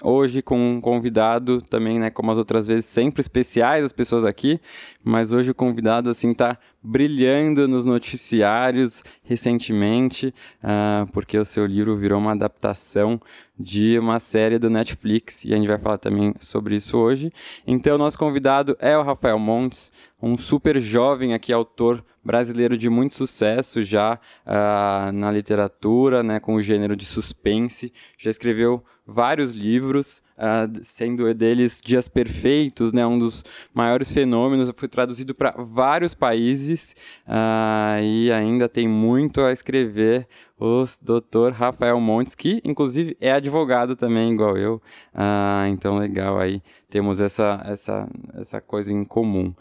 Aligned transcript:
Hoje 0.00 0.40
com 0.40 0.58
um 0.58 0.80
convidado 0.80 1.60
também, 1.60 1.98
né, 1.98 2.10
como 2.10 2.30
as 2.30 2.38
outras 2.38 2.66
vezes, 2.66 2.86
sempre 2.86 3.20
especiais 3.20 3.84
as 3.84 3.92
pessoas 3.92 4.24
aqui, 4.24 4.60
mas 5.04 5.32
hoje 5.32 5.50
o 5.50 5.54
convidado 5.54 6.08
assim 6.08 6.32
tá 6.32 6.58
brilhando 6.82 7.68
nos 7.68 7.84
noticiários 7.84 9.04
recentemente, 9.22 10.34
uh, 10.62 11.06
porque 11.12 11.38
o 11.38 11.44
seu 11.44 11.64
livro 11.64 11.96
virou 11.96 12.18
uma 12.18 12.32
adaptação 12.32 13.20
de 13.58 13.98
uma 13.98 14.18
série 14.18 14.58
do 14.58 14.68
Netflix 14.68 15.44
e 15.44 15.54
a 15.54 15.56
gente 15.56 15.68
vai 15.68 15.78
falar 15.78 15.98
também 15.98 16.34
sobre 16.40 16.74
isso 16.74 16.98
hoje. 16.98 17.32
Então, 17.66 17.96
nosso 17.96 18.18
convidado 18.18 18.76
é 18.80 18.98
o 18.98 19.02
Rafael 19.02 19.38
Montes, 19.38 19.92
um 20.20 20.36
super 20.36 20.80
jovem 20.80 21.34
aqui, 21.34 21.52
autor 21.52 22.04
brasileiro 22.24 22.76
de 22.76 22.88
muito 22.88 23.14
sucesso 23.14 23.82
já 23.82 24.18
uh, 24.46 25.12
na 25.12 25.30
literatura, 25.30 26.22
né, 26.22 26.40
com 26.40 26.54
o 26.54 26.62
gênero 26.62 26.96
de 26.96 27.04
suspense. 27.04 27.92
Já 28.18 28.30
escreveu 28.30 28.82
vários 29.06 29.52
livros, 29.52 30.22
uh, 30.38 30.80
sendo 30.82 31.32
deles 31.34 31.80
Dias 31.84 32.08
Perfeitos, 32.08 32.92
né, 32.92 33.06
um 33.06 33.18
dos 33.18 33.44
maiores 33.72 34.12
fenômenos. 34.12 34.72
Foi 34.76 34.88
traduzido 34.88 35.34
para 35.34 35.54
vários 35.58 36.14
países 36.14 36.94
uh, 37.26 38.02
e 38.02 38.30
ainda 38.32 38.68
tem 38.68 38.88
muito 38.88 39.40
a 39.40 39.52
escrever. 39.52 40.26
O 40.64 40.84
doutor 41.02 41.50
Rafael 41.50 41.98
Montes, 41.98 42.36
que 42.36 42.62
inclusive 42.64 43.16
é 43.20 43.32
advogado 43.32 43.96
também, 43.96 44.32
igual 44.32 44.56
eu. 44.56 44.80
Uh, 45.12 45.66
então, 45.66 45.98
legal 45.98 46.38
aí, 46.38 46.62
temos 46.88 47.20
essa, 47.20 47.60
essa, 47.66 48.08
essa 48.32 48.60
coisa 48.60 48.92
em 48.92 49.04
comum. 49.04 49.52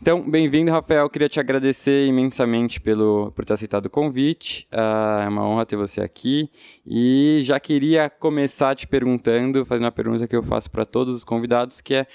Então, 0.00 0.22
bem-vindo, 0.30 0.70
Rafael. 0.70 1.10
Queria 1.10 1.28
te 1.28 1.40
agradecer 1.40 2.06
imensamente 2.06 2.80
pelo, 2.80 3.32
por 3.32 3.44
ter 3.44 3.54
aceitado 3.54 3.86
o 3.86 3.90
convite. 3.90 4.68
Uh, 4.72 5.22
é 5.24 5.28
uma 5.28 5.44
honra 5.44 5.66
ter 5.66 5.74
você 5.74 6.00
aqui. 6.00 6.48
E 6.86 7.40
já 7.42 7.58
queria 7.58 8.08
começar 8.08 8.76
te 8.76 8.86
perguntando, 8.86 9.66
fazendo 9.66 9.86
uma 9.86 9.90
pergunta 9.90 10.28
que 10.28 10.36
eu 10.36 10.42
faço 10.42 10.70
para 10.70 10.84
todos 10.84 11.16
os 11.16 11.24
convidados, 11.24 11.80
que 11.80 11.94
é 11.94 12.06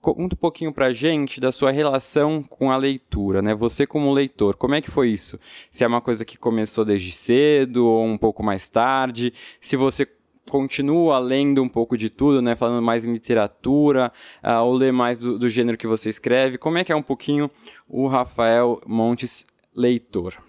conta 0.00 0.34
um 0.34 0.38
pouquinho 0.38 0.72
pra 0.72 0.92
gente 0.92 1.40
da 1.40 1.50
sua 1.50 1.70
relação 1.70 2.42
com 2.42 2.70
a 2.70 2.76
leitura, 2.76 3.42
né? 3.42 3.54
Você 3.54 3.86
como 3.86 4.12
leitor, 4.12 4.56
como 4.56 4.74
é 4.74 4.80
que 4.80 4.90
foi 4.90 5.10
isso? 5.10 5.38
Se 5.70 5.84
é 5.84 5.86
uma 5.86 6.00
coisa 6.00 6.24
que 6.24 6.36
começou 6.36 6.84
desde 6.84 7.12
cedo 7.12 7.86
ou 7.86 8.04
um 8.04 8.18
pouco 8.18 8.42
mais 8.42 8.70
tarde? 8.70 9.32
Se 9.60 9.76
você 9.76 10.06
continua 10.48 11.18
lendo 11.18 11.62
um 11.62 11.68
pouco 11.68 11.96
de 11.96 12.08
tudo, 12.08 12.40
né? 12.40 12.56
Falando 12.56 12.82
mais 12.82 13.04
em 13.04 13.12
literatura, 13.12 14.10
uh, 14.42 14.62
ou 14.62 14.72
lê 14.74 14.90
mais 14.90 15.18
do, 15.18 15.38
do, 15.38 15.48
gênero 15.48 15.76
que 15.76 15.86
você 15.86 16.08
escreve. 16.08 16.58
Como 16.58 16.78
é 16.78 16.84
que 16.84 16.92
é 16.92 16.96
um 16.96 17.02
pouquinho 17.02 17.50
o 17.86 18.06
Rafael 18.08 18.80
Montes 18.86 19.44
leitor? 19.74 20.42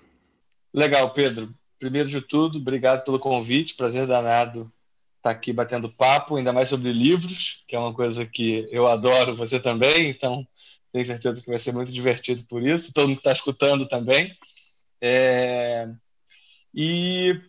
Legal, 0.74 1.12
Pedro. 1.12 1.54
Primeiro 1.78 2.10
de 2.10 2.22
tudo, 2.22 2.58
obrigado 2.60 3.04
pelo 3.04 3.20
convite. 3.20 3.76
Prazer 3.76 4.08
danado 4.08 4.72
estar 5.20 5.32
aqui 5.32 5.54
batendo 5.54 5.92
papo, 5.92 6.36
ainda 6.36 6.52
mais 6.52 6.70
sobre 6.70 6.92
livros, 6.92 7.64
que 7.68 7.76
é 7.76 7.80
uma 7.80 7.94
coisa 7.94 8.26
que 8.26 8.68
eu 8.72 8.88
adoro, 8.88 9.36
você 9.36 9.60
também. 9.60 10.10
Então, 10.10 10.48
tenho 10.92 11.06
certeza 11.06 11.42
que 11.42 11.50
vai 11.50 11.60
ser 11.60 11.74
muito 11.74 11.92
divertido 11.92 12.44
por 12.48 12.66
isso. 12.66 12.94
Todo 12.94 13.08
mundo 13.08 13.18
está 13.20 13.32
escutando 13.32 13.88
também. 13.88 14.36
É... 15.02 15.88
E 16.74 17.40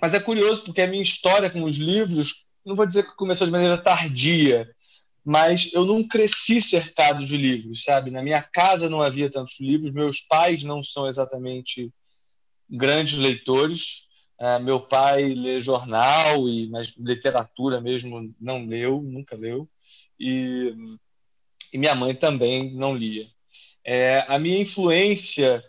mas 0.00 0.14
é 0.14 0.20
curioso 0.20 0.62
porque 0.62 0.80
a 0.80 0.86
minha 0.86 1.02
história 1.02 1.50
com 1.50 1.62
os 1.62 1.76
livros, 1.76 2.46
não 2.64 2.74
vou 2.74 2.86
dizer 2.86 3.04
que 3.04 3.14
começou 3.16 3.46
de 3.46 3.52
maneira 3.52 3.76
tardia, 3.76 4.68
mas 5.22 5.70
eu 5.74 5.84
não 5.84 6.06
cresci 6.06 6.60
cercado 6.60 7.24
de 7.26 7.36
livros, 7.36 7.84
sabe? 7.84 8.10
Na 8.10 8.22
minha 8.22 8.42
casa 8.42 8.88
não 8.88 9.02
havia 9.02 9.30
tantos 9.30 9.60
livros, 9.60 9.92
meus 9.92 10.20
pais 10.20 10.62
não 10.62 10.82
são 10.82 11.06
exatamente 11.06 11.92
grandes 12.68 13.18
leitores. 13.18 14.06
Uh, 14.40 14.58
meu 14.62 14.80
pai 14.80 15.34
lê 15.34 15.60
jornal, 15.60 16.48
e, 16.48 16.68
mas 16.68 16.94
literatura 16.96 17.80
mesmo 17.80 18.34
não 18.40 18.64
leu, 18.64 19.02
nunca 19.02 19.36
leu. 19.36 19.68
E, 20.18 20.74
e 21.72 21.78
minha 21.78 21.94
mãe 21.94 22.14
também 22.14 22.72
não 22.74 22.96
lia. 22.96 23.26
É, 23.84 24.24
a 24.28 24.38
minha 24.38 24.58
influência 24.58 25.62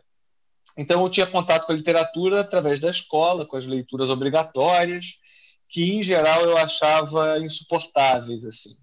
então, 0.78 1.04
eu 1.04 1.10
tinha 1.10 1.28
contato 1.28 1.66
com 1.66 1.72
a 1.72 1.76
literatura 1.76 2.42
através 2.42 2.80
da 2.80 2.90
escola, 2.90 3.46
com 3.46 3.58
as 3.58 3.66
leituras 3.66 4.10
obrigatórias, 4.10 5.20
que 5.70 5.94
em 5.94 6.04
geral 6.04 6.42
eu 6.42 6.58
achava 6.58 7.40
insuportáveis 7.40 8.46
assim. 8.46 8.76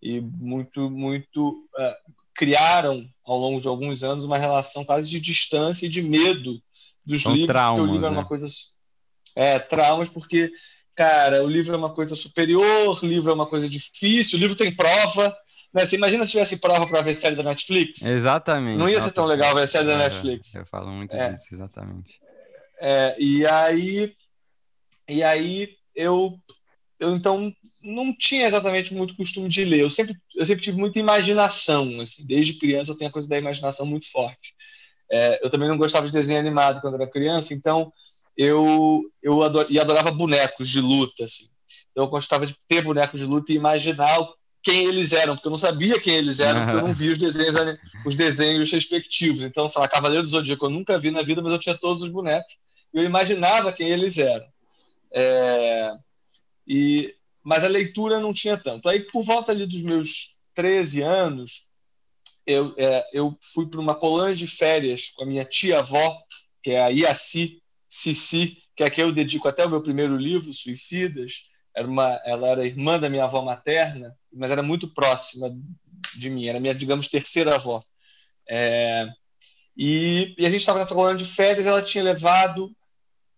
E 0.00 0.20
muito, 0.20 0.90
muito 0.90 1.66
uh, 1.76 2.12
criaram 2.34 3.08
ao 3.24 3.38
longo 3.38 3.60
de 3.60 3.68
alguns 3.68 4.02
anos 4.02 4.24
uma 4.24 4.38
relação 4.38 4.84
quase 4.84 5.08
de 5.08 5.20
distância 5.20 5.86
e 5.86 5.88
de 5.88 6.02
medo 6.02 6.60
dos 7.04 7.22
São 7.22 7.32
livros, 7.32 7.48
traumas, 7.48 7.80
porque 7.80 7.90
o 7.90 7.94
livro 7.94 8.10
né? 8.10 8.18
uma 8.18 8.26
coisa 8.26 8.46
é 9.36 9.58
traumas 9.58 10.08
porque 10.08 10.50
cara, 10.94 11.42
o 11.42 11.48
livro 11.48 11.74
é 11.74 11.76
uma 11.76 11.92
coisa 11.92 12.14
superior, 12.14 13.02
o 13.02 13.06
livro 13.06 13.30
é 13.30 13.34
uma 13.34 13.46
coisa 13.46 13.68
difícil, 13.68 14.38
o 14.38 14.40
livro 14.40 14.56
tem 14.56 14.74
prova, 14.74 15.34
né? 15.72 15.86
Você 15.86 15.96
imagina 15.96 16.24
se 16.24 16.32
tivesse 16.32 16.58
prova 16.58 16.86
para 16.86 17.02
ver 17.02 17.14
série 17.14 17.34
da 17.34 17.42
Netflix? 17.42 18.02
Exatamente. 18.02 18.78
Não 18.78 18.88
ia 18.88 18.96
Nossa, 18.96 19.08
ser 19.08 19.14
tão 19.14 19.24
legal 19.24 19.54
ver 19.54 19.66
série 19.66 19.86
da 19.86 19.94
é, 19.94 19.98
Netflix. 19.98 20.54
Eu 20.54 20.66
falo 20.66 20.92
muito 20.92 21.16
é, 21.16 21.30
disso, 21.30 21.48
exatamente. 21.52 22.20
É, 22.78 23.16
e 23.18 23.46
aí, 23.46 24.14
e 25.08 25.22
aí 25.22 25.76
eu, 25.94 26.38
eu 27.00 27.14
então 27.16 27.52
não 27.82 28.14
tinha 28.14 28.46
exatamente 28.46 28.94
muito 28.94 29.16
costume 29.16 29.48
de 29.48 29.64
ler. 29.64 29.80
Eu 29.80 29.90
sempre, 29.90 30.14
eu 30.36 30.44
sempre 30.44 30.62
tive 30.62 30.78
muita 30.78 30.98
imaginação. 30.98 32.00
Assim, 32.00 32.26
desde 32.26 32.58
criança 32.58 32.90
eu 32.90 32.96
tenho 32.96 33.08
a 33.08 33.12
coisa 33.12 33.28
da 33.28 33.38
imaginação 33.38 33.86
muito 33.86 34.10
forte. 34.10 34.54
É, 35.10 35.44
eu 35.44 35.50
também 35.50 35.68
não 35.68 35.76
gostava 35.76 36.06
de 36.06 36.12
desenho 36.12 36.38
animado 36.38 36.80
quando 36.80 36.94
era 36.94 37.10
criança, 37.10 37.52
então 37.52 37.92
eu 38.36 39.02
eu 39.22 39.42
ador, 39.42 39.66
e 39.68 39.78
adorava 39.78 40.10
bonecos 40.10 40.68
de 40.68 40.80
luta. 40.80 41.24
Assim. 41.24 41.44
Eu 41.94 42.06
gostava 42.08 42.46
de 42.46 42.56
ter 42.66 42.82
bonecos 42.82 43.20
de 43.20 43.26
luta 43.26 43.52
e 43.52 43.56
imaginar 43.56 44.18
quem 44.62 44.84
eles 44.84 45.12
eram, 45.12 45.34
porque 45.34 45.48
eu 45.48 45.52
não 45.52 45.58
sabia 45.58 46.00
quem 46.00 46.14
eles 46.14 46.38
eram, 46.38 46.64
porque 46.64 46.76
eu 46.76 46.86
não 46.86 46.94
vi 46.94 47.10
os 47.10 47.18
desenhos, 47.18 47.56
os 48.06 48.14
desenhos 48.14 48.70
respectivos. 48.70 49.42
Então, 49.42 49.68
sei 49.68 49.80
lá, 49.80 49.88
Cavaleiro 49.88 50.22
do 50.22 50.28
Zodíaco 50.30 50.66
eu 50.66 50.70
nunca 50.70 50.98
vi 50.98 51.10
na 51.10 51.22
vida, 51.22 51.42
mas 51.42 51.52
eu 51.52 51.58
tinha 51.58 51.76
todos 51.76 52.02
os 52.02 52.08
bonecos. 52.08 52.56
E 52.94 52.98
eu 52.98 53.04
imaginava 53.04 53.72
quem 53.72 53.88
eles 53.90 54.18
eram. 54.18 54.46
É... 55.12 55.92
E... 56.66 57.14
Mas 57.42 57.64
a 57.64 57.68
leitura 57.68 58.20
não 58.20 58.32
tinha 58.32 58.56
tanto. 58.56 58.88
Aí, 58.88 59.00
por 59.00 59.24
volta 59.24 59.50
ali 59.50 59.66
dos 59.66 59.82
meus 59.82 60.36
13 60.54 61.02
anos, 61.02 61.66
eu, 62.46 62.74
é, 62.76 63.04
eu 63.12 63.36
fui 63.52 63.66
para 63.66 63.80
uma 63.80 63.96
colônia 63.96 64.34
de 64.34 64.46
férias 64.46 65.08
com 65.08 65.24
a 65.24 65.26
minha 65.26 65.44
tia-avó, 65.44 66.20
que 66.62 66.70
é 66.70 66.82
a 66.82 66.88
Iaci 66.88 67.61
Cici, 67.94 68.56
que 68.74 68.82
é 68.82 68.88
que 68.88 69.02
eu 69.02 69.12
dedico 69.12 69.46
até 69.46 69.66
o 69.66 69.68
meu 69.68 69.82
primeiro 69.82 70.16
livro, 70.16 70.50
Suicidas, 70.50 71.46
era 71.76 71.86
uma, 71.86 72.18
ela 72.24 72.48
era 72.48 72.66
irmã 72.66 72.98
da 72.98 73.06
minha 73.06 73.24
avó 73.24 73.42
materna, 73.42 74.16
mas 74.32 74.50
era 74.50 74.62
muito 74.62 74.88
próxima 74.88 75.54
de 76.16 76.30
mim, 76.30 76.46
era 76.46 76.58
minha, 76.58 76.74
digamos, 76.74 77.06
terceira 77.06 77.56
avó. 77.56 77.84
É, 78.48 79.06
e, 79.76 80.34
e, 80.38 80.46
a 80.46 80.50
gente 80.50 80.60
estava 80.60 80.78
nessa 80.78 80.94
colônia 80.94 81.18
de 81.18 81.26
férias, 81.26 81.66
ela 81.66 81.82
tinha 81.82 82.02
levado 82.02 82.74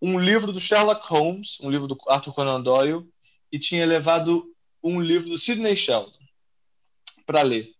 um 0.01 0.17
livro 0.17 0.53
do 0.53 0.59
Sherlock 0.59 1.05
Holmes, 1.05 1.57
um 1.59 1.69
livro 1.69 1.85
do 1.85 1.97
Arthur 2.07 2.33
Conan 2.33 2.61
Doyle, 2.61 3.05
e 3.51 3.59
tinha 3.59 3.85
levado 3.85 4.55
um 4.81 5.01
livro 5.01 5.29
do 5.29 5.37
Sidney 5.37 5.75
Sheldon 5.75 6.17
para 7.25 7.41
ler. 7.41 7.73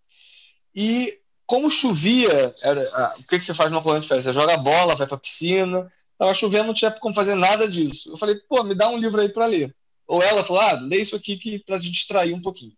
E 0.76 1.22
como 1.46 1.72
chovia, 1.72 2.54
era, 2.62 3.14
o 3.18 3.24
que, 3.24 3.40
que 3.40 3.46
você 3.46 3.54
faz 3.54 3.72
numa 3.72 3.82
colônia 3.82 4.02
de 4.02 4.10
férias? 4.10 4.26
Você 4.26 4.34
joga 4.34 4.58
bola, 4.58 4.96
vai 4.96 5.08
para 5.08 5.16
a 5.16 5.20
piscina. 5.20 5.90
Tava 6.18 6.34
chovendo, 6.34 6.68
não 6.68 6.74
tinha 6.74 6.92
como 6.92 7.14
fazer 7.14 7.36
nada 7.36 7.68
disso. 7.68 8.12
Eu 8.12 8.18
falei, 8.18 8.36
pô, 8.48 8.64
me 8.64 8.76
dá 8.76 8.90
um 8.90 8.98
livro 8.98 9.20
aí 9.20 9.30
para 9.30 9.46
ler. 9.46 9.76
Ou 10.08 10.22
ela 10.22 10.44
falou, 10.44 10.62
ah, 10.62 10.74
lê 10.74 10.98
isso 11.02 11.16
aqui 11.16 11.38
que 11.38 11.60
para 11.60 11.80
te 11.80 11.92
distrair 11.92 12.34
um 12.34 12.42
pouquinho. 12.42 12.74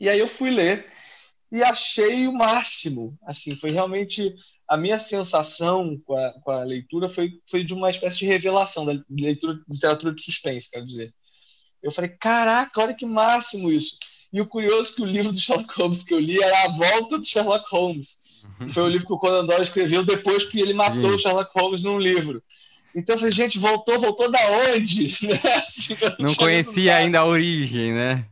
E 0.00 0.08
aí 0.08 0.18
eu 0.18 0.26
fui 0.26 0.50
ler 0.50 0.90
e 1.52 1.62
achei 1.62 2.26
o 2.26 2.32
máximo. 2.32 3.16
Assim, 3.24 3.54
foi 3.54 3.70
realmente 3.70 4.34
a 4.68 4.76
minha 4.76 4.98
sensação 4.98 6.00
com 6.04 6.16
a, 6.16 6.32
com 6.40 6.50
a 6.50 6.64
leitura 6.64 7.08
foi, 7.08 7.40
foi 7.48 7.62
de 7.62 7.74
uma 7.74 7.90
espécie 7.90 8.18
de 8.18 8.26
revelação 8.26 8.84
da 8.84 9.00
leitura 9.10 9.60
literatura 9.68 10.14
de 10.14 10.22
suspense, 10.22 10.70
quero 10.70 10.86
dizer. 10.86 11.14
Eu 11.82 11.92
falei, 11.92 12.10
caraca, 12.10 12.80
olha 12.80 12.94
que 12.94 13.04
máximo 13.04 13.70
isso. 13.70 13.98
E 14.32 14.40
o 14.40 14.46
curioso 14.46 14.90
é 14.90 14.94
que 14.96 15.02
o 15.02 15.06
livro 15.06 15.30
do 15.30 15.38
Sherlock 15.38 15.72
Holmes 15.78 16.02
que 16.02 16.12
eu 16.12 16.18
li 16.18 16.42
era 16.42 16.64
A 16.64 16.68
Volta 16.68 17.18
do 17.18 17.24
Sherlock 17.24 17.70
Holmes. 17.70 18.18
Foi 18.68 18.82
o 18.82 18.88
livro 18.88 19.06
que 19.06 19.12
o 19.12 19.18
Conan 19.18 19.44
Doyle 19.46 19.62
escreveu 19.62 20.04
depois 20.04 20.44
que 20.44 20.60
ele 20.60 20.74
matou 20.74 21.10
Sim. 21.10 21.14
o 21.14 21.18
Sherlock 21.18 21.50
Holmes 21.58 21.82
num 21.82 21.98
livro. 21.98 22.42
Então 22.94 23.14
eu 23.14 23.18
falei, 23.18 23.32
gente, 23.32 23.58
voltou, 23.58 23.98
voltou 23.98 24.30
da 24.30 24.40
onde? 24.70 25.14
Né? 25.26 26.14
Não, 26.18 26.28
não 26.28 26.34
conhecia 26.34 26.96
ainda 26.96 27.18
a 27.20 27.26
origem, 27.26 27.92
né? 27.92 28.26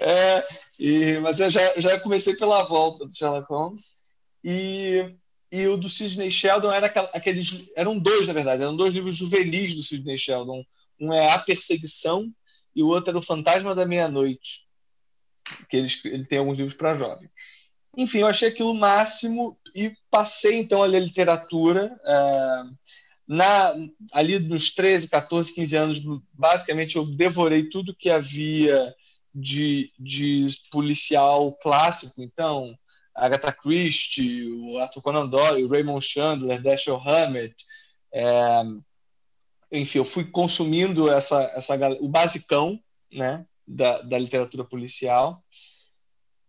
É, 0.00 0.44
e, 0.78 1.18
mas 1.20 1.38
eu 1.38 1.50
já, 1.50 1.78
já 1.78 1.98
comecei 2.00 2.34
pela 2.36 2.62
volta 2.64 3.06
do 3.06 3.14
Sherlock 3.14 3.48
Holmes. 3.48 3.96
E, 4.42 5.14
e 5.50 5.66
o 5.66 5.76
do 5.76 5.88
Sidney 5.88 6.30
Sheldon 6.30 6.72
era 6.72 6.86
aqueles. 7.14 7.64
Eram 7.76 7.98
dois, 7.98 8.26
na 8.26 8.32
verdade, 8.32 8.62
eram 8.62 8.76
dois 8.76 8.92
livros 8.92 9.16
juvenis 9.16 9.74
do 9.74 9.82
Sidney 9.82 10.18
Sheldon. 10.18 10.64
Um 11.00 11.12
é 11.12 11.32
A 11.32 11.38
Perseguição 11.38 12.32
e 12.74 12.82
o 12.82 12.88
outro 12.88 13.10
era 13.10 13.18
O 13.18 13.22
Fantasma 13.22 13.74
da 13.74 13.86
Meia-Noite. 13.86 14.66
Que 15.68 15.76
ele, 15.76 15.88
ele 16.04 16.26
tem 16.26 16.38
alguns 16.38 16.58
livros 16.58 16.76
para 16.76 16.94
jovem. 16.94 17.28
Enfim, 17.98 18.18
eu 18.18 18.28
achei 18.28 18.48
aquilo 18.48 18.72
máximo 18.72 19.58
e 19.74 19.92
passei 20.08 20.60
então 20.60 20.84
a 20.84 20.86
ler 20.86 21.00
literatura. 21.00 22.00
É, 22.06 22.62
na, 23.26 23.74
ali 24.12 24.38
nos 24.38 24.70
13, 24.70 25.08
14, 25.08 25.52
15 25.52 25.76
anos, 25.76 26.00
basicamente 26.32 26.94
eu 26.94 27.04
devorei 27.04 27.68
tudo 27.68 27.94
que 27.94 28.08
havia 28.08 28.94
de, 29.34 29.92
de 29.98 30.46
policial 30.70 31.52
clássico. 31.54 32.22
Então, 32.22 32.78
Agatha 33.12 33.50
Christie, 33.50 34.46
o 34.46 34.78
Arthur 34.78 35.02
Conan 35.02 35.26
Doyle, 35.26 35.66
Raymond 35.66 36.06
Chandler, 36.06 36.62
Dashiell 36.62 37.02
Hammett. 37.04 37.56
É, 38.14 38.62
enfim, 39.72 39.98
eu 39.98 40.04
fui 40.04 40.24
consumindo 40.24 41.10
essa, 41.10 41.42
essa, 41.56 41.74
o 42.00 42.08
basicão 42.08 42.80
né, 43.12 43.44
da, 43.66 44.02
da 44.02 44.16
literatura 44.16 44.62
policial. 44.62 45.42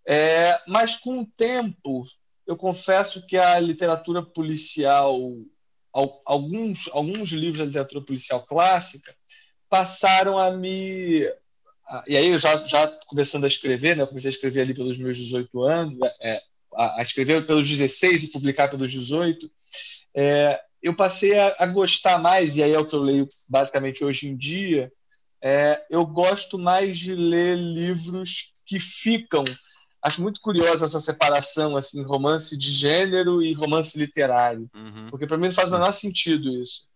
É, 0.08 0.60
mas 0.68 0.96
com 0.96 1.20
o 1.20 1.26
tempo, 1.26 2.06
eu 2.48 2.56
confesso 2.56 3.26
que 3.28 3.38
a 3.38 3.60
literatura 3.60 4.24
policial, 4.24 5.20
alguns, 6.26 6.90
alguns 6.92 7.30
livros 7.30 7.60
da 7.60 7.66
literatura 7.66 8.04
policial 8.04 8.44
clássica, 8.44 9.16
passaram 9.70 10.38
a 10.38 10.52
me. 10.52 11.32
E 12.08 12.18
aí, 12.18 12.38
já, 12.38 12.64
já 12.66 12.88
começando 13.08 13.44
a 13.44 13.48
escrever, 13.48 13.96
né, 13.96 14.04
eu 14.04 14.08
comecei 14.08 14.30
a 14.30 14.34
escrever 14.34 14.62
ali 14.62 14.74
pelos 14.74 14.98
meus 14.98 15.18
18 15.18 15.62
anos, 15.64 15.98
é, 16.22 16.42
a, 16.76 17.02
escrever 17.02 17.46
pelos 17.46 17.68
16 17.68 18.24
e 18.24 18.28
publicar 18.28 18.68
pelos 18.68 18.92
18, 18.92 19.52
é, 20.16 20.62
eu 20.82 20.96
passei 20.96 21.38
a, 21.38 21.56
a, 21.60 21.66
gostar 21.66 22.20
mais, 22.20 22.56
e 22.56 22.64
aí 22.64 22.74
é 22.74 22.80
o 22.80 22.86
que 22.86 22.96
eu 22.96 23.02
leio 23.02 23.28
basicamente 23.48 24.04
hoje 24.04 24.28
em 24.28 24.38
dia, 24.38 24.92
é, 25.42 25.84
eu 25.90 26.06
gosto 26.06 26.58
mais 26.58 26.98
de 26.98 27.16
ler 27.16 27.58
livros 27.58 28.54
que 28.66 28.80
ficam. 28.80 29.44
Acho 30.02 30.22
muito 30.22 30.40
curiosa 30.40 30.86
essa 30.86 31.00
separação, 31.00 31.76
assim, 31.76 32.02
romance 32.04 32.58
de 32.58 32.72
gênero 32.72 33.44
e 33.44 33.54
romance 33.54 33.98
literário, 33.98 34.70
uhum. 34.74 35.10
porque 35.10 35.28
para 35.28 35.38
mim 35.38 35.48
não 35.48 35.54
faz 35.54 35.68
o 35.68 35.72
menor 35.72 35.92
sentido 35.94 36.50
isso. 36.62 36.88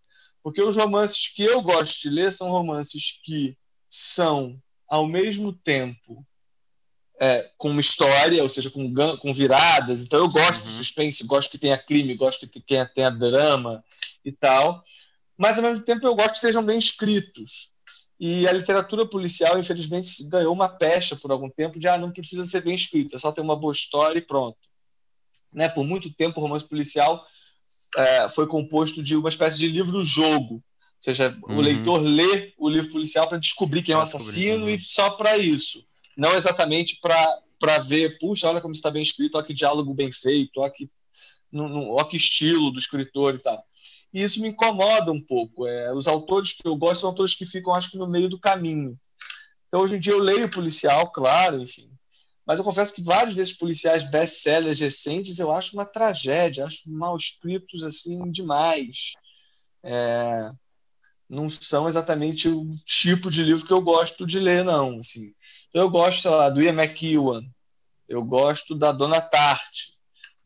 Porque 0.42 0.62
os 0.62 0.76
romances 0.76 1.28
que 1.28 1.42
eu 1.42 1.60
gosto 1.62 2.00
de 2.02 2.10
ler 2.10 2.32
são 2.32 2.50
romances 2.50 3.20
que 3.22 3.56
são, 3.90 4.60
ao 4.88 5.06
mesmo 5.06 5.52
tempo, 5.52 6.26
é, 7.20 7.50
com 7.56 7.70
uma 7.70 7.80
história, 7.80 8.42
ou 8.42 8.48
seja, 8.48 8.70
com, 8.70 8.92
com 9.18 9.34
viradas. 9.34 10.02
Então 10.02 10.18
eu 10.18 10.28
gosto 10.28 10.60
uhum. 10.60 10.64
de 10.64 10.70
suspense, 10.70 11.26
gosto 11.26 11.50
que 11.50 11.58
tenha 11.58 11.78
crime, 11.78 12.14
gosto 12.14 12.48
que 12.48 12.60
tenha, 12.60 12.86
tenha 12.86 13.10
drama 13.10 13.84
e 14.24 14.32
tal. 14.32 14.82
Mas 15.36 15.58
ao 15.58 15.64
mesmo 15.64 15.84
tempo 15.84 16.06
eu 16.06 16.14
gosto 16.14 16.32
que 16.32 16.38
sejam 16.38 16.64
bem 16.64 16.78
escritos. 16.78 17.73
E 18.18 18.46
a 18.46 18.52
literatura 18.52 19.06
policial, 19.06 19.58
infelizmente, 19.58 20.22
ganhou 20.28 20.52
uma 20.52 20.68
pecha 20.68 21.16
por 21.16 21.30
algum 21.30 21.50
tempo 21.50 21.78
de 21.78 21.88
ah, 21.88 21.98
não 21.98 22.10
precisa 22.10 22.44
ser 22.44 22.62
bem 22.62 22.74
escrita, 22.74 23.18
só 23.18 23.32
ter 23.32 23.40
uma 23.40 23.56
boa 23.56 23.72
história 23.72 24.18
e 24.18 24.22
pronto. 24.22 24.58
Né? 25.52 25.68
Por 25.68 25.84
muito 25.84 26.12
tempo, 26.12 26.38
o 26.38 26.42
romance 26.42 26.64
policial 26.64 27.24
é, 27.96 28.28
foi 28.28 28.46
composto 28.46 29.02
de 29.02 29.16
uma 29.16 29.28
espécie 29.28 29.58
de 29.58 29.68
livro-jogo. 29.68 30.54
Ou 30.54 30.62
seja, 30.98 31.36
uhum. 31.48 31.58
o 31.58 31.60
leitor 31.60 32.00
lê 32.00 32.54
o 32.56 32.68
livro 32.68 32.92
policial 32.92 33.28
para 33.28 33.38
descobrir 33.38 33.82
quem 33.82 33.94
é 33.94 33.98
o 33.98 34.00
assassino 34.00 34.70
e 34.70 34.78
só 34.78 35.10
para 35.10 35.36
isso 35.36 35.84
não 36.16 36.34
exatamente 36.34 36.98
para 37.00 37.78
ver, 37.80 38.18
puxa, 38.18 38.48
olha 38.48 38.60
como 38.60 38.74
está 38.74 38.90
bem 38.90 39.02
escrito, 39.02 39.36
olha 39.36 39.46
que 39.46 39.54
diálogo 39.54 39.94
bem 39.94 40.10
feito, 40.12 40.60
olha 40.60 40.70
que, 40.70 40.88
no, 41.50 41.68
no, 41.68 41.90
olha 41.90 42.06
que 42.06 42.16
estilo 42.16 42.70
do 42.70 42.78
escritor 42.78 43.34
e 43.34 43.38
tal. 43.38 43.64
E 44.14 44.22
isso 44.22 44.40
me 44.40 44.48
incomoda 44.48 45.10
um 45.10 45.20
pouco. 45.20 45.66
É, 45.66 45.92
os 45.92 46.06
autores 46.06 46.52
que 46.52 46.66
eu 46.66 46.76
gosto 46.76 47.00
são 47.00 47.10
autores 47.10 47.34
que 47.34 47.44
ficam, 47.44 47.74
acho 47.74 47.90
que, 47.90 47.98
no 47.98 48.06
meio 48.06 48.28
do 48.28 48.38
caminho. 48.38 48.96
Então, 49.66 49.80
hoje 49.80 49.96
em 49.96 49.98
dia, 49.98 50.12
eu 50.12 50.20
leio 50.20 50.48
policial, 50.48 51.10
claro, 51.10 51.60
enfim. 51.60 51.90
Mas 52.46 52.58
eu 52.58 52.64
confesso 52.64 52.94
que 52.94 53.02
vários 53.02 53.34
desses 53.34 53.56
policiais 53.56 54.08
best-sellers 54.08 54.78
recentes 54.78 55.40
eu 55.40 55.50
acho 55.50 55.74
uma 55.74 55.84
tragédia, 55.84 56.64
acho 56.64 56.88
mal 56.88 57.16
escritos 57.16 57.82
assim 57.82 58.30
demais. 58.30 59.14
É, 59.82 60.48
não 61.28 61.48
são 61.48 61.88
exatamente 61.88 62.48
o 62.48 62.68
tipo 62.84 63.30
de 63.30 63.42
livro 63.42 63.66
que 63.66 63.72
eu 63.72 63.82
gosto 63.82 64.24
de 64.24 64.38
ler, 64.38 64.62
não. 64.62 65.00
Assim. 65.00 65.34
Então, 65.70 65.82
eu 65.82 65.90
gosto, 65.90 66.22
sei 66.22 66.30
lá, 66.30 66.48
do 66.48 66.62
Ian 66.62 66.80
McEwan, 66.80 67.42
eu 68.08 68.22
gosto 68.22 68.76
da 68.76 68.92
Dona 68.92 69.20
Tarte, 69.20 69.94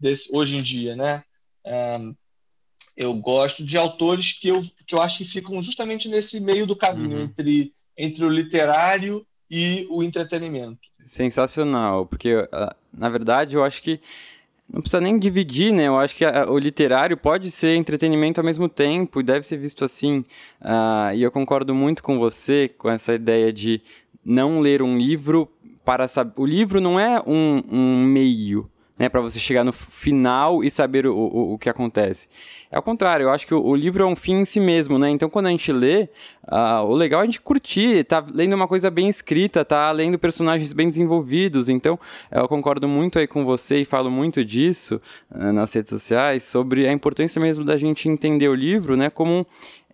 desse, 0.00 0.34
hoje 0.34 0.56
em 0.56 0.62
dia, 0.62 0.96
né? 0.96 1.22
É, 1.66 1.98
eu 2.98 3.14
gosto 3.14 3.64
de 3.64 3.78
autores 3.78 4.32
que 4.32 4.48
eu, 4.48 4.60
que 4.84 4.94
eu 4.94 5.00
acho 5.00 5.18
que 5.18 5.24
ficam 5.24 5.62
justamente 5.62 6.08
nesse 6.08 6.40
meio 6.40 6.66
do 6.66 6.74
caminho 6.74 7.18
uhum. 7.18 7.22
entre, 7.22 7.72
entre 7.96 8.24
o 8.24 8.28
literário 8.28 9.24
e 9.48 9.86
o 9.88 10.02
entretenimento. 10.02 10.80
Sensacional, 11.04 12.04
porque 12.06 12.48
ah, 12.50 12.74
na 12.92 13.08
verdade 13.08 13.54
eu 13.54 13.62
acho 13.62 13.80
que 13.80 14.00
não 14.68 14.80
precisa 14.82 15.00
nem 15.00 15.16
dividir, 15.16 15.72
né? 15.72 15.84
Eu 15.84 15.98
acho 15.98 16.14
que 16.14 16.24
a, 16.24 16.50
o 16.50 16.58
literário 16.58 17.16
pode 17.16 17.52
ser 17.52 17.76
entretenimento 17.76 18.40
ao 18.40 18.44
mesmo 18.44 18.68
tempo 18.68 19.20
e 19.20 19.22
deve 19.22 19.46
ser 19.46 19.56
visto 19.56 19.84
assim. 19.84 20.24
Uh, 20.60 21.14
e 21.14 21.22
eu 21.22 21.30
concordo 21.30 21.74
muito 21.74 22.02
com 22.02 22.18
você 22.18 22.68
com 22.76 22.90
essa 22.90 23.14
ideia 23.14 23.52
de 23.52 23.80
não 24.24 24.60
ler 24.60 24.82
um 24.82 24.98
livro 24.98 25.48
para 25.84 26.08
saber. 26.08 26.32
O 26.36 26.44
livro 26.44 26.80
não 26.80 26.98
é 26.98 27.22
um, 27.24 27.62
um 27.70 28.04
meio 28.04 28.68
né, 28.98 29.08
para 29.08 29.20
você 29.20 29.38
chegar 29.38 29.64
no 29.64 29.72
final 29.72 30.64
e 30.64 30.70
saber 30.70 31.06
o, 31.06 31.14
o, 31.14 31.52
o, 31.54 31.58
que 31.58 31.68
acontece. 31.68 32.28
É 32.70 32.76
ao 32.76 32.82
contrário, 32.82 33.24
eu 33.24 33.30
acho 33.30 33.46
que 33.46 33.54
o, 33.54 33.64
o, 33.64 33.76
livro 33.76 34.02
é 34.02 34.06
um 34.06 34.16
fim 34.16 34.40
em 34.40 34.44
si 34.44 34.58
mesmo, 34.58 34.98
né? 34.98 35.08
Então, 35.08 35.30
quando 35.30 35.46
a 35.46 35.50
gente 35.50 35.72
lê, 35.72 36.08
uh, 36.50 36.84
o 36.84 36.94
legal 36.94 37.20
é 37.20 37.22
a 37.22 37.26
gente 37.26 37.40
curtir, 37.40 38.04
tá 38.04 38.24
lendo 38.28 38.54
uma 38.54 38.66
coisa 38.66 38.90
bem 38.90 39.08
escrita, 39.08 39.64
tá 39.64 39.90
lendo 39.92 40.18
personagens 40.18 40.72
bem 40.72 40.88
desenvolvidos. 40.88 41.68
Então, 41.68 41.98
eu 42.30 42.48
concordo 42.48 42.88
muito 42.88 43.18
aí 43.18 43.26
com 43.26 43.44
você 43.44 43.78
e 43.78 43.84
falo 43.84 44.10
muito 44.10 44.44
disso 44.44 45.00
uh, 45.30 45.52
nas 45.52 45.72
redes 45.72 45.90
sociais 45.90 46.42
sobre 46.42 46.88
a 46.88 46.92
importância 46.92 47.40
mesmo 47.40 47.64
da 47.64 47.76
gente 47.76 48.08
entender 48.08 48.48
o 48.48 48.54
livro, 48.54 48.96
né, 48.96 49.08
como 49.10 49.46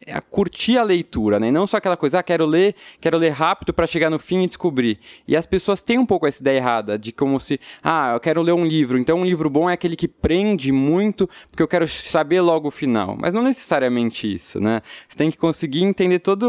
é 0.06 0.21
curtir 0.21 0.79
a 0.79 0.83
leitura, 0.83 1.41
né? 1.41 1.51
Não 1.51 1.67
só 1.67 1.79
aquela 1.79 1.97
coisa, 1.97 2.19
ah, 2.19 2.23
quero 2.23 2.47
ler, 2.47 2.75
quero 3.01 3.17
ler 3.17 3.31
rápido 3.31 3.73
para 3.73 3.87
chegar 3.87 4.11
no 4.11 4.19
fim 4.19 4.43
e 4.43 4.47
descobrir. 4.47 4.99
E 5.27 5.37
as 5.37 5.46
pessoas 5.46 5.82
têm 5.82 5.99
um 5.99 6.06
pouco 6.06 6.27
essa 6.27 6.41
ideia 6.41 6.58
errada 6.58 6.99
de 6.99 7.13
como 7.13 7.41
se, 7.41 7.58
ah, 7.82 8.13
eu 8.15 8.20
quero 8.20 8.43
ler 8.43 8.53
um 8.53 8.65
livro, 8.65 8.99
então 8.99 9.19
um 9.19 9.25
livro 9.25 9.49
bom 9.49 9.69
é 9.69 9.73
aquele 9.73 9.96
que 9.96 10.08
prende 10.08 10.70
muito, 10.73 11.29
porque 11.51 11.63
eu 11.63 11.69
quero 11.69 11.89
saber 11.89 12.41
logo 12.41 12.69
o 12.69 12.70
final. 12.70 13.17
Mas 13.19 13.32
não 13.32 13.43
necessariamente 13.43 14.32
isso, 14.32 14.61
né? 14.61 14.82
Você 15.08 15.17
tem 15.17 15.31
que 15.31 15.37
conseguir 15.37 15.82
entender 15.82 16.19
toda 16.19 16.46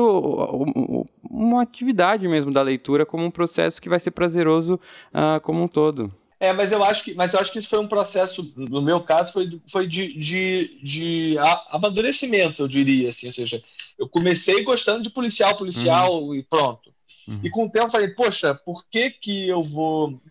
uma 1.29 1.61
atividade 1.61 2.27
mesmo 2.27 2.51
da 2.51 2.61
leitura 2.61 3.05
como 3.05 3.23
um 3.23 3.31
processo 3.31 3.81
que 3.81 3.89
vai 3.89 3.99
ser 3.99 4.11
prazeroso 4.11 4.79
uh, 5.13 5.39
como 5.41 5.61
um 5.61 5.67
todo. 5.67 6.11
É, 6.39 6.51
mas 6.51 6.71
eu 6.71 6.83
acho 6.83 7.03
que, 7.03 7.13
mas 7.13 7.33
eu 7.33 7.39
acho 7.39 7.51
que 7.51 7.59
isso 7.59 7.69
foi 7.69 7.79
um 7.79 7.87
processo, 7.87 8.53
no 8.57 8.81
meu 8.81 9.01
caso, 9.01 9.31
foi, 9.31 9.61
foi 9.69 9.87
de, 9.87 10.13
de, 10.19 10.79
de 10.83 11.35
amadurecimento, 11.69 12.61
eu 12.61 12.67
diria, 12.67 13.09
assim, 13.09 13.27
ou 13.27 13.31
seja, 13.31 13.63
eu 13.97 14.07
comecei 14.09 14.63
gostando 14.63 15.01
de 15.01 15.09
policial, 15.09 15.55
policial 15.55 16.23
uhum. 16.23 16.35
e 16.35 16.43
pronto. 16.43 16.93
Uhum. 17.27 17.39
E 17.41 17.49
com 17.49 17.65
o 17.65 17.69
tempo 17.69 17.85
eu 17.85 17.91
falei, 17.91 18.09
poxa, 18.09 18.53
por 18.53 18.85
que 18.89 19.11
que 19.11 19.47
eu 19.47 19.63
vou... 19.63 20.21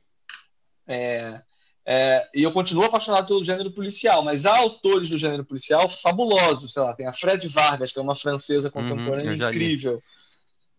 É, 0.86 1.40
é, 1.86 2.28
e 2.34 2.42
eu 2.42 2.52
continuo 2.52 2.84
apaixonado 2.84 3.26
pelo 3.26 3.44
gênero 3.44 3.70
policial, 3.70 4.22
mas 4.22 4.44
há 4.46 4.56
autores 4.56 5.08
do 5.08 5.18
gênero 5.18 5.44
policial 5.44 5.88
fabulosos, 5.88 6.72
sei 6.72 6.82
lá, 6.82 6.94
tem 6.94 7.06
a 7.06 7.12
Fred 7.12 7.46
Vargas, 7.48 7.92
que 7.92 7.98
é 7.98 8.02
uma 8.02 8.14
francesa 8.14 8.68
uhum, 8.68 8.72
contemporânea 8.72 9.30
uhum, 9.30 9.48
incrível, 9.48 10.02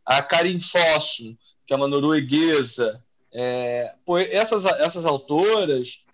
a 0.06 0.22
Karin 0.22 0.60
Fosso, 0.60 1.36
que 1.66 1.74
é 1.74 1.76
uma 1.76 1.88
norueguesa, 1.88 3.04
é, 3.38 3.94
essas, 4.32 4.64
essas 4.64 5.06
autoras 5.06 6.06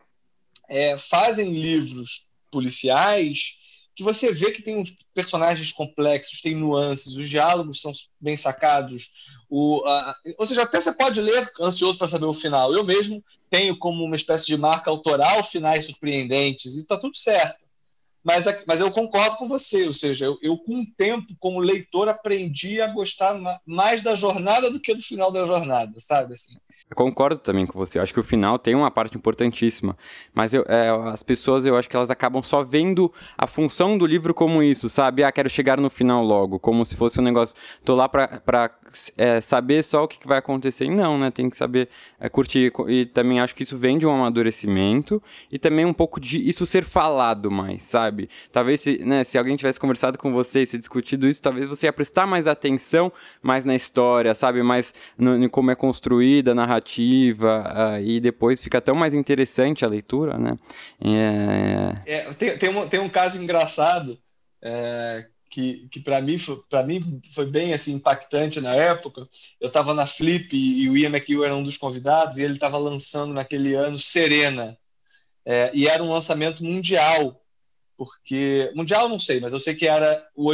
é, 0.67 0.97
fazem 0.97 1.53
livros 1.53 2.25
policiais 2.49 3.59
que 3.93 4.03
você 4.03 4.31
vê 4.31 4.51
que 4.51 4.63
tem 4.63 4.77
uns 4.77 4.95
personagens 5.13 5.71
complexos, 5.71 6.41
tem 6.41 6.55
nuances, 6.55 7.15
os 7.15 7.29
diálogos 7.29 7.81
são 7.81 7.91
bem 8.19 8.35
sacados. 8.35 9.11
O, 9.47 9.83
a, 9.85 10.15
ou 10.39 10.45
seja, 10.47 10.63
até 10.63 10.81
você 10.81 10.91
pode 10.93 11.21
ler 11.21 11.47
ansioso 11.59 11.97
para 11.97 12.07
saber 12.07 12.25
o 12.25 12.33
final. 12.33 12.73
Eu 12.73 12.83
mesmo 12.83 13.23
tenho 13.49 13.77
como 13.77 14.03
uma 14.03 14.15
espécie 14.15 14.47
de 14.47 14.57
marca 14.57 14.89
autoral 14.89 15.43
finais 15.43 15.85
surpreendentes 15.85 16.75
e 16.75 16.79
está 16.79 16.97
tudo 16.97 17.15
certo. 17.15 17.61
Mas, 18.23 18.45
mas 18.67 18.79
eu 18.79 18.91
concordo 18.91 19.35
com 19.37 19.47
você, 19.47 19.85
ou 19.85 19.93
seja, 19.93 20.25
eu, 20.25 20.37
eu, 20.41 20.57
com 20.57 20.81
o 20.81 20.85
tempo, 20.95 21.35
como 21.39 21.59
leitor, 21.59 22.07
aprendi 22.07 22.79
a 22.79 22.87
gostar 22.87 23.39
mais 23.65 24.01
da 24.01 24.13
jornada 24.13 24.69
do 24.69 24.79
que 24.79 24.93
do 24.93 25.01
final 25.01 25.31
da 25.31 25.45
jornada, 25.45 25.99
sabe? 25.99 26.33
Assim, 26.33 26.55
concordo 26.95 27.39
também 27.39 27.65
com 27.65 27.77
você. 27.77 27.97
Eu 27.97 28.03
acho 28.03 28.13
que 28.13 28.19
o 28.19 28.23
final 28.23 28.59
tem 28.59 28.75
uma 28.75 28.91
parte 28.91 29.17
importantíssima. 29.17 29.97
Mas 30.33 30.53
eu, 30.53 30.63
é, 30.67 30.89
as 31.11 31.23
pessoas, 31.23 31.65
eu 31.65 31.75
acho 31.75 31.89
que 31.89 31.95
elas 31.95 32.11
acabam 32.11 32.41
só 32.41 32.63
vendo 32.63 33.11
a 33.37 33.47
função 33.47 33.97
do 33.97 34.05
livro 34.05 34.33
como 34.33 34.61
isso, 34.61 34.89
sabe? 34.89 35.23
Ah, 35.23 35.31
quero 35.31 35.49
chegar 35.49 35.79
no 35.79 35.89
final 35.89 36.23
logo. 36.23 36.59
Como 36.59 36.85
se 36.85 36.95
fosse 36.95 37.19
um 37.19 37.23
negócio. 37.23 37.55
Tô 37.83 37.95
lá 37.95 38.07
pra, 38.07 38.27
pra 38.27 38.71
é, 39.17 39.39
saber 39.41 39.83
só 39.83 40.03
o 40.03 40.07
que 40.07 40.27
vai 40.27 40.37
acontecer. 40.37 40.89
Não, 40.89 41.17
né? 41.17 41.31
Tem 41.31 41.49
que 41.49 41.57
saber 41.57 41.89
é, 42.19 42.29
curtir. 42.29 42.71
E 42.87 43.05
também 43.05 43.39
acho 43.39 43.55
que 43.55 43.63
isso 43.63 43.77
vem 43.77 43.97
de 43.97 44.05
um 44.05 44.13
amadurecimento. 44.13 45.21
E 45.51 45.57
também 45.57 45.85
um 45.85 45.93
pouco 45.93 46.19
de 46.19 46.47
isso 46.47 46.65
ser 46.65 46.83
falado 46.83 47.49
mais, 47.49 47.83
sabe? 47.83 48.29
Talvez 48.51 48.81
se, 48.81 49.01
né, 49.05 49.23
se 49.23 49.37
alguém 49.37 49.55
tivesse 49.55 49.79
conversado 49.79 50.17
com 50.17 50.31
você 50.31 50.61
e 50.61 50.65
se 50.65 50.77
discutido 50.77 51.27
isso, 51.27 51.41
talvez 51.41 51.67
você 51.67 51.87
ia 51.87 51.93
prestar 51.93 52.25
mais 52.25 52.47
atenção 52.47 53.11
mais 53.41 53.65
na 53.65 53.75
história, 53.75 54.33
sabe? 54.33 54.61
Mais 54.61 54.93
no, 55.17 55.37
no 55.37 55.49
como 55.49 55.71
é 55.71 55.75
construída 55.75 56.51
a 56.51 56.55
narrativa. 56.55 56.80
Uh, 56.81 58.01
e 58.03 58.19
depois 58.19 58.61
fica 58.61 58.81
tão 58.81 58.95
mais 58.95 59.13
interessante 59.13 59.85
a 59.85 59.87
leitura, 59.87 60.37
né? 60.37 60.57
É... 60.99 62.13
é 62.13 62.33
tem, 62.33 62.57
tem, 62.57 62.69
um, 62.69 62.87
tem 62.87 62.99
um 62.99 63.09
caso 63.09 63.41
engraçado. 63.41 64.17
É, 64.63 65.25
que, 65.51 65.87
que 65.89 65.99
para 65.99 66.21
mim, 66.21 66.37
para 66.69 66.81
mim 66.81 67.21
foi 67.33 67.45
bem 67.45 67.73
assim 67.73 67.93
impactante 67.93 68.61
na 68.61 68.73
época. 68.73 69.27
Eu 69.59 69.67
estava 69.67 69.93
na 69.93 70.07
Flip 70.07 70.55
e 70.55 70.89
o 70.89 70.97
Ian 70.97 71.09
McHugh 71.09 71.43
era 71.43 71.55
um 71.55 71.63
dos 71.63 71.77
convidados 71.77 72.37
e 72.37 72.43
ele 72.43 72.53
estava 72.53 72.77
lançando 72.77 73.33
naquele 73.33 73.73
ano 73.73 73.99
Serena. 73.99 74.77
É, 75.45 75.69
e 75.73 75.87
era 75.87 76.01
um 76.01 76.09
lançamento 76.09 76.63
mundial, 76.63 77.43
porque 77.97 78.71
mundial 78.75 79.09
não 79.09 79.19
sei, 79.19 79.39
mas 79.39 79.51
eu 79.51 79.59
sei 79.59 79.75
que 79.75 79.87
era 79.87 80.25
o 80.35 80.49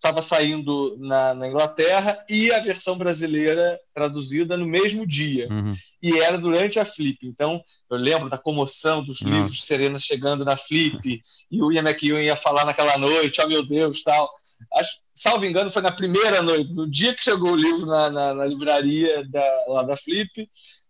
estava 0.00 0.22
saindo 0.22 0.96
na, 0.98 1.34
na, 1.34 1.46
Inglaterra 1.46 2.24
e 2.28 2.50
a 2.50 2.58
versão 2.58 2.96
brasileira 2.96 3.78
traduzida 3.94 4.56
no 4.56 4.66
mesmo 4.66 5.06
dia. 5.06 5.46
Uhum. 5.50 5.74
E 6.02 6.18
era 6.18 6.38
durante 6.38 6.80
a 6.80 6.86
Flip. 6.86 7.18
Então, 7.22 7.62
eu 7.90 7.98
lembro 7.98 8.30
da 8.30 8.38
comoção 8.38 9.04
dos 9.04 9.20
Nossa. 9.20 9.34
livros 9.34 9.56
de 9.56 9.62
Serena 9.62 9.98
chegando 9.98 10.42
na 10.42 10.56
Flip, 10.56 11.20
e 11.50 11.62
o 11.62 11.70
Ian 11.70 11.82
McEwan 11.82 12.22
ia 12.22 12.34
falar 12.34 12.64
naquela 12.64 12.96
noite, 12.96 13.42
oh 13.44 13.46
meu 13.46 13.64
Deus, 13.64 14.02
tal. 14.02 14.30
Acho, 14.72 14.90
salvo 15.14 15.44
engano, 15.44 15.70
foi 15.70 15.82
na 15.82 15.92
primeira 15.92 16.40
noite, 16.40 16.72
no 16.72 16.90
dia 16.90 17.14
que 17.14 17.22
chegou 17.22 17.52
o 17.52 17.56
livro 17.56 17.84
na, 17.84 18.08
na, 18.08 18.34
na 18.34 18.46
livraria 18.46 19.22
da, 19.28 19.64
lá 19.68 19.82
da 19.82 19.96
Flip. 19.98 20.48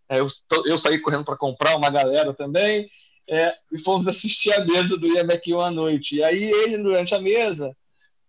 É, 0.09 0.21
eu, 0.21 0.27
eu 0.65 0.77
saí 0.77 0.99
correndo 0.99 1.25
para 1.25 1.37
comprar, 1.37 1.75
uma 1.75 1.89
galera 1.89 2.33
também, 2.33 2.87
é, 3.29 3.53
e 3.73 3.77
fomos 3.77 4.07
assistir 4.07 4.53
a 4.53 4.63
mesa 4.63 4.97
do 4.97 5.07
Ian 5.07 5.23
McEwan 5.23 5.67
à 5.67 5.71
noite. 5.71 6.15
E 6.15 6.23
aí 6.23 6.43
ele, 6.43 6.77
durante 6.77 7.13
a 7.13 7.19
mesa, 7.19 7.75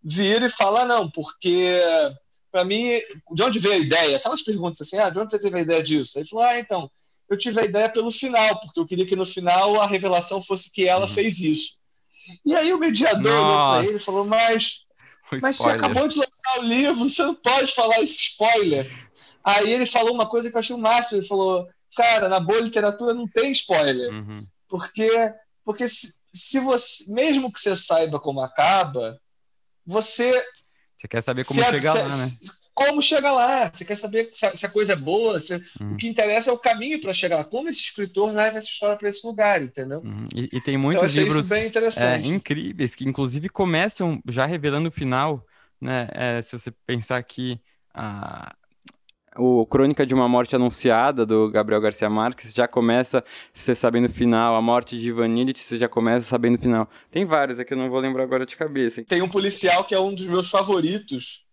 vira 0.03 0.47
e 0.47 0.51
fala, 0.51 0.85
não, 0.85 1.11
porque 1.11 1.81
para 2.53 2.67
mim, 2.67 3.01
de 3.33 3.43
onde 3.43 3.59
veio 3.59 3.75
a 3.75 3.79
ideia? 3.79 4.17
Aquelas 4.19 4.43
perguntas 4.43 4.83
assim, 4.83 4.99
ah, 4.99 5.09
de 5.09 5.19
onde 5.19 5.31
você 5.31 5.39
teve 5.39 5.57
a 5.57 5.63
ideia 5.63 5.83
disso? 5.83 6.19
Ele 6.19 6.29
falou, 6.29 6.45
ah, 6.45 6.59
então, 6.59 6.91
eu 7.29 7.37
tive 7.37 7.59
a 7.61 7.65
ideia 7.65 7.89
pelo 7.89 8.11
final, 8.11 8.61
porque 8.61 8.79
eu 8.79 8.87
queria 8.87 9.07
que 9.07 9.17
no 9.17 9.25
final 9.25 9.81
a 9.81 9.87
revelação 9.87 10.43
fosse 10.43 10.71
que 10.71 10.87
ela 10.87 11.07
uhum. 11.07 11.13
fez 11.13 11.41
isso. 11.41 11.79
E 12.45 12.55
aí 12.55 12.73
o 12.73 12.79
mediador 12.79 13.33
Nossa. 13.33 13.47
olhou 13.47 13.71
para 13.71 13.89
ele 13.89 13.97
e 13.97 14.05
falou, 14.05 14.27
mas, 14.27 14.85
mas 15.41 15.57
você 15.57 15.71
acabou 15.71 16.07
de 16.07 16.19
lançar 16.19 16.59
o 16.59 16.63
livro, 16.63 17.09
você 17.09 17.23
não 17.23 17.35
pode 17.35 17.73
falar 17.73 18.01
esse 18.01 18.17
spoiler. 18.17 18.93
Aí 19.43 19.73
ele 19.73 19.87
falou 19.87 20.13
uma 20.13 20.29
coisa 20.29 20.51
que 20.51 20.57
eu 20.57 20.61
achei 20.61 20.77
o 20.77 20.79
máximo, 20.79 21.19
ele 21.19 21.27
falou, 21.27 21.67
cara, 21.97 22.29
na 22.29 22.39
boa 22.39 22.61
literatura 22.61 23.15
não 23.15 23.27
tem 23.27 23.51
spoiler, 23.53 24.13
uhum. 24.13 24.47
porque, 24.69 25.11
porque 25.65 25.89
se, 25.89 26.13
se 26.31 26.61
você, 26.61 27.11
mesmo 27.11 27.51
que 27.51 27.59
você 27.59 27.75
saiba 27.75 28.21
como 28.21 28.43
acaba, 28.43 29.19
você. 29.87 30.31
Você 30.97 31.09
quer 31.09 31.23
saber 31.23 31.45
como 31.45 31.63
chegar 31.63 31.95
lá, 31.95 32.17
né? 32.17 32.31
Como 32.75 33.03
chegar 33.03 33.33
lá? 33.33 33.71
Você 33.73 33.85
quer 33.85 33.97
saber 33.97 34.31
se 34.33 34.65
a 34.65 34.69
coisa 34.69 34.95
é 34.95 34.97
boa? 34.97 35.39
Se, 35.39 35.55
uhum. 35.81 35.93
O 35.93 35.97
que 35.97 36.09
interessa 36.09 36.51
é 36.51 36.53
o 36.53 36.59
caminho 36.59 37.01
para 37.01 37.13
chegar 37.13 37.37
lá. 37.37 37.45
Como 37.45 37.69
esse 37.69 37.83
escritor 37.83 38.33
leva 38.33 38.57
essa 38.57 38.69
história 38.69 38.97
para 38.97 39.09
esse 39.09 39.27
lugar, 39.27 39.63
entendeu? 39.63 40.01
Uhum. 40.01 40.27
E, 40.35 40.49
e, 40.57 40.61
tem 40.61 40.79
muitos 40.79 41.15
livros 41.15 41.51
é, 41.51 42.19
incríveis 42.19 42.95
que, 42.95 43.05
inclusive, 43.05 43.49
começam 43.51 44.23
já 44.27 44.47
revelando 44.47 44.89
o 44.89 44.93
final. 44.93 45.45
Né? 45.81 46.09
É, 46.13 46.41
se 46.43 46.59
você 46.59 46.71
pensar 46.87 47.23
que 47.23 47.61
a, 47.93 48.55
o 49.37 49.65
Crônica 49.67 50.05
de 50.05 50.15
uma 50.15 50.29
Morte 50.29 50.55
Anunciada, 50.55 51.25
do 51.25 51.51
Gabriel 51.51 51.81
Garcia 51.81 52.11
Marques, 52.11 52.53
já 52.53 52.69
começa 52.69 53.25
você 53.53 53.75
sabendo 53.75 54.07
o 54.07 54.13
final. 54.13 54.55
A 54.55 54.63
Morte 54.63 54.99
de 54.99 55.09
Ivan 55.09 55.29
Illich, 55.29 55.61
você 55.61 55.79
já 55.79 55.89
começa 55.89 56.27
sabendo 56.27 56.57
o 56.57 56.61
final. 56.61 56.89
Tem 57.11 57.25
vários 57.25 57.59
aqui, 57.59 57.73
eu 57.73 57.79
não 57.79 57.91
vou 57.91 58.01
lembrar 58.01 58.23
agora 58.23 58.45
de 58.45 58.57
cabeça. 58.57 59.03
Tem 59.05 59.23
um 59.23 59.29
policial 59.29 59.85
que 59.85 59.95
é 59.95 60.01
um 60.01 60.15
dos 60.15 60.27
meus 60.27 60.51
favoritos. 60.51 61.47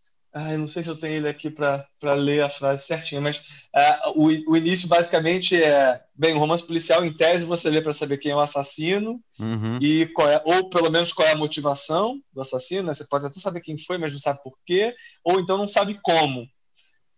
Eu 0.51 0.59
não 0.59 0.67
sei 0.67 0.83
se 0.83 0.89
eu 0.89 0.95
tenho 0.95 1.15
ele 1.15 1.27
aqui 1.27 1.49
para 1.49 2.13
ler 2.13 2.43
a 2.43 2.49
frase 2.49 2.85
certinha, 2.85 3.19
mas 3.19 3.37
uh, 3.37 4.11
o, 4.15 4.51
o 4.51 4.57
início 4.57 4.87
basicamente 4.87 5.61
é: 5.61 5.99
bem, 6.15 6.35
o 6.35 6.37
romance 6.37 6.63
policial, 6.63 7.03
em 7.03 7.11
tese, 7.11 7.45
você 7.45 7.67
lê 7.67 7.81
para 7.81 7.91
saber 7.91 8.17
quem 8.17 8.31
é 8.31 8.35
o 8.35 8.39
assassino 8.39 9.19
uhum. 9.39 9.79
e 9.81 10.05
qual 10.13 10.29
é, 10.29 10.39
ou 10.45 10.69
pelo 10.69 10.91
menos 10.91 11.11
qual 11.13 11.27
é 11.27 11.31
a 11.31 11.37
motivação 11.37 12.21
do 12.31 12.41
assassino. 12.41 12.83
Né? 12.83 12.93
Você 12.93 13.05
pode 13.05 13.25
até 13.25 13.39
saber 13.39 13.61
quem 13.61 13.75
foi, 13.75 13.97
mas 13.97 14.11
não 14.11 14.19
sabe 14.19 14.39
por 14.43 14.53
quê, 14.63 14.93
ou 15.23 15.39
então 15.39 15.57
não 15.57 15.67
sabe 15.67 15.99
como. 16.03 16.47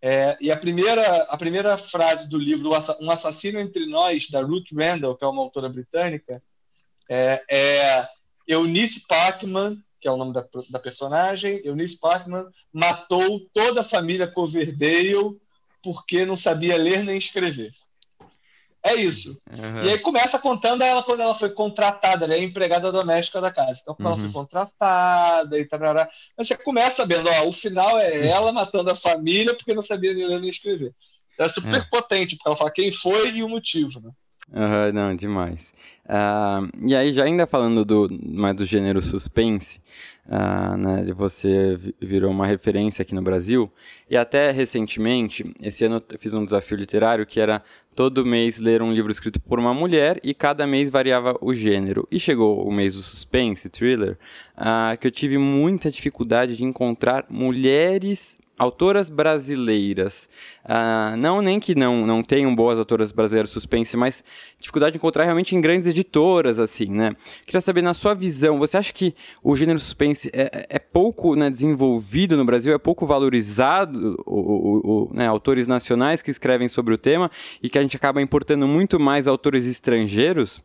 É, 0.04 0.36
e 0.40 0.50
a 0.50 0.56
primeira, 0.56 1.22
a 1.24 1.36
primeira 1.36 1.76
frase 1.76 2.28
do 2.28 2.36
livro 2.36 2.70
Um 3.00 3.10
Assassino 3.10 3.60
Entre 3.60 3.86
Nós, 3.86 4.28
da 4.28 4.42
Ruth 4.42 4.72
Randall, 4.72 5.16
que 5.16 5.24
é 5.24 5.28
uma 5.28 5.40
autora 5.40 5.68
britânica, 5.68 6.42
é, 7.08 7.44
é 7.48 8.08
Eunice 8.48 9.06
Parkman, 9.06 9.80
que 10.00 10.08
é 10.08 10.10
o 10.10 10.16
nome 10.16 10.32
da, 10.32 10.44
da 10.70 10.80
personagem, 10.80 11.60
Eunice 11.64 12.00
Parkman 12.00 12.44
matou 12.72 13.48
toda 13.54 13.82
a 13.82 13.84
família 13.84 14.26
Coverdale 14.26 15.40
porque 15.80 16.26
não 16.26 16.36
sabia 16.36 16.76
ler 16.76 17.04
nem 17.04 17.16
escrever. 17.16 17.70
É 18.84 18.94
isso. 18.96 19.40
Uhum. 19.50 19.82
E 19.84 19.90
aí 19.90 19.98
começa 19.98 20.38
contando 20.38 20.82
ela 20.82 21.02
quando 21.02 21.20
ela 21.20 21.34
foi 21.36 21.50
contratada, 21.50 22.24
ela 22.24 22.34
é 22.34 22.42
empregada 22.42 22.90
doméstica 22.90 23.40
da 23.40 23.50
casa. 23.50 23.78
Então, 23.80 23.94
quando 23.94 24.06
uhum. 24.06 24.12
ela 24.14 24.20
foi 24.22 24.32
contratada 24.32 25.58
e 25.58 25.64
tal. 25.64 25.80
Você 26.36 26.56
começa 26.56 26.96
sabendo, 26.96 27.28
ó, 27.28 27.46
o 27.46 27.52
final 27.52 27.98
é 27.98 28.26
ela 28.26 28.52
matando 28.52 28.90
a 28.90 28.94
família 28.94 29.54
porque 29.54 29.74
não 29.74 29.82
sabia 29.82 30.12
nem 30.12 30.26
ler 30.26 30.40
nem 30.40 30.50
escrever. 30.50 30.92
Então, 31.34 31.46
é 31.46 31.48
super 31.48 31.80
é. 31.80 31.86
potente, 31.88 32.36
porque 32.36 32.48
ela 32.48 32.56
fala 32.56 32.70
quem 32.72 32.90
foi 32.90 33.30
e 33.30 33.42
o 33.42 33.48
motivo, 33.48 34.00
né? 34.00 34.10
Uhum, 34.52 34.92
não, 34.92 35.16
demais. 35.16 35.72
Uh, 36.04 36.68
e 36.86 36.94
aí, 36.94 37.12
já 37.12 37.24
ainda 37.24 37.46
falando 37.46 37.84
do, 37.84 38.08
mais 38.22 38.54
do 38.56 38.64
gênero 38.64 39.00
suspense, 39.00 39.80
uh, 40.26 40.76
né, 40.76 41.04
você 41.14 41.78
virou 42.00 42.30
uma 42.30 42.46
referência 42.46 43.02
aqui 43.02 43.14
no 43.14 43.22
Brasil, 43.22 43.70
e 44.08 44.16
até 44.16 44.50
recentemente, 44.50 45.54
esse 45.62 45.84
ano 45.84 46.02
eu 46.10 46.18
fiz 46.18 46.34
um 46.34 46.44
desafio 46.44 46.76
literário 46.76 47.26
que 47.26 47.40
era 47.40 47.62
todo 47.94 48.24
mês 48.24 48.58
ler 48.58 48.82
um 48.82 48.92
livro 48.92 49.12
escrito 49.12 49.38
por 49.40 49.58
uma 49.58 49.74
mulher 49.74 50.18
e 50.22 50.32
cada 50.32 50.66
mês 50.66 50.88
variava 50.90 51.36
o 51.40 51.52
gênero. 51.52 52.08
E 52.10 52.18
chegou 52.18 52.66
o 52.66 52.72
mês 52.72 52.94
do 52.94 53.02
suspense, 53.02 53.68
thriller, 53.68 54.18
uh, 54.56 54.96
que 54.98 55.06
eu 55.06 55.10
tive 55.10 55.38
muita 55.38 55.90
dificuldade 55.90 56.56
de 56.56 56.64
encontrar 56.64 57.26
mulheres 57.28 58.38
autoras 58.58 59.08
brasileiras. 59.08 60.28
Uh, 60.64 61.16
não 61.16 61.42
nem 61.42 61.58
que 61.58 61.74
não, 61.74 62.06
não 62.06 62.22
tenham 62.22 62.54
boas 62.54 62.78
autoras 62.78 63.10
brasileiras 63.10 63.50
suspense, 63.50 63.96
mas 63.96 64.24
dificuldade 64.58 64.92
de 64.92 64.98
encontrar 64.98 65.24
realmente 65.24 65.56
em 65.56 65.60
grandes 65.60 65.88
editoras, 65.88 66.58
assim, 66.58 66.86
né? 66.86 67.16
Queria 67.46 67.60
saber, 67.60 67.82
na 67.82 67.94
sua 67.94 68.14
visão, 68.14 68.58
você 68.58 68.76
acha 68.76 68.92
que 68.92 69.14
o 69.42 69.56
gênero 69.56 69.78
suspense 69.78 70.30
é, 70.32 70.66
é 70.68 70.78
pouco 70.78 71.34
né, 71.34 71.50
desenvolvido 71.50 72.36
no 72.36 72.44
Brasil, 72.44 72.72
é 72.72 72.78
pouco 72.78 73.06
valorizado, 73.06 74.22
o, 74.26 74.40
o, 74.40 75.10
o 75.10 75.14
né, 75.14 75.26
autores 75.26 75.66
nacionais 75.66 76.22
que 76.22 76.30
escrevem 76.30 76.68
sobre 76.68 76.94
o 76.94 76.98
tema, 76.98 77.30
e 77.62 77.68
que 77.68 77.78
a 77.78 77.82
gente 77.82 77.96
acaba 77.96 78.22
importando 78.22 78.66
muito 78.68 79.00
mais 79.00 79.26
autores 79.26 79.66
estrangeiros? 79.66 80.60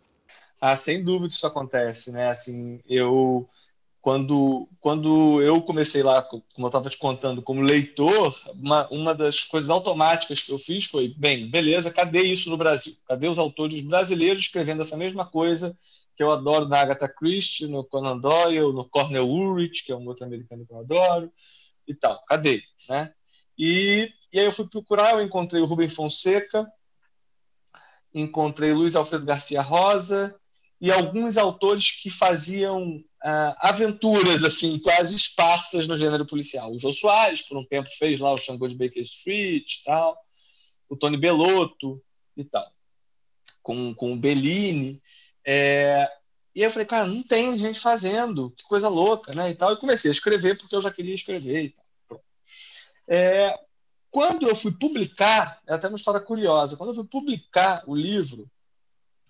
Ah, 0.60 0.75
sem 0.75 1.03
dúvida 1.03 1.27
isso 1.27 1.46
acontece, 1.46 2.12
né? 2.12 2.29
Assim, 2.29 2.79
eu 2.89 3.48
quando, 4.07 4.69
quando 4.79 5.41
eu 5.41 5.61
comecei 5.61 6.01
lá, 6.01 6.21
como 6.21 6.41
eu 6.59 6.67
estava 6.67 6.89
te 6.89 6.97
contando, 6.97 7.41
como 7.41 7.61
leitor, 7.61 8.39
uma, 8.53 8.87
uma 8.87 9.13
das 9.13 9.43
coisas 9.43 9.69
automáticas 9.69 10.39
que 10.39 10.49
eu 10.49 10.57
fiz 10.57 10.85
foi: 10.85 11.09
bem, 11.09 11.51
beleza, 11.51 11.91
cadê 11.91 12.21
isso 12.21 12.49
no 12.49 12.55
Brasil? 12.55 12.95
Cadê 13.05 13.27
os 13.27 13.37
autores 13.37 13.81
brasileiros 13.81 14.43
escrevendo 14.43 14.81
essa 14.81 14.95
mesma 14.95 15.25
coisa 15.25 15.77
que 16.15 16.23
eu 16.23 16.31
adoro 16.31 16.69
na 16.69 16.79
Agatha 16.79 17.09
Christie, 17.09 17.67
no 17.67 17.83
Conan 17.83 18.17
Doyle, 18.17 18.71
no 18.71 18.85
Cornel 18.85 19.27
Urich, 19.27 19.83
que 19.83 19.91
é 19.91 19.95
um 19.97 20.07
outro 20.07 20.23
americano 20.23 20.65
que 20.65 20.71
eu 20.71 20.79
adoro, 20.79 21.29
e 21.85 21.93
tal? 21.93 22.23
Cadê? 22.29 22.63
Né? 22.87 23.11
E, 23.57 24.09
e 24.31 24.39
aí 24.39 24.45
eu 24.45 24.53
fui 24.53 24.69
procurar, 24.69 25.15
eu 25.15 25.21
encontrei 25.21 25.61
o 25.61 25.65
Rubem 25.65 25.89
Fonseca, 25.89 26.65
encontrei 28.13 28.71
Luiz 28.71 28.95
Alfredo 28.95 29.25
Garcia 29.25 29.61
Rosa 29.61 30.33
e 30.79 30.93
alguns 30.93 31.35
autores 31.35 31.91
que 31.91 32.09
faziam 32.09 33.03
uh, 33.24 33.55
aventuras 33.59 34.43
assim 34.43 34.79
quase 34.79 35.15
esparsas 35.15 35.88
no 35.88 35.97
gênero 35.97 36.25
policial. 36.25 36.71
O 36.71 36.79
Jô 36.79 36.91
Soares, 36.91 37.41
por 37.41 37.57
um 37.57 37.65
tempo, 37.65 37.89
fez 37.97 38.19
lá 38.19 38.33
o 38.33 38.38
Xangô 38.38 38.67
de 38.67 38.75
Baker 38.75 39.01
Street 39.01 39.83
tal, 39.86 40.17
o 40.89 40.95
Tony 40.95 41.17
Belotto 41.17 42.01
e 42.36 42.43
tal, 42.43 42.71
com, 43.62 43.93
com 43.93 44.13
o 44.13 44.17
Bellini. 44.17 45.01
É, 45.45 46.09
e 46.55 46.62
eu 46.62 46.71
falei, 46.71 46.86
cara, 46.86 47.05
não 47.05 47.21
tem 47.21 47.57
gente 47.57 47.79
fazendo, 47.79 48.51
que 48.51 48.63
coisa 48.63 48.89
louca, 48.89 49.33
né? 49.33 49.50
E 49.51 49.55
tal. 49.55 49.74
E 49.74 49.79
comecei 49.79 50.09
a 50.09 50.13
escrever 50.13 50.57
porque 50.57 50.75
eu 50.75 50.81
já 50.81 50.91
queria 50.91 51.13
escrever 51.13 51.63
e 51.65 51.69
tal. 51.69 52.24
É, 53.07 53.57
quando 54.09 54.47
eu 54.47 54.55
fui 54.55 54.71
publicar, 54.71 55.62
é 55.67 55.74
até 55.74 55.88
uma 55.88 55.97
história 55.97 56.19
curiosa, 56.19 56.75
quando 56.75 56.89
eu 56.89 56.95
fui 56.95 57.05
publicar 57.05 57.83
o 57.86 57.95
livro, 57.95 58.50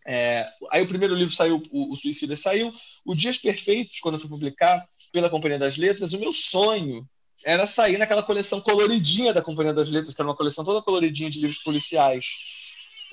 é, 0.08 0.50
aí 0.72 0.82
o 0.82 0.88
primeiro 0.88 1.14
livro 1.14 1.36
saiu, 1.36 1.62
o, 1.70 1.92
o 1.92 1.98
Suicida 1.98 2.34
saiu, 2.34 2.74
o 3.06 3.14
Dias 3.14 3.38
Perfeitos, 3.38 4.00
quando 4.00 4.16
eu 4.16 4.22
fui 4.22 4.30
publicar 4.30 4.88
pela 5.12 5.30
Companhia 5.30 5.60
das 5.60 5.76
Letras, 5.76 6.14
o 6.14 6.20
meu 6.20 6.32
sonho 6.32 7.06
era 7.44 7.68
sair 7.68 7.98
naquela 7.98 8.24
coleção 8.24 8.62
coloridinha 8.62 9.34
da 9.34 9.42
Companhia 9.42 9.74
das 9.74 9.90
Letras, 9.90 10.14
que 10.14 10.22
era 10.22 10.30
uma 10.30 10.36
coleção 10.36 10.64
toda 10.64 10.82
coloridinha 10.82 11.30
de 11.30 11.42
livros 11.42 11.60
policiais. 11.60 12.26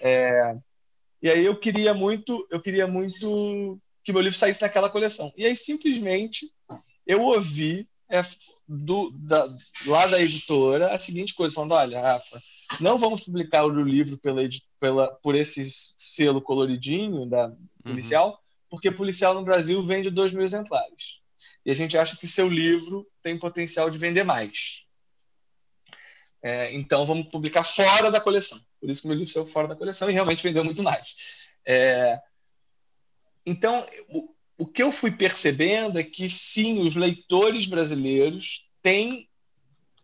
É, 0.00 0.54
e 1.20 1.28
aí 1.28 1.44
eu 1.44 1.56
queria 1.56 1.92
muito, 1.92 2.46
eu 2.48 2.60
queria 2.60 2.86
muito 2.86 3.80
que 4.04 4.12
meu 4.12 4.22
livro 4.22 4.38
saísse 4.38 4.62
naquela 4.62 4.88
coleção. 4.88 5.32
E 5.36 5.44
aí 5.44 5.56
simplesmente 5.56 6.48
eu 7.04 7.22
ouvi 7.22 7.88
é, 8.08 8.22
do, 8.68 9.10
da, 9.10 9.48
lá 9.86 10.06
da 10.06 10.20
editora 10.20 10.92
a 10.92 10.98
seguinte 10.98 11.34
coisa, 11.34 11.54
falando, 11.54 11.72
olha, 11.72 12.00
Rafa, 12.00 12.40
não 12.80 12.98
vamos 12.98 13.24
publicar 13.24 13.64
o 13.64 13.82
livro 13.82 14.18
pela, 14.18 14.42
pela, 14.80 15.14
por 15.16 15.34
esse 15.34 15.64
selo 15.96 16.40
coloridinho 16.40 17.26
da 17.26 17.48
uhum. 17.48 17.56
policial, 17.82 18.30
uhum. 18.30 18.36
porque 18.70 18.90
policial 18.90 19.34
no 19.34 19.44
Brasil 19.44 19.84
vende 19.86 20.10
dois 20.10 20.32
mil 20.32 20.42
exemplares. 20.42 21.22
E 21.64 21.70
a 21.70 21.74
gente 21.74 21.96
acha 21.96 22.16
que 22.16 22.26
seu 22.26 22.48
livro 22.48 23.06
tem 23.22 23.38
potencial 23.38 23.88
de 23.88 23.98
vender 23.98 24.24
mais. 24.24 24.84
É, 26.42 26.74
então 26.74 27.06
vamos 27.06 27.28
publicar 27.28 27.64
fora 27.64 28.10
da 28.10 28.20
coleção. 28.20 28.60
Por 28.78 28.90
isso 28.90 29.00
que 29.00 29.06
o 29.06 29.08
meu 29.08 29.16
livro 29.16 29.32
saiu 29.32 29.46
fora 29.46 29.66
da 29.66 29.76
coleção 29.76 30.10
e 30.10 30.12
realmente 30.12 30.42
vendeu 30.42 30.62
muito 30.62 30.82
mais. 30.82 31.14
É, 31.66 32.20
então, 33.46 33.86
o, 34.08 34.34
o 34.58 34.66
que 34.66 34.82
eu 34.82 34.92
fui 34.92 35.10
percebendo 35.10 35.98
é 35.98 36.04
que 36.04 36.28
sim, 36.28 36.86
os 36.86 36.94
leitores 36.94 37.66
brasileiros 37.66 38.70
têm, 38.82 39.28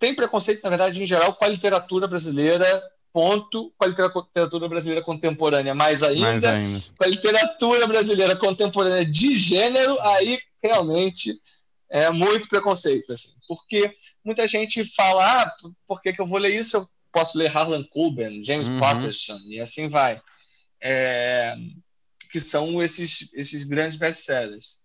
têm 0.01 0.15
preconceito, 0.15 0.63
na 0.65 0.71
verdade, 0.71 1.01
em 1.01 1.07
geral, 1.07 1.35
com 1.35 1.45
a 1.45 1.49
literatura 1.49 2.09
brasileira, 2.09 2.83
ponto, 3.13 3.73
com 3.77 3.85
a 3.85 3.89
literatura 3.89 4.69
brasileira 4.69 5.05
contemporânea, 5.05 5.75
mais 5.75 6.03
ainda, 6.03 6.23
mais 6.25 6.45
ainda. 6.45 6.85
com 6.97 7.05
a 7.05 7.07
literatura 7.07 7.87
brasileira 7.87 8.35
contemporânea 8.35 9.05
de 9.05 9.35
gênero, 9.35 10.01
aí 10.01 10.41
realmente 10.63 11.39
é 11.91 12.09
muito 12.11 12.49
preconceito, 12.49 13.13
assim, 13.13 13.35
porque 13.47 13.93
muita 14.25 14.47
gente 14.47 14.85
fala, 14.85 15.43
ah, 15.43 15.53
por 15.87 16.01
que, 16.01 16.13
que 16.13 16.21
eu 16.21 16.27
vou 16.27 16.39
ler 16.39 16.55
isso? 16.55 16.79
Eu 16.79 16.89
posso 17.13 17.37
ler 17.37 17.55
Harlan 17.55 17.85
Coben, 17.91 18.43
James 18.43 18.69
uhum. 18.69 18.79
Patterson, 18.79 19.39
e 19.49 19.61
assim 19.61 19.89
vai. 19.89 20.21
É, 20.81 21.57
que 22.31 22.41
são 22.41 22.83
esses, 22.83 23.29
esses 23.35 23.65
grandes 23.65 23.99
best-sellers. 23.99 24.79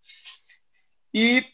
E, 1.13 1.45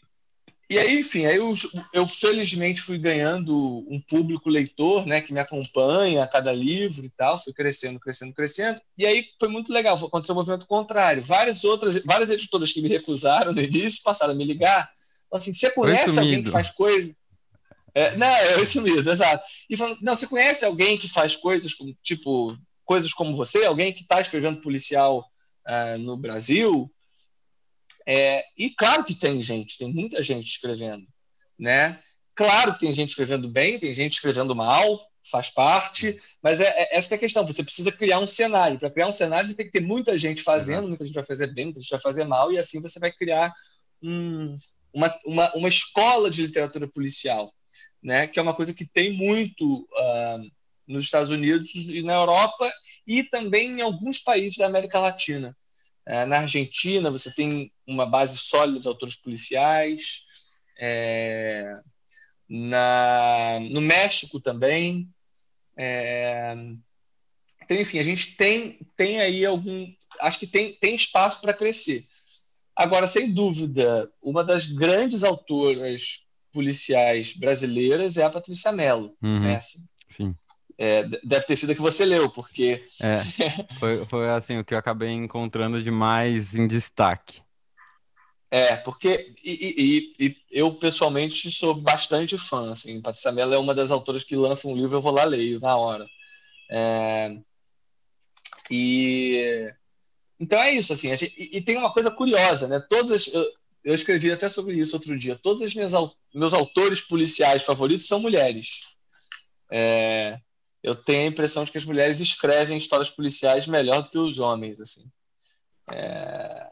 e 0.72 0.80
aí, 0.80 1.00
enfim, 1.00 1.26
aí 1.26 1.36
eu, 1.36 1.54
eu 1.94 2.08
felizmente 2.08 2.82
fui 2.82 2.98
ganhando 2.98 3.54
um 3.90 4.00
público 4.00 4.50
leitor, 4.50 5.06
né, 5.06 5.20
que 5.20 5.34
me 5.34 5.40
acompanha 5.42 6.24
a 6.24 6.28
cada 6.28 6.50
livro 6.54 7.04
e 7.04 7.10
tal, 7.10 7.38
fui 7.38 7.52
crescendo, 7.52 8.00
crescendo, 8.00 8.34
crescendo. 8.34 8.80
E 8.98 9.06
aí 9.06 9.26
foi 9.38 9.50
muito 9.50 9.74
legal, 9.74 9.98
aconteceu 9.98 10.34
um 10.34 10.38
movimento 10.38 10.66
contrário. 10.66 11.22
Várias 11.22 11.66
outras, 11.66 12.02
várias 12.06 12.30
editoras 12.30 12.72
que 12.72 12.82
me 12.82 12.88
recusaram 12.88 13.52
no 13.52 13.62
início 13.62 14.02
passaram 14.02 14.32
a 14.32 14.36
me 14.36 14.46
ligar. 14.46 14.90
Assim, 15.30 15.54
você 15.54 15.70
conhece 15.72 16.18
alguém 16.18 16.42
que 16.42 16.50
faz 16.50 16.70
coisa? 16.70 17.14
É, 17.94 18.16
não, 18.16 18.26
é 18.26 18.64
sumido, 18.64 19.12
exato. 19.12 19.46
E 19.70 19.76
falando, 19.76 19.98
não, 20.02 20.16
você 20.16 20.26
conhece 20.26 20.64
alguém 20.64 20.98
que 20.98 21.10
faz 21.10 21.36
coisas 21.36 21.74
como, 21.74 21.94
tipo, 22.02 22.58
coisas 22.86 23.14
como 23.14 23.36
você? 23.36 23.66
Alguém 23.66 23.92
que 23.92 24.04
está 24.04 24.22
escrevendo 24.22 24.62
policial 24.62 25.26
uh, 25.68 25.98
no 25.98 26.16
Brasil? 26.16 26.90
É, 28.08 28.44
e 28.58 28.70
claro 28.72 29.04
que 29.04 29.16
tem 29.16 29.42
gente, 29.42 29.78
tem 29.78 29.92
muita 29.94 30.22
gente 30.24 30.48
escrevendo, 30.48 31.08
né? 31.58 32.00
Claro 32.36 32.74
que 32.74 32.80
tem 32.80 32.94
gente 32.94 33.10
escrevendo 33.10 33.50
bem, 33.50 33.78
tem 33.78 33.94
gente 33.94 34.14
escrevendo 34.14 34.56
mal, 34.56 35.00
faz 35.30 35.50
parte, 35.50 36.20
mas 36.42 36.60
é, 36.62 36.68
é 36.68 36.98
essa 36.98 37.14
é 37.14 37.16
a 37.16 37.20
questão. 37.20 37.46
Você 37.46 37.64
precisa 37.64 37.92
criar 37.92 38.20
um 38.20 38.28
cenário. 38.28 38.80
Para 38.80 38.90
criar 38.90 39.08
um 39.08 39.12
cenário, 39.12 39.48
você 39.48 39.54
tem 39.54 39.66
que 39.66 39.72
ter 39.72 39.82
muita 39.82 40.18
gente 40.18 40.42
fazendo, 40.42 40.88
muita 40.88 41.06
gente 41.06 41.14
vai 41.14 41.26
fazer 41.26 41.48
bem, 41.54 41.66
muita 41.66 41.80
gente 41.80 41.90
vai 41.90 42.00
fazer 42.00 42.24
mal, 42.24 42.52
e 42.52 42.58
assim 42.58 42.82
você 42.82 43.00
vai 43.00 43.12
criar 43.12 43.54
um, 44.02 44.58
uma, 44.94 45.20
uma, 45.26 45.52
uma 45.56 45.70
escola 45.70 46.30
de 46.30 46.42
literatura 46.42 46.88
policial 46.88 47.54
né, 48.02 48.28
que 48.28 48.40
é 48.40 48.42
uma 48.42 48.56
coisa 48.56 48.74
que 48.74 48.86
tem 48.86 49.14
muito 49.14 49.82
uh, 49.82 50.52
nos 50.88 51.04
Estados 51.04 51.30
Unidos 51.30 51.72
e 51.74 52.02
na 52.02 52.14
Europa 52.14 52.72
e 53.06 53.24
também 53.24 53.80
em 53.80 53.82
alguns 53.82 54.20
países 54.20 54.58
da 54.58 54.66
América 54.66 55.00
Latina. 55.00 55.56
Uh, 56.08 56.26
na 56.26 56.40
Argentina, 56.40 57.12
você 57.12 57.32
tem 57.32 57.72
uma 57.86 58.06
base 58.06 58.38
sólida 58.38 58.80
de 58.80 58.88
autores 58.88 59.16
policiais. 59.16 60.26
É, 60.80 61.74
na, 62.52 63.60
no 63.70 63.80
México 63.80 64.40
também. 64.40 65.10
É, 65.78 66.54
então, 67.64 67.78
enfim, 67.78 68.00
a 68.00 68.04
gente 68.04 68.36
tem, 68.36 68.80
tem 68.98 69.22
aí 69.22 69.46
algum. 69.46 69.88
Acho 70.20 70.38
que 70.38 70.48
tem, 70.48 70.74
tem 70.74 70.94
espaço 70.94 71.40
para 71.40 71.54
crescer. 71.54 72.06
Agora, 72.76 73.08
sem 73.08 73.32
dúvida, 73.32 74.12
uma 74.22 74.44
das 74.44 74.66
grandes 74.66 75.24
autoras 75.24 76.26
policiais 76.52 77.34
brasileiras 77.34 78.18
é 78.18 78.24
a 78.24 78.30
Patrícia 78.30 78.72
Mello. 78.72 79.16
Uhum. 79.22 79.40
Né? 79.40 79.56
Assim, 79.56 79.80
Sim. 80.10 80.36
É, 80.84 81.04
deve 81.24 81.46
ter 81.46 81.56
sido 81.56 81.74
a 81.74 81.76
que 81.76 81.82
você 81.82 82.04
leu, 82.04 82.28
porque. 82.28 82.84
É, 83.00 83.18
foi, 83.78 84.04
foi 84.08 84.30
assim 84.32 84.58
o 84.58 84.66
que 84.66 84.74
eu 84.74 84.80
acabei 84.80 85.12
encontrando 85.12 85.80
de 85.84 85.92
mais 85.92 86.56
em 86.56 86.68
destaque. 86.68 87.40
É, 88.50 88.78
porque 88.78 89.32
e, 89.44 90.16
e, 90.20 90.26
e, 90.26 90.38
eu 90.50 90.74
pessoalmente 90.74 91.52
sou 91.52 91.76
bastante 91.76 92.36
fã. 92.36 92.72
Assim, 92.72 93.00
Patrícia 93.00 93.32
Mello 93.32 93.54
é 93.54 93.60
uma 93.60 93.76
das 93.76 93.92
autoras 93.92 94.24
que 94.24 94.36
lança 94.36 94.68
um 94.68 94.76
livro, 94.76 94.98
eu 94.98 95.02
vou 95.02 95.14
lá 95.14 95.24
leio 95.24 95.60
na 95.60 95.78
hora. 95.78 96.08
É, 96.72 97.38
e 98.72 99.72
então 100.40 100.60
é 100.60 100.72
isso, 100.72 100.94
assim. 100.94 101.16
Gente, 101.16 101.32
e, 101.38 101.58
e, 101.58 101.62
tem 101.62 101.78
uma 101.78 101.94
coisa 101.94 102.10
curiosa, 102.10 102.68
né? 102.68 102.84
Todas 102.90 103.12
as, 103.12 103.28
eu, 103.28 103.46
eu 103.84 103.94
escrevi 103.94 104.32
até 104.32 104.50
sobre 104.50 104.74
isso 104.74 104.96
outro 104.96 105.16
dia. 105.16 105.36
Todos 105.36 105.62
os 105.62 105.76
meus, 105.76 105.92
meus 106.34 106.54
autores 106.54 107.02
policiais 107.02 107.62
favoritos 107.62 108.08
são 108.08 108.20
mulheres. 108.20 108.80
É, 109.72 110.40
eu 110.84 110.96
tenho 110.96 111.24
a 111.24 111.28
impressão 111.28 111.64
de 111.64 111.72
que 111.72 111.78
as 111.78 111.86
mulheres 111.86 112.20
escrevem 112.20 112.78
histórias 112.78 113.10
policiais 113.10 113.68
melhor 113.68 114.02
do 114.02 114.10
que 114.10 114.18
os 114.18 114.40
homens, 114.40 114.80
assim. 114.80 115.04
É, 115.92 116.68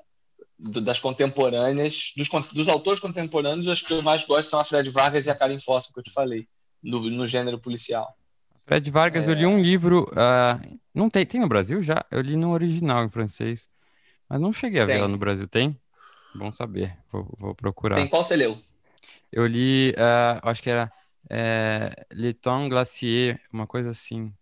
das 0.57 0.99
contemporâneas, 0.99 2.11
dos, 2.17 2.27
dos, 2.51 2.67
autores 2.67 2.99
contemporâneos, 2.99 3.67
as 3.67 3.81
que 3.81 3.93
eu 3.93 4.01
mais 4.01 4.25
gosto 4.25 4.49
são 4.49 4.59
a 4.59 4.63
Fred 4.63 4.89
Vargas 4.89 5.25
e 5.25 5.29
a 5.29 5.35
Karen 5.35 5.59
Foster, 5.59 5.93
que 5.93 5.99
eu 5.99 6.03
te 6.03 6.11
falei, 6.11 6.47
no, 6.83 7.09
no 7.09 7.27
gênero 7.27 7.59
policial. 7.59 8.15
Fred 8.65 8.89
Vargas, 8.91 9.27
é... 9.27 9.31
eu 9.31 9.35
li 9.35 9.45
um 9.45 9.59
livro, 9.59 10.11
uh, 10.11 10.79
não 10.93 11.09
tem, 11.09 11.25
tem 11.25 11.39
no 11.39 11.47
Brasil 11.47 11.81
já? 11.81 12.03
Eu 12.11 12.21
li 12.21 12.35
no 12.35 12.51
original 12.51 13.05
em 13.05 13.09
francês, 13.09 13.69
mas 14.27 14.41
não 14.41 14.51
cheguei 14.51 14.81
a 14.81 14.85
ver 14.85 15.01
lá 15.01 15.07
no 15.07 15.17
Brasil, 15.17 15.47
tem? 15.47 15.79
Bom 16.35 16.51
saber, 16.51 16.95
vou, 17.11 17.27
vou 17.37 17.55
procurar. 17.55 17.95
Tem 17.95 18.07
qual 18.07 18.23
você 18.23 18.35
leu? 18.35 18.61
Eu 19.31 19.45
li, 19.45 19.91
uh, 19.91 20.39
acho 20.43 20.61
que 20.61 20.69
era 20.69 20.91
é, 21.29 22.05
Le 22.11 22.33
Temps 22.33 22.69
Glacier, 22.69 23.39
uma 23.53 23.67
coisa 23.67 23.91
assim. 23.91 24.33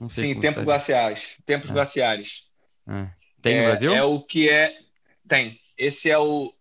Não 0.00 0.08
sei 0.08 0.34
Sim, 0.34 0.40
Tempos 0.40 0.60
tá 0.60 0.64
Glaciares. 0.64 1.36
Tempos 1.44 1.70
é. 1.70 1.72
Glaciares. 1.72 2.50
É. 2.88 3.10
Tem 3.40 3.56
no 3.56 3.62
é, 3.62 3.66
Brasil? 3.66 3.94
É 3.94 4.02
o 4.02 4.20
que 4.20 4.48
é. 4.48 4.78
Tem. 5.28 5.60
Esse 5.76 6.10
é 6.10 6.18
o. 6.18 6.52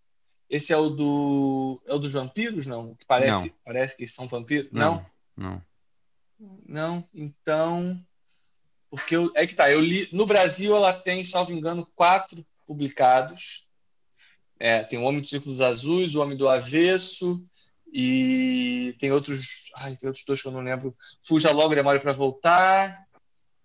Esse 0.50 0.74
é 0.74 0.78
o 0.78 0.90
do. 0.90 1.82
É 1.88 1.94
o 1.94 2.00
dos 2.00 2.14
vampiros, 2.14 2.68
não? 2.68 2.96
Que 2.96 3.06
parece, 3.06 3.48
não. 3.48 3.56
parece 3.64 3.96
que 3.96 4.08
são 4.08 4.28
vampiros? 4.28 4.70
Não. 4.72 5.06
Não. 5.36 5.62
Não. 6.40 6.60
não. 6.68 7.10
Então. 7.14 8.06
Porque 8.90 9.16
eu, 9.16 9.32
é 9.36 9.48
que 9.48 9.56
tá, 9.56 9.72
eu 9.72 9.82
li. 9.82 10.08
No 10.12 10.26
Brasil 10.26 10.76
ela 10.76 10.94
tem, 10.94 11.26
salvo 11.26 11.52
engano, 11.52 11.90
quatro 11.96 12.46
publicados. 12.66 13.68
É, 14.60 14.84
tem 14.84 15.00
o 15.00 15.04
Homem 15.04 15.20
dos 15.20 15.30
Círculos 15.30 15.60
Azuis, 15.60 16.16
o 16.16 16.22
Homem 16.22 16.38
do 16.38 16.48
Avesso, 16.48 17.44
e 17.94 18.96
tem 18.98 19.12
outros. 19.12 19.72
Ai, 19.78 19.96
tem 19.96 20.08
outros 20.08 20.26
dois 20.26 20.42
que 20.42 20.48
eu 20.48 20.52
não 20.52 20.62
lembro. 20.62 20.96
Fuja 21.22 21.52
logo, 21.52 21.76
demore 21.76 22.00
para 22.00 22.12
voltar. 22.12 23.04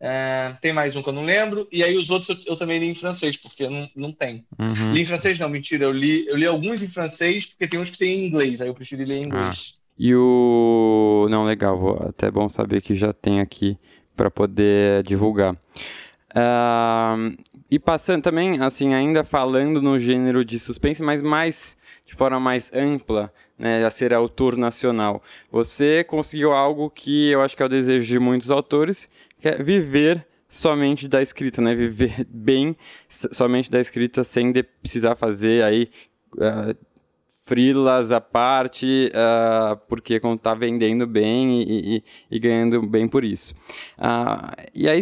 É, 0.01 0.55
tem 0.61 0.73
mais 0.73 0.95
um 0.95 1.03
que 1.03 1.09
eu 1.09 1.15
não 1.15 1.25
lembro. 1.25 1.67
E 1.73 1.83
aí 1.83 1.97
os 1.97 2.11
outros 2.11 2.29
eu, 2.29 2.53
eu 2.53 2.57
também 2.57 2.79
li 2.79 2.87
em 2.87 2.95
francês, 2.95 3.37
porque 3.37 3.69
não, 3.69 3.89
não 3.97 4.13
tem. 4.13 4.45
Uhum. 4.59 4.93
Li 4.93 5.01
em 5.01 5.07
francês, 5.07 5.39
não, 5.39 5.49
mentira. 5.49 5.87
Eu 5.87 5.93
li, 5.93 6.27
eu 6.27 6.37
li 6.37 6.45
alguns 6.45 6.83
em 6.83 6.89
francês, 6.89 7.47
porque 7.47 7.67
tem 7.67 7.81
uns 7.81 7.89
que 7.89 7.99
tem 7.99 8.21
em 8.21 8.27
inglês. 8.27 8.61
Aí 8.61 8.69
eu 8.69 8.75
preferi 8.75 9.07
ler 9.07 9.17
em 9.17 9.25
inglês. 9.25 9.75
Ah. 9.75 9.79
E 9.99 10.15
o. 10.15 11.27
Não, 11.31 11.45
legal. 11.45 12.09
Até 12.09 12.31
bom 12.31 12.49
saber 12.49 12.83
que 12.83 12.95
já 12.95 13.13
tem 13.13 13.41
aqui 13.41 13.79
para 14.15 14.31
poder 14.31 15.03
divulgar. 15.05 15.55
Uh, 15.55 17.35
e 17.71 17.79
passando 17.79 18.23
também, 18.23 18.61
assim, 18.61 18.95
ainda 18.95 19.23
falando 19.23 19.83
no 19.83 19.99
gênero 19.99 20.45
de 20.45 20.59
suspense, 20.59 21.03
mas 21.03 21.21
mais 21.21 21.77
de 22.07 22.15
forma 22.15 22.41
mais 22.41 22.73
ampla, 22.73 23.33
né, 23.59 23.85
a 23.85 23.91
ser 23.91 24.15
autor 24.15 24.57
nacional. 24.57 25.23
Você 25.51 26.03
conseguiu 26.05 26.53
algo 26.53 26.89
que 26.89 27.29
eu 27.29 27.43
acho 27.43 27.57
que 27.57 27.63
é 27.63 27.67
o 27.67 27.69
desejo 27.69 28.07
de 28.07 28.19
muitos 28.19 28.51
autores, 28.51 29.09
que 29.39 29.49
é 29.49 29.63
viver 29.63 30.27
somente 30.49 31.07
da 31.07 31.21
escrita, 31.21 31.61
né? 31.61 31.75
Viver 31.75 32.25
bem 32.31 32.77
somente 33.09 33.71
da 33.71 33.81
escrita 33.81 34.25
sem 34.25 34.53
precisar 34.81 35.15
fazer 35.15 35.63
aí 35.63 35.91
uh, 36.35 36.75
frilas 37.45 38.13
à 38.13 38.21
parte, 38.21 39.11
uh, 39.15 39.77
porque 39.89 40.15
está 40.15 40.55
vendendo 40.55 41.07
bem 41.07 41.63
e, 41.63 41.97
e, 41.97 42.05
e, 42.31 42.39
ganhando 42.39 42.83
bem 42.87 43.09
por 43.09 43.25
isso. 43.25 43.55
Uh, 43.99 44.69
e 44.75 44.89
aí, 44.89 45.01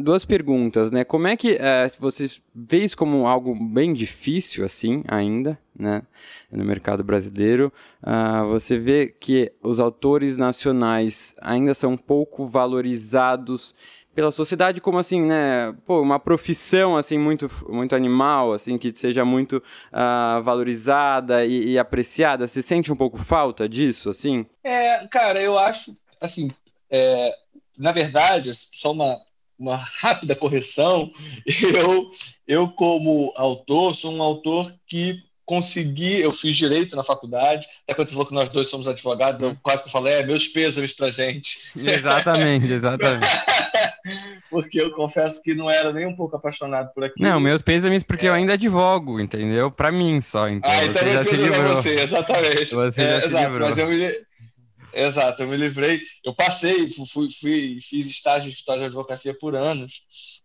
duas 0.00 0.24
perguntas, 0.24 0.90
né? 0.90 1.04
Como 1.04 1.26
é 1.26 1.36
que 1.36 1.52
uh, 1.52 2.00
você 2.00 2.30
vê 2.54 2.78
isso 2.78 2.96
como 2.96 3.26
algo 3.26 3.54
bem 3.54 3.92
difícil, 3.92 4.64
assim, 4.64 5.02
ainda, 5.06 5.58
né? 5.78 6.02
No 6.50 6.64
mercado 6.64 7.04
brasileiro, 7.04 7.72
uh, 8.02 8.48
você 8.48 8.78
vê 8.78 9.08
que 9.08 9.52
os 9.62 9.80
autores 9.80 10.36
nacionais 10.36 11.34
ainda 11.40 11.74
são 11.74 11.96
pouco 11.96 12.46
valorizados 12.46 13.74
pela 14.14 14.30
sociedade 14.30 14.80
como 14.80 14.98
assim, 14.98 15.20
né, 15.22 15.74
pô, 15.84 16.00
uma 16.00 16.20
profissão 16.20 16.96
assim 16.96 17.18
muito 17.18 17.50
muito 17.68 17.96
animal, 17.96 18.52
assim 18.52 18.78
que 18.78 18.96
seja 18.96 19.24
muito 19.24 19.56
uh, 19.56 20.40
valorizada 20.42 21.44
e, 21.44 21.72
e, 21.72 21.78
apreciada. 21.78 22.46
Você 22.46 22.62
sente 22.62 22.92
um 22.92 22.96
pouco 22.96 23.18
falta 23.18 23.68
disso, 23.68 24.08
assim? 24.08 24.46
É, 24.62 25.04
cara, 25.08 25.40
eu 25.42 25.58
acho, 25.58 25.96
assim, 26.22 26.50
é, 26.88 27.34
na 27.76 27.90
verdade, 27.90 28.52
só 28.54 28.92
uma 28.92 29.18
uma 29.58 29.76
rápida 29.76 30.34
correção, 30.34 31.10
eu 31.46 32.08
eu 32.46 32.68
como 32.68 33.32
autor 33.36 33.94
sou 33.94 34.12
um 34.12 34.22
autor 34.22 34.74
que 34.86 35.16
consegui, 35.46 36.20
eu 36.20 36.32
fiz 36.32 36.56
direito 36.56 36.96
na 36.96 37.04
faculdade, 37.04 37.66
até 37.82 37.94
quando 37.94 38.08
você 38.08 38.14
falou 38.14 38.26
que 38.26 38.34
nós 38.34 38.48
dois 38.48 38.68
somos 38.68 38.88
advogados, 38.88 39.42
eu 39.42 39.56
quase 39.62 39.84
que 39.84 39.90
falei, 39.90 40.14
é, 40.14 40.26
meus 40.26 40.48
pêsames 40.48 40.92
pra 40.92 41.10
gente. 41.10 41.58
Exatamente, 41.76 42.72
exatamente. 42.72 43.26
porque 44.50 44.80
eu 44.80 44.90
confesso 44.92 45.42
que 45.42 45.54
não 45.54 45.70
era 45.70 45.92
nem 45.92 46.06
um 46.06 46.16
pouco 46.16 46.36
apaixonado 46.36 46.92
por 46.94 47.04
aquilo. 47.04 47.28
Não, 47.28 47.40
meus 47.40 47.62
pêsames 47.62 48.02
porque 48.02 48.26
é. 48.26 48.30
eu 48.30 48.34
ainda 48.34 48.54
advogo, 48.54 49.20
entendeu? 49.20 49.70
Para 49.70 49.92
mim 49.92 50.20
só, 50.20 50.48
então. 50.48 50.70
Ah, 50.70 50.84
então 50.84 51.02
você 51.02 51.12
já 51.12 51.24
se 51.24 51.36
livrou. 51.36 51.76
Você, 51.76 52.00
exatamente. 52.00 52.74
Você 52.74 53.02
é, 53.02 53.20
já 53.20 53.26
exato, 53.26 53.60
mas 53.60 53.78
eu 53.78 53.88
me 53.88 54.12
Exato, 54.94 55.42
eu 55.42 55.48
me 55.48 55.56
livrei. 55.56 56.00
Eu 56.22 56.34
passei, 56.34 56.88
fui, 56.90 57.28
fui 57.30 57.78
fiz 57.80 58.06
estágio 58.06 58.50
de 58.50 58.56
estágio 58.56 58.80
de 58.80 58.86
advocacia 58.86 59.34
por 59.34 59.56
anos. 59.56 60.42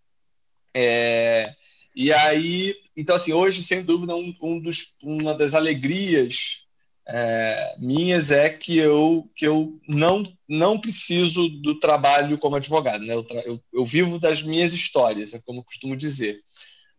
É, 0.73 1.53
e 1.95 2.11
aí, 2.13 2.75
então 2.95 3.15
assim, 3.15 3.33
hoje 3.33 3.63
sem 3.63 3.83
dúvida 3.83 4.15
um, 4.15 4.35
um 4.41 4.59
dos, 4.61 4.95
uma 5.03 5.33
das 5.33 5.53
alegrias 5.53 6.65
é, 7.07 7.75
minhas 7.79 8.29
é 8.29 8.49
que 8.49 8.77
eu, 8.77 9.29
que 9.35 9.47
eu 9.47 9.79
não, 9.87 10.23
não 10.47 10.79
preciso 10.79 11.49
do 11.49 11.79
trabalho 11.79 12.37
como 12.37 12.55
advogado. 12.55 13.03
Né? 13.03 13.13
Eu, 13.13 13.25
eu, 13.45 13.63
eu, 13.73 13.85
vivo 13.85 14.19
das 14.19 14.43
minhas 14.43 14.73
histórias, 14.73 15.33
é 15.33 15.39
como 15.39 15.59
eu 15.59 15.63
costumo 15.63 15.95
dizer. 15.95 16.39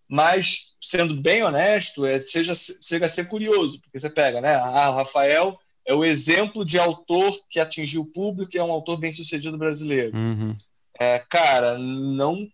Mas, 0.09 0.75
sendo 0.81 1.15
bem 1.15 1.45
honesto, 1.45 2.05
é, 2.05 2.21
seja, 2.21 2.53
chega 2.55 3.07
a 3.07 3.09
ser 3.09 3.29
curioso, 3.29 3.81
porque 3.81 4.01
você 4.01 4.11
pega, 4.11 4.41
né? 4.41 4.57
Ah, 4.57 4.91
o 4.91 4.97
Rafael 4.97 5.57
é 5.90 5.94
o 5.94 6.05
exemplo 6.05 6.64
de 6.64 6.79
autor 6.79 7.37
que 7.50 7.59
atingiu 7.59 8.03
o 8.03 8.12
público 8.12 8.55
e 8.55 8.59
é 8.59 8.62
um 8.62 8.70
autor 8.70 8.96
bem 8.96 9.11
sucedido 9.11 9.59
brasileiro. 9.59 10.16
Uhum. 10.16 10.55
É, 10.96 11.18
cara, 11.18 11.76
não 11.76 12.48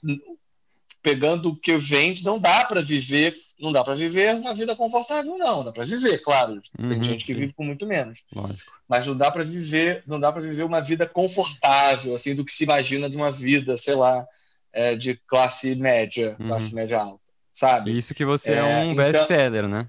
pegando 1.02 1.50
o 1.50 1.56
que 1.56 1.76
vende, 1.76 2.24
não 2.24 2.38
dá 2.38 2.64
para 2.64 2.80
viver 2.80 3.36
não 3.58 3.72
dá 3.72 3.82
para 3.82 3.94
viver 3.94 4.34
uma 4.34 4.52
vida 4.52 4.76
confortável, 4.76 5.38
não. 5.38 5.64
Dá 5.64 5.72
para 5.72 5.86
viver, 5.86 6.18
claro. 6.18 6.60
Tem 6.76 6.84
uhum, 6.84 7.02
gente 7.02 7.24
que 7.24 7.32
sim. 7.32 7.40
vive 7.40 7.54
com 7.54 7.64
muito 7.64 7.86
menos. 7.86 8.22
Lógico. 8.34 8.70
Mas 8.86 9.06
não 9.06 9.16
dá 9.16 9.30
para 9.30 9.44
viver, 9.44 10.04
não 10.06 10.20
dá 10.20 10.30
para 10.30 10.42
viver 10.42 10.62
uma 10.62 10.82
vida 10.82 11.06
confortável, 11.06 12.14
assim, 12.14 12.34
do 12.34 12.44
que 12.44 12.52
se 12.52 12.64
imagina 12.64 13.08
de 13.08 13.16
uma 13.16 13.32
vida, 13.32 13.74
sei 13.78 13.94
lá, 13.94 14.26
é, 14.74 14.94
de 14.94 15.18
classe 15.26 15.74
média, 15.74 16.36
uhum. 16.38 16.48
classe 16.48 16.74
média 16.74 17.00
alta, 17.00 17.24
sabe? 17.50 17.96
Isso 17.96 18.14
que 18.14 18.26
você 18.26 18.52
é, 18.52 18.58
é 18.58 18.62
um 18.62 18.92
então... 18.92 19.04
best-seller, 19.04 19.66
né? 19.66 19.88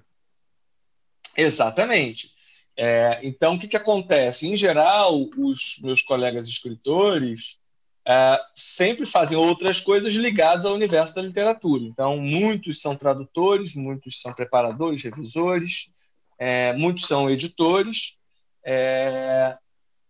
Exatamente. 1.35 2.36
É, 2.77 3.19
então, 3.23 3.55
o 3.55 3.59
que, 3.59 3.67
que 3.67 3.75
acontece? 3.75 4.47
Em 4.47 4.55
geral, 4.55 5.27
os 5.35 5.79
meus 5.81 6.01
colegas 6.01 6.47
escritores 6.47 7.59
uh, 8.07 8.39
sempre 8.55 9.05
fazem 9.05 9.35
outras 9.35 9.81
coisas 9.81 10.13
ligadas 10.13 10.63
ao 10.63 10.75
universo 10.75 11.15
da 11.15 11.23
literatura. 11.23 11.83
Então, 11.83 12.17
muitos 12.17 12.79
são 12.79 12.95
tradutores, 12.95 13.73
muitos 13.73 14.21
são 14.21 14.31
preparadores, 14.31 15.01
revisores, 15.01 15.89
é, 16.37 16.73
muitos 16.73 17.05
são 17.05 17.29
editores. 17.29 18.17
É, 18.63 19.57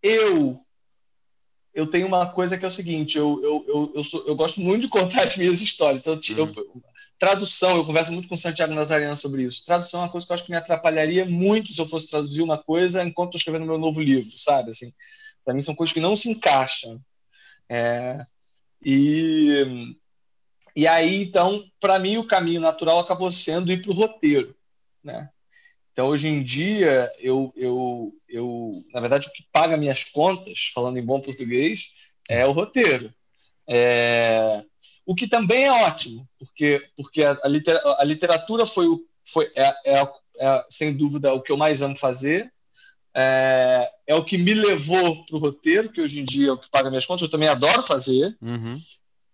eu 0.04 0.60
eu 1.74 1.86
tenho 1.86 2.08
uma 2.08 2.26
coisa 2.26 2.58
que 2.58 2.66
é 2.66 2.68
o 2.68 2.72
seguinte, 2.72 3.20
eu, 3.20 3.40
eu, 3.44 3.64
eu, 3.68 3.92
eu, 3.98 4.04
sou, 4.04 4.26
eu 4.26 4.36
gosto 4.36 4.60
muito 4.60 4.82
de 4.82 4.88
contar 4.88 5.22
as 5.24 5.38
minhas 5.38 5.62
histórias. 5.62 6.02
Então, 6.02 6.16
uhum. 6.16 6.82
Tradução, 7.20 7.78
eu 7.78 7.86
converso 7.86 8.12
muito 8.12 8.28
com 8.28 8.36
o 8.36 8.38
Santiago 8.38 8.74
Nazariano 8.74 9.18
sobre 9.18 9.44
isso. 9.44 9.66
Tradução 9.66 10.02
é 10.02 10.04
uma 10.04 10.10
coisa 10.10 10.26
que 10.26 10.32
eu 10.32 10.36
acho 10.36 10.44
que 10.44 10.52
me 10.52 10.58
atrapalharia 10.58 11.26
muito 11.26 11.74
se 11.74 11.82
eu 11.82 11.86
fosse 11.86 12.10
traduzir 12.10 12.42
uma 12.42 12.58
coisa 12.58 13.04
enquanto 13.04 13.30
estou 13.30 13.40
escrevendo 13.40 13.66
meu 13.66 13.78
novo 13.78 14.02
livro, 14.02 14.38
sabe? 14.38 14.70
Assim, 14.70 14.94
para 15.44 15.54
mim 15.54 15.62
são 15.62 15.76
coisas 15.76 15.94
que 15.94 16.00
não 16.00 16.16
se 16.16 16.30
encaixam. 16.30 17.02
É, 17.70 18.26
e, 18.84 19.96
e 20.76 20.88
aí, 20.88 21.24
então, 21.24 21.64
para 21.80 21.98
mim, 21.98 22.18
o 22.18 22.28
caminho 22.28 22.62
natural 22.62 23.00
acabou 23.00 23.32
sendo 23.32 23.72
ir 23.72 23.82
para 23.82 23.92
o 23.92 23.96
roteiro. 23.96 24.56
Né? 25.04 25.30
Então, 25.92 26.10
hoje 26.10 26.28
em 26.28 26.44
dia, 26.44 27.12
eu, 27.18 27.52
eu, 27.56 28.14
eu, 28.30 28.72
na 28.94 29.00
verdade, 29.00 29.28
o 29.28 29.32
que 29.32 29.44
paga 29.52 29.76
minhas 29.76 30.04
contas, 30.04 30.70
falando 30.74 30.98
em 30.98 31.06
bom 31.06 31.20
português, 31.20 31.92
é 32.30 32.46
o 32.46 32.52
roteiro. 32.52 33.12
É, 33.68 34.64
o 35.08 35.16
que 35.16 35.26
também 35.26 35.64
é 35.64 35.72
ótimo, 35.72 36.28
porque, 36.38 36.86
porque 36.98 37.24
a, 37.24 37.40
a 37.98 38.04
literatura 38.04 38.66
foi, 38.66 38.88
o, 38.88 39.00
foi 39.26 39.50
é, 39.56 39.74
é, 39.86 40.10
é, 40.38 40.66
sem 40.70 40.94
dúvida, 40.94 41.34
o 41.34 41.42
que 41.42 41.50
eu 41.50 41.56
mais 41.56 41.82
amo 41.82 41.96
fazer, 41.96 42.52
é, 43.16 43.90
é 44.06 44.16
o 44.16 44.24
que 44.24 44.38
me 44.38 44.54
levou 44.54 45.26
para 45.26 45.38
o 45.38 45.40
roteiro, 45.40 45.90
que 45.90 46.02
hoje 46.02 46.20
em 46.20 46.26
dia 46.26 46.50
é 46.50 46.52
o 46.52 46.58
que 46.58 46.70
paga 46.70 46.90
minhas 46.90 47.06
contas, 47.06 47.22
eu 47.22 47.30
também 47.30 47.48
adoro 47.48 47.82
fazer. 47.82 48.36
Uhum. 48.42 48.78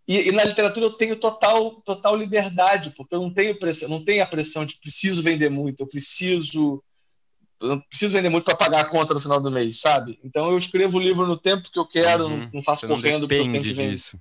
E, 0.07 0.29
e, 0.29 0.31
na 0.31 0.43
literatura 0.43 0.85
eu 0.85 0.91
tenho 0.91 1.15
total, 1.15 1.71
total 1.81 2.15
liberdade, 2.15 2.91
porque 2.95 3.15
eu 3.15 3.21
não 3.21 3.33
tenho 3.33 3.57
pressão, 3.57 3.89
não 3.89 4.03
tenho 4.03 4.21
a 4.21 4.27
pressão 4.27 4.63
de 4.63 4.75
preciso 4.75 5.23
vender 5.23 5.49
muito, 5.49 5.81
eu 5.81 5.87
preciso 5.87 6.83
eu 7.59 7.81
preciso 7.83 8.13
vender 8.13 8.29
muito 8.29 8.43
para 8.43 8.57
pagar 8.57 8.81
a 8.81 8.85
conta 8.85 9.13
no 9.13 9.19
final 9.21 9.39
do 9.39 9.49
mês, 9.49 9.79
sabe? 9.79 10.19
Então 10.23 10.51
eu 10.51 10.57
escrevo 10.57 10.97
o 10.97 11.01
livro 11.01 11.25
no 11.25 11.37
tempo 11.37 11.71
que 11.71 11.79
eu 11.79 11.85
quero, 11.85 12.25
uhum. 12.25 12.37
não, 12.41 12.49
não, 12.55 12.61
faço 12.61 12.81
Você 12.81 12.93
correndo 12.93 13.21
porque 13.21 13.35
eu 13.35 13.51
tenho 13.51 13.63
que 13.63 13.73
vender. 13.73 13.95
Disso. 13.95 14.19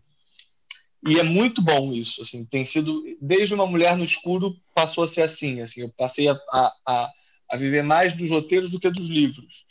E 1.05 1.19
é 1.19 1.23
muito 1.23 1.61
bom 1.61 1.93
isso, 1.93 2.23
assim, 2.23 2.45
tem 2.45 2.65
sido 2.65 3.03
desde 3.21 3.55
uma 3.55 3.67
mulher 3.67 3.97
no 3.97 4.05
escuro 4.05 4.57
passou 4.75 5.03
a 5.03 5.09
ser 5.09 5.23
assim, 5.23 5.61
assim, 5.61 5.81
eu 5.81 5.88
passei 5.88 6.29
a, 6.29 6.38
a 6.87 7.11
a 7.53 7.57
viver 7.57 7.83
mais 7.83 8.15
dos 8.15 8.31
roteiros 8.31 8.71
do 8.71 8.81
que 8.81 8.91
dos 8.91 9.09
livros. 9.09 9.67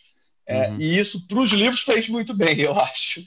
É, 0.46 0.70
uhum. 0.70 0.76
E 0.80 1.00
isso 1.00 1.28
para 1.28 1.40
os 1.40 1.50
livros 1.50 1.82
fez 1.82 2.08
muito 2.08 2.34
bem, 2.34 2.60
eu 2.62 2.80
acho, 2.80 3.24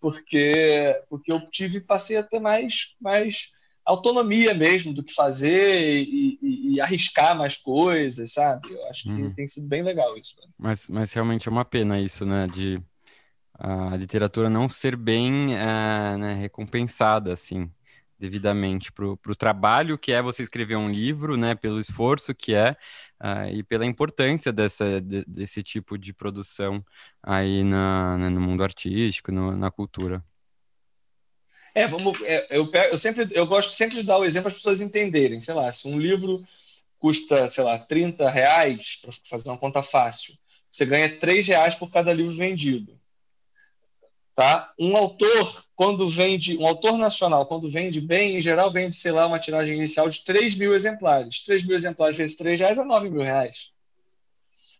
porque 0.00 1.02
porque 1.10 1.32
eu 1.32 1.40
tive 1.50 1.80
passei 1.80 2.16
a 2.16 2.22
ter 2.22 2.38
mais 2.38 2.94
mais 3.00 3.50
autonomia 3.84 4.52
mesmo 4.54 4.92
do 4.92 5.02
que 5.02 5.14
fazer 5.14 5.98
e, 5.98 6.38
e, 6.42 6.74
e 6.74 6.80
arriscar 6.80 7.36
mais 7.36 7.56
coisas, 7.56 8.32
sabe? 8.32 8.72
Eu 8.72 8.86
acho 8.88 9.04
que 9.04 9.10
uhum. 9.10 9.34
tem 9.34 9.46
sido 9.46 9.68
bem 9.68 9.82
legal 9.82 10.16
isso. 10.16 10.34
Mas 10.56 10.88
mas 10.88 11.12
realmente 11.12 11.48
é 11.48 11.50
uma 11.50 11.64
pena 11.64 12.00
isso, 12.00 12.24
né? 12.24 12.46
De 12.46 12.80
a 13.58 13.96
literatura 13.96 14.50
não 14.50 14.68
ser 14.68 14.96
bem 14.96 15.54
uh, 15.54 16.18
né, 16.18 16.34
recompensada 16.34 17.32
assim 17.32 17.70
devidamente 18.18 18.90
para 18.90 19.04
o 19.06 19.36
trabalho 19.36 19.98
que 19.98 20.12
é 20.12 20.22
você 20.22 20.42
escrever 20.42 20.76
um 20.76 20.90
livro, 20.90 21.36
né, 21.36 21.54
pelo 21.54 21.78
esforço 21.78 22.34
que 22.34 22.54
é 22.54 22.76
uh, 23.20 23.48
e 23.52 23.62
pela 23.62 23.84
importância 23.84 24.52
dessa, 24.52 25.00
de, 25.00 25.24
desse 25.26 25.62
tipo 25.62 25.98
de 25.98 26.12
produção 26.12 26.84
aí 27.22 27.62
na, 27.62 28.16
né, 28.18 28.30
no 28.30 28.40
mundo 28.40 28.62
artístico, 28.62 29.30
no, 29.30 29.56
na 29.56 29.70
cultura. 29.70 30.24
É, 31.74 31.86
vamos, 31.86 32.18
é, 32.22 32.56
eu, 32.56 32.70
eu 32.72 32.96
sempre 32.96 33.28
eu 33.32 33.46
gosto 33.46 33.70
sempre 33.70 33.96
de 33.96 34.02
dar 34.02 34.16
o 34.16 34.24
exemplo 34.24 34.44
para 34.44 34.56
as 34.56 34.62
pessoas 34.62 34.80
entenderem, 34.80 35.38
sei 35.40 35.52
lá, 35.52 35.70
se 35.70 35.86
um 35.86 35.98
livro 35.98 36.42
custa, 36.98 37.50
sei 37.50 37.62
lá, 37.62 37.78
30 37.78 38.30
reais, 38.30 38.98
para 39.02 39.12
fazer 39.28 39.50
uma 39.50 39.58
conta 39.58 39.82
fácil, 39.82 40.34
você 40.70 40.86
ganha 40.86 41.18
3 41.18 41.46
reais 41.46 41.74
por 41.74 41.90
cada 41.90 42.14
livro 42.14 42.34
vendido. 42.34 42.95
Tá? 44.36 44.70
Um 44.78 44.94
autor, 44.94 45.64
quando 45.74 46.06
vende, 46.10 46.58
um 46.58 46.66
autor 46.66 46.98
nacional, 46.98 47.46
quando 47.46 47.70
vende 47.70 48.02
bem, 48.02 48.36
em 48.36 48.40
geral 48.40 48.70
vende, 48.70 48.94
sei 48.94 49.10
lá, 49.10 49.26
uma 49.26 49.38
tiragem 49.38 49.74
inicial 49.74 50.10
de 50.10 50.20
3 50.20 50.54
mil 50.56 50.74
exemplares. 50.74 51.40
3 51.40 51.64
mil 51.64 51.74
exemplares 51.74 52.14
vezes 52.14 52.36
3 52.36 52.60
reais 52.60 52.76
é 52.76 52.84
9 52.84 53.08
mil 53.08 53.22
reais. 53.22 53.70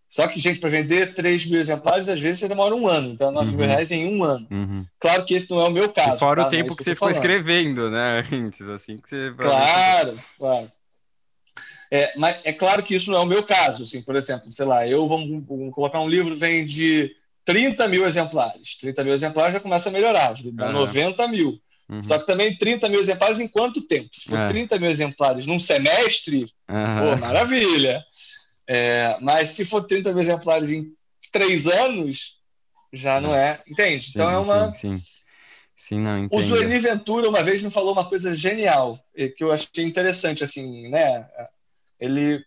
Só 0.07 0.29
que, 0.29 0.39
gente, 0.39 0.61
para 0.61 0.69
vender 0.69 1.15
3 1.15 1.47
mil 1.47 1.59
exemplares, 1.59 2.11
às 2.11 2.21
vezes 2.21 2.41
você 2.41 2.49
demora 2.49 2.75
um 2.75 2.87
ano. 2.87 3.09
Então, 3.09 3.33
9 3.33 3.51
uhum. 3.51 3.57
mil 3.57 3.67
reais 3.67 3.91
em 3.91 4.07
um 4.07 4.23
ano. 4.23 4.47
Uhum. 4.51 4.85
Claro 5.01 5.25
que 5.25 5.33
esse 5.33 5.51
não 5.51 5.63
é 5.63 5.69
o 5.69 5.73
meu 5.73 5.91
caso. 5.91 6.17
E 6.17 6.19
fora 6.19 6.43
tá? 6.43 6.49
o 6.49 6.51
tempo 6.51 6.67
é 6.67 6.69
que, 6.71 6.77
que 6.77 6.85
você 6.85 6.95
ficou 6.95 7.09
falando. 7.09 7.25
escrevendo, 7.25 7.91
né? 7.91 8.27
Antes, 8.31 8.69
assim 8.69 8.99
que 8.99 9.09
você. 9.09 9.33
Claro, 9.39 10.21
claro. 10.37 10.71
É, 11.91 12.13
mas 12.19 12.37
é 12.45 12.53
claro 12.53 12.83
que 12.83 12.95
isso 12.95 13.11
não 13.11 13.21
é 13.21 13.23
o 13.23 13.27
meu 13.27 13.43
caso. 13.43 13.85
Assim, 13.85 14.03
por 14.03 14.17
exemplo, 14.17 14.53
sei 14.53 14.67
lá, 14.67 14.87
eu 14.87 15.07
vou, 15.07 15.41
vou 15.41 15.71
colocar 15.71 16.01
um 16.01 16.09
livro, 16.09 16.37
vem 16.37 16.63
de 16.63 17.17
30 17.47 17.89
mil 17.89 18.05
exemplares. 18.05 18.77
30 18.77 19.05
mil 19.05 19.15
exemplares 19.15 19.55
já 19.55 19.61
começa 19.61 19.89
a 19.89 19.93
melhorar, 19.93 20.35
dá 20.53 20.67
uhum. 20.67 20.73
90 20.73 21.29
mil. 21.29 21.59
Uhum. 21.89 22.01
Só 22.01 22.19
que 22.19 22.27
também 22.27 22.57
30 22.59 22.89
mil 22.89 23.01
exemplares 23.01 23.39
em 23.39 23.47
quanto 23.47 23.81
tempo? 23.81 24.09
Se 24.13 24.29
for 24.29 24.39
é. 24.39 24.49
30 24.49 24.79
mil 24.81 24.91
exemplares 24.91 25.47
num 25.47 25.59
semestre, 25.59 26.53
uhum. 26.69 27.01
pô, 27.01 27.17
maravilha. 27.17 28.05
É, 28.67 29.17
mas 29.21 29.51
se 29.51 29.65
for 29.65 29.87
30 29.87 30.11
mil 30.11 30.21
exemplares 30.21 30.71
em 30.71 30.93
três 31.31 31.69
anos, 31.69 32.41
já 32.93 33.21
não 33.21 33.33
é. 33.33 33.61
Entende? 33.69 34.11
Então 34.11 34.29
sim, 34.29 34.35
é 34.35 34.39
uma. 34.39 34.75
Sim, 34.75 34.99
sim. 34.99 35.05
sim 35.77 36.01
não, 36.01 36.29
o 36.33 36.43
Zueni 36.43 36.81
Ventura 36.81 37.29
uma 37.29 37.45
vez 37.45 37.63
me 37.63 37.71
falou 37.71 37.93
uma 37.93 38.09
coisa 38.09 38.35
genial, 38.35 38.99
que 39.15 39.45
eu 39.45 39.53
achei 39.53 39.85
interessante, 39.85 40.43
assim, 40.43 40.89
né? 40.89 41.25
Ele 42.01 42.45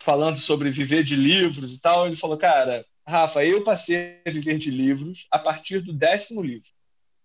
falando 0.00 0.36
sobre 0.36 0.70
viver 0.70 1.04
de 1.04 1.14
livros 1.14 1.72
e 1.72 1.80
tal, 1.80 2.06
ele 2.06 2.16
falou, 2.16 2.36
cara, 2.36 2.84
Rafa, 3.08 3.44
eu 3.44 3.62
passei 3.62 4.20
a 4.26 4.30
viver 4.30 4.58
de 4.58 4.70
livros 4.70 5.26
a 5.30 5.38
partir 5.38 5.80
do 5.80 5.92
décimo 5.92 6.42
livro, 6.42 6.68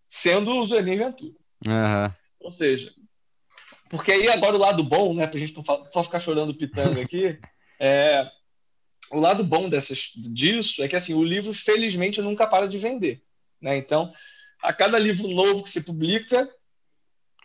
sendo 0.07 0.55
o 0.55 0.65
Zueni 0.65 0.95
Ventura. 0.95 1.33
Uhum. 1.65 2.13
Ou 2.39 2.51
seja, 2.51 2.93
porque 3.89 4.11
aí 4.11 4.29
agora 4.29 4.55
o 4.55 4.59
lado 4.59 4.83
bom, 4.83 5.13
né, 5.13 5.27
pra 5.27 5.39
gente 5.39 5.55
não 5.55 5.63
só 5.91 6.03
ficar 6.03 6.19
chorando 6.19 6.55
pitanga 6.55 7.01
aqui, 7.01 7.39
é, 7.79 8.29
o 9.11 9.19
lado 9.19 9.43
bom 9.43 9.67
dessas, 9.67 10.11
disso 10.15 10.83
é 10.83 10.87
que 10.87 10.95
assim 10.95 11.13
o 11.13 11.23
livro 11.23 11.53
felizmente 11.53 12.21
nunca 12.21 12.47
para 12.47 12.67
de 12.67 12.77
vender, 12.77 13.21
né? 13.59 13.75
Então, 13.75 14.11
a 14.61 14.71
cada 14.71 14.97
livro 14.99 15.27
novo 15.27 15.63
que 15.63 15.69
se 15.69 15.81
publica, 15.81 16.49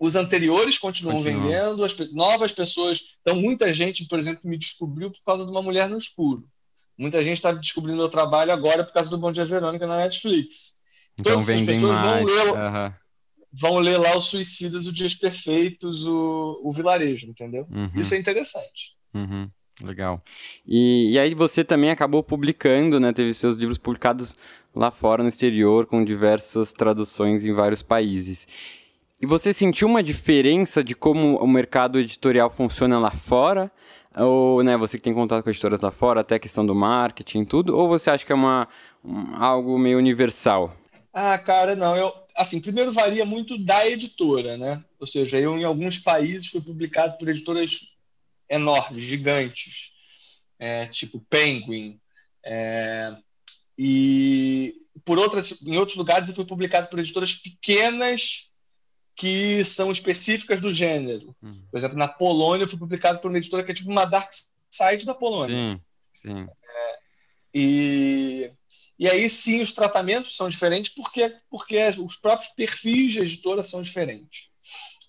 os 0.01 0.15
anteriores 0.15 0.79
continuam 0.79 1.23
Continua. 1.23 1.43
vendendo, 1.43 1.85
as 1.85 1.97
novas 2.13 2.53
pessoas, 2.53 3.17
então 3.21 3.35
muita 3.35 3.73
gente, 3.73 4.05
por 4.05 4.19
exemplo, 4.19 4.43
me 4.45 4.59
descobriu 4.59 5.11
por 5.11 5.25
causa 5.25 5.45
de 5.45 5.51
uma 5.51 5.63
mulher 5.63 5.89
no 5.89 5.97
escuro. 5.97 6.47
Muita 6.99 7.23
gente 7.23 7.37
está 7.37 7.53
descobrindo 7.53 7.99
meu 7.99 8.09
trabalho 8.09 8.53
agora 8.53 8.85
por 8.85 8.93
causa 8.93 9.11
do 9.11 9.19
Bom 9.19 9.31
Dia 9.31 9.45
Verônica 9.45 9.87
na 9.87 9.99
Netflix. 9.99 10.75
Então 11.19 11.33
Todas 11.33 11.47
vendem 11.47 11.67
pessoas 11.67 11.99
mais. 11.99 12.25
Vão 12.25 12.35
ler, 12.35 12.53
uhum. 12.53 12.93
vão 13.53 13.79
ler 13.79 13.99
lá 13.99 14.17
os 14.17 14.25
Suicidas, 14.25 14.87
os 14.87 14.93
Dias 14.93 15.15
Perfeitos, 15.15 16.07
o, 16.07 16.61
o 16.63 16.73
Vilarejo, 16.73 17.29
entendeu? 17.29 17.67
Uhum. 17.71 17.91
Isso 17.95 18.15
é 18.15 18.19
interessante. 18.19 18.95
Uhum. 19.15 19.51
Legal. 19.83 20.23
E, 20.67 21.13
e 21.13 21.19
aí 21.19 21.35
você 21.35 21.63
também 21.63 21.91
acabou 21.91 22.23
publicando, 22.23 22.99
né? 22.99 23.13
Teve 23.13 23.35
seus 23.35 23.57
livros 23.57 23.77
publicados 23.77 24.35
lá 24.75 24.91
fora, 24.91 25.23
no 25.23 25.29
exterior, 25.29 25.87
com 25.87 26.05
diversas 26.05 26.73
traduções 26.73 27.45
em 27.45 27.53
vários 27.53 27.83
países. 27.83 28.49
E 29.21 29.27
você 29.27 29.53
sentiu 29.53 29.89
uma 29.89 30.03
diferença 30.03 30.83
de 30.83 30.95
como 30.95 31.37
o 31.37 31.47
mercado 31.47 31.99
editorial 31.99 32.51
funciona 32.51 32.99
lá 32.99 33.11
fora? 33.11 33.71
Ou, 34.17 34.63
né, 34.63 34.77
você 34.77 34.97
que 34.97 35.05
tem 35.05 35.13
contato 35.13 35.45
com 35.45 35.51
editoras 35.51 35.81
lá 35.81 35.91
fora, 35.91 36.23
até 36.23 36.37
a 36.37 36.39
questão 36.39 36.65
do 36.65 36.75
marketing 36.75 37.45
tudo? 37.45 37.77
Ou 37.77 37.89
você 37.89 38.09
acha 38.09 38.25
que 38.25 38.33
é 38.33 38.35
uma, 38.35 38.67
um, 39.05 39.37
algo 39.37 39.79
meio 39.79 39.99
universal? 39.99 40.75
Ah, 41.13 41.37
cara, 41.37 41.77
não. 41.77 41.97
Eu, 41.97 42.13
assim, 42.35 42.61
primeiro 42.61 42.91
varia 42.91 43.27
muito 43.27 43.59
da 43.59 43.87
editora, 43.87 44.57
né? 44.57 44.83
Ou 44.99 45.07
seja, 45.07 45.39
eu 45.39 45.57
em 45.59 45.65
alguns 45.65 45.99
países 45.99 46.47
fui 46.47 46.61
publicado 46.61 47.19
por 47.19 47.29
editoras 47.29 47.95
enormes, 48.49 49.05
gigantes, 49.05 49.93
é, 50.59 50.87
tipo 50.87 51.21
Penguin. 51.29 52.01
É, 52.45 53.15
e 53.77 54.75
por 55.05 55.19
outras, 55.19 55.61
em 55.63 55.77
outros 55.77 55.97
lugares 55.97 56.29
eu 56.29 56.35
fui 56.35 56.45
publicado 56.45 56.89
por 56.89 56.99
editoras 56.99 57.35
pequenas 57.35 58.46
que 59.17 59.65
são 59.65 59.91
específicas 59.91 60.61
do 60.61 60.71
gênero. 60.71 61.35
Hum. 61.43 61.65
Por 61.71 61.79
exemplo, 61.79 61.97
na 61.97 62.07
Polônia 62.07 62.69
fui 62.69 62.79
publicado 62.79 63.19
por 63.19 63.31
uma 63.31 63.39
editora 63.39 63.65
que 63.65 63.73
é 63.73 63.75
tipo 63.75 63.91
uma 63.91 64.05
dark 64.05 64.31
side 64.71 65.07
da 65.07 65.15
Polônia. 65.15 65.57
Sim, 65.57 65.81
sim. 66.13 66.47
É, 66.47 66.99
e, 67.55 68.53
e 68.99 69.09
aí 69.09 69.29
sim 69.31 69.63
os 69.63 69.73
tratamentos 69.73 70.37
são 70.37 70.49
diferentes 70.51 70.91
porque, 70.91 71.35
porque 71.49 71.79
os 71.99 72.17
próprios 72.17 72.53
perfis 72.53 73.13
de 73.13 73.21
editora 73.21 73.63
são 73.63 73.81
diferentes. 73.81 74.51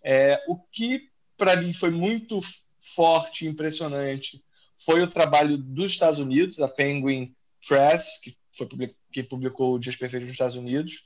É, 0.01 0.41
o 0.47 0.57
que 0.57 1.09
para 1.35 1.57
mim 1.57 1.73
foi 1.73 1.91
muito 1.91 2.39
forte, 2.79 3.45
impressionante, 3.45 4.41
foi 4.77 5.01
o 5.01 5.07
trabalho 5.07 5.57
dos 5.57 5.91
Estados 5.91 6.17
Unidos, 6.17 6.61
a 6.61 6.67
Penguin 6.69 7.35
Press, 7.67 8.21
que, 8.23 8.37
foi, 8.51 8.67
que 9.11 9.23
publicou 9.23 9.73
o 9.73 9.79
Dias 9.79 9.97
Perfeitos 9.97 10.29
nos 10.29 10.35
Estados 10.35 10.55
Unidos, 10.55 11.03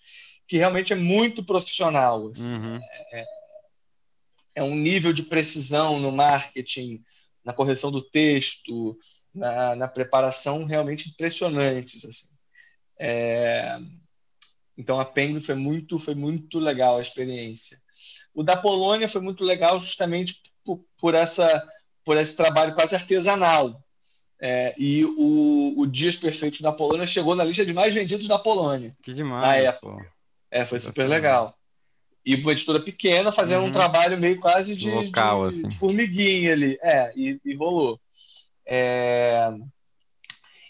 que 0.48 0.58
realmente 0.58 0.94
é 0.94 0.96
muito 0.96 1.44
profissional. 1.44 2.28
Assim, 2.28 2.52
uhum. 2.52 2.80
é, 3.12 3.26
é, 4.56 4.64
um 4.64 4.76
nível 4.76 5.14
de 5.14 5.24
precisão 5.24 6.00
no 6.00 6.12
marketing, 6.12 7.04
na 7.44 7.54
correção 7.54 7.92
do 7.92 8.02
texto, 8.02 8.98
na, 9.34 9.76
na 9.76 9.88
preparação 9.88 10.66
realmente 10.66 11.10
impressionantes. 11.10 12.06
Assim. 12.06 12.30
É, 13.00 13.80
então 14.78 15.00
a 15.00 15.06
Penguin 15.06 15.40
foi 15.40 15.56
muito, 15.56 15.98
foi 15.98 16.16
muito 16.16 16.60
legal 16.60 16.98
a 16.98 17.02
experiência. 17.02 17.78
O 18.34 18.44
da 18.44 18.56
Polônia 18.56 19.10
foi 19.10 19.22
muito 19.22 19.44
legal 19.44 19.80
justamente 19.80 20.42
por, 20.64 20.84
por 20.98 21.16
essa 21.16 21.68
por 22.04 22.18
esse 22.18 22.36
trabalho 22.36 22.74
quase 22.74 22.96
artesanal. 22.96 23.82
É, 24.42 24.74
e 24.78 25.06
o, 25.06 25.80
o, 25.80 25.86
Dias 25.86 26.16
Perfeitos 26.16 26.62
da 26.62 26.72
Polônia 26.72 27.06
chegou 27.06 27.36
na 27.36 27.44
lista 27.44 27.64
de 27.64 27.74
mais 27.74 27.94
vendidos 27.94 28.28
da 28.28 28.40
Polônia. 28.40 28.92
Que 29.04 29.14
demais. 29.14 29.44
Na 29.44 29.56
época. 29.56 29.98
Pô. 29.98 30.21
É, 30.52 30.66
foi 30.66 30.80
super 30.80 31.08
legal. 31.08 31.56
E 32.24 32.36
uma 32.36 32.52
editora 32.52 32.80
pequena 32.80 33.32
fazendo 33.32 33.62
uhum. 33.62 33.68
um 33.68 33.72
trabalho 33.72 34.18
meio 34.18 34.40
quase 34.40 34.76
de, 34.76 34.92
Local, 34.92 35.50
de, 35.50 35.56
assim. 35.56 35.68
de 35.68 35.76
formiguinha 35.76 36.52
ali. 36.52 36.78
É, 36.82 37.12
e, 37.16 37.40
e 37.44 37.56
rolou. 37.56 38.00
É... 38.68 39.52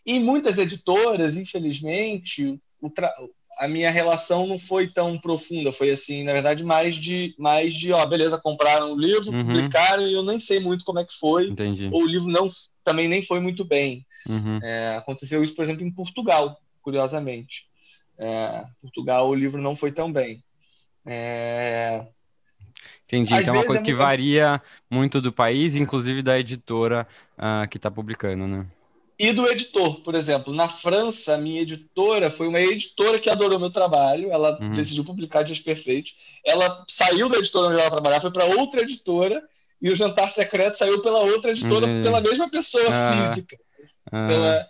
Em 0.05 0.19
muitas 0.19 0.57
editoras, 0.57 1.35
infelizmente, 1.35 2.59
tra 2.95 3.11
a 3.57 3.67
minha 3.67 3.91
relação 3.91 4.47
não 4.47 4.57
foi 4.57 4.87
tão 4.87 5.17
profunda, 5.19 5.71
foi 5.71 5.91
assim, 5.91 6.23
na 6.23 6.33
verdade, 6.33 6.63
mais 6.63 6.95
de, 6.95 7.35
mais 7.37 7.75
de 7.75 7.91
ó, 7.91 8.03
beleza, 8.05 8.39
compraram 8.39 8.93
o 8.93 8.99
livro, 8.99 9.31
uhum. 9.31 9.45
publicaram 9.45 10.07
e 10.07 10.13
eu 10.13 10.23
nem 10.23 10.39
sei 10.39 10.59
muito 10.59 10.83
como 10.83 10.99
é 10.99 11.05
que 11.05 11.13
foi. 11.13 11.49
Entendi. 11.49 11.87
Ou 11.91 12.03
o 12.03 12.07
livro 12.07 12.27
não, 12.27 12.47
também 12.83 13.07
nem 13.07 13.21
foi 13.21 13.39
muito 13.39 13.63
bem. 13.63 14.05
Uhum. 14.27 14.59
É, 14.63 14.95
aconteceu 14.95 15.43
isso, 15.43 15.53
por 15.53 15.63
exemplo, 15.63 15.85
em 15.85 15.91
Portugal, 15.91 16.57
curiosamente. 16.81 17.69
É, 18.21 18.63
Portugal, 18.79 19.27
o 19.27 19.35
livro 19.35 19.61
não 19.61 19.75
foi 19.75 19.91
tão 19.91 20.11
bem. 20.11 20.43
É... 21.05 22.05
Entendi. 23.05 23.33
Às 23.33 23.41
então 23.41 23.55
é 23.55 23.57
uma 23.57 23.65
coisa 23.65 23.81
é 23.81 23.85
que 23.85 23.93
varia 23.93 24.61
muito 24.89 25.19
do 25.19 25.33
país, 25.33 25.75
inclusive 25.75 26.21
da 26.21 26.39
editora 26.39 27.07
uh, 27.37 27.67
que 27.67 27.77
está 27.77 27.89
publicando, 27.89 28.47
né? 28.47 28.65
e 29.21 29.31
do 29.33 29.47
editor, 29.47 30.01
por 30.01 30.15
exemplo. 30.15 30.51
Na 30.51 30.67
França, 30.67 31.35
a 31.35 31.37
minha 31.37 31.61
editora 31.61 32.27
foi 32.27 32.47
uma 32.47 32.59
editora 32.59 33.19
que 33.19 33.29
adorou 33.29 33.59
meu 33.59 33.69
trabalho, 33.69 34.31
ela 34.31 34.57
uhum. 34.59 34.73
decidiu 34.73 35.05
publicar 35.05 35.43
Dias 35.43 35.59
Perfeitos. 35.59 36.15
Ela 36.43 36.83
saiu 36.87 37.29
da 37.29 37.37
editora 37.37 37.67
onde 37.67 37.79
ela 37.79 37.91
trabalhava, 37.91 38.21
foi 38.21 38.31
para 38.31 38.45
outra 38.45 38.81
editora, 38.81 39.43
e 39.79 39.91
o 39.91 39.95
Jantar 39.95 40.31
Secreto 40.31 40.73
saiu 40.73 41.03
pela 41.03 41.19
outra 41.19 41.51
editora, 41.51 41.85
uhum. 41.85 42.01
pela 42.01 42.19
mesma 42.19 42.49
pessoa 42.49 42.89
ah. 42.91 43.27
física. 43.27 43.59
Ah. 44.11 44.27
Pela, 44.27 44.67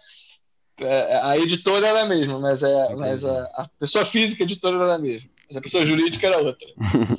a 1.24 1.38
editora 1.38 1.88
era 1.88 2.02
a 2.02 2.06
mesma, 2.06 2.40
mas, 2.40 2.64
é, 2.64 2.96
mas 2.96 3.24
a, 3.26 3.44
a, 3.56 3.70
pessoa 3.80 4.06
física 4.06 4.44
a 4.44 4.46
editora 4.46 4.78
era 4.78 4.96
a 4.96 5.00
mesma. 5.00 5.30
Mas 5.48 5.58
a 5.58 5.62
pessoa 5.62 5.86
jurídica 5.86 6.28
era 6.28 6.38
outra. 6.40 6.68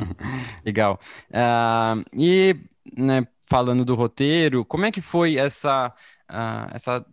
Legal. 0.64 0.98
Uh, 1.30 2.04
e 2.16 2.56
né, 2.96 3.26
falando 3.48 3.84
do 3.84 3.94
roteiro, 3.94 4.64
como 4.64 4.86
é 4.86 4.90
que 4.90 5.00
foi 5.00 5.36
essa, 5.36 5.92
uh, 6.30 6.74
essa 6.74 7.04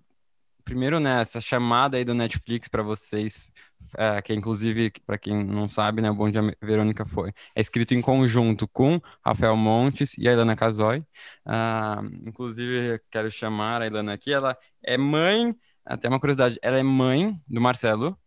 primeiro, 0.64 1.00
né, 1.00 1.22
essa 1.22 1.42
chamada 1.42 1.98
aí 1.98 2.06
do 2.06 2.14
Netflix 2.14 2.68
para 2.68 2.84
vocês, 2.84 3.42
é, 3.98 4.22
que 4.22 4.34
inclusive, 4.34 4.94
para 5.06 5.18
quem 5.18 5.44
não 5.44 5.68
sabe, 5.68 6.02
né, 6.02 6.12
o 6.12 6.14
Bom 6.14 6.30
Dia 6.30 6.42
Verônica 6.62 7.04
foi, 7.06 7.34
é 7.56 7.62
escrito 7.62 7.94
em 7.96 8.02
conjunto 8.02 8.68
com 8.68 9.00
Rafael 9.26 9.58
Montes 9.58 10.14
e 10.18 10.30
a 10.30 10.34
Ilana 10.34 10.56
Casoy. 10.56 11.04
Ah, 11.46 12.02
inclusive, 12.26 13.02
quero 13.10 13.32
chamar 13.32 13.82
a 13.82 13.88
Ilana 13.88 14.14
aqui, 14.14 14.32
ela 14.32 14.56
é 14.84 14.98
mãe, 14.98 15.56
até 15.86 16.08
uma 16.08 16.20
curiosidade, 16.20 16.58
ela 16.62 16.78
é 16.78 16.84
mãe 16.84 17.40
do 17.48 17.60
Marcelo, 17.62 18.18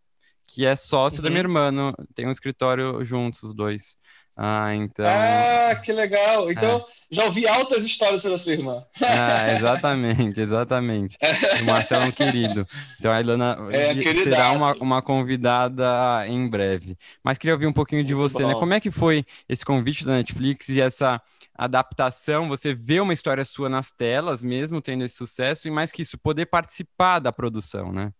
que 0.47 0.65
é 0.65 0.75
sócio 0.75 1.19
uhum. 1.19 1.23
da 1.23 1.29
minha 1.29 1.41
irmã, 1.41 1.71
no, 1.71 1.93
tem 2.13 2.27
um 2.27 2.31
escritório 2.31 3.03
juntos, 3.03 3.43
os 3.43 3.53
dois. 3.53 3.95
Ah, 4.35 4.73
então. 4.73 5.05
Ah, 5.05 5.75
que 5.75 5.93
legal! 5.93 6.51
Então, 6.51 6.79
é. 6.79 6.83
já 7.11 7.25
ouvi 7.25 7.47
altas 7.47 7.83
histórias 7.83 8.21
sobre 8.21 8.35
a 8.35 8.37
sua 8.39 8.53
irmã. 8.53 8.83
Ah, 9.03 9.53
exatamente, 9.53 10.41
exatamente. 10.41 11.17
O 11.61 11.65
Marcelo 11.65 12.05
é 12.05 12.07
um 12.07 12.11
querido. 12.11 12.65
Então, 12.99 13.11
a 13.11 13.21
Ilana 13.21 13.57
é, 13.71 13.93
será 14.23 14.51
uma, 14.53 14.73
uma 14.75 15.01
convidada 15.03 16.25
em 16.27 16.49
breve. 16.49 16.97
Mas 17.23 17.37
queria 17.37 17.53
ouvir 17.53 17.67
um 17.67 17.73
pouquinho 17.73 18.03
de 18.03 18.15
você, 18.15 18.43
né? 18.43 18.55
Como 18.55 18.73
é 18.73 18.79
que 18.79 18.89
foi 18.89 19.23
esse 19.47 19.63
convite 19.63 20.03
da 20.03 20.13
Netflix 20.13 20.67
e 20.69 20.81
essa 20.81 21.21
adaptação? 21.55 22.49
Você 22.49 22.73
vê 22.73 22.99
uma 22.99 23.13
história 23.13 23.45
sua 23.45 23.69
nas 23.69 23.91
telas, 23.91 24.43
mesmo 24.43 24.81
tendo 24.81 25.03
esse 25.03 25.15
sucesso, 25.15 25.67
e 25.67 25.71
mais 25.71 25.91
que 25.91 26.01
isso, 26.01 26.17
poder 26.17 26.47
participar 26.47 27.19
da 27.19 27.31
produção, 27.31 27.91
né? 27.91 28.11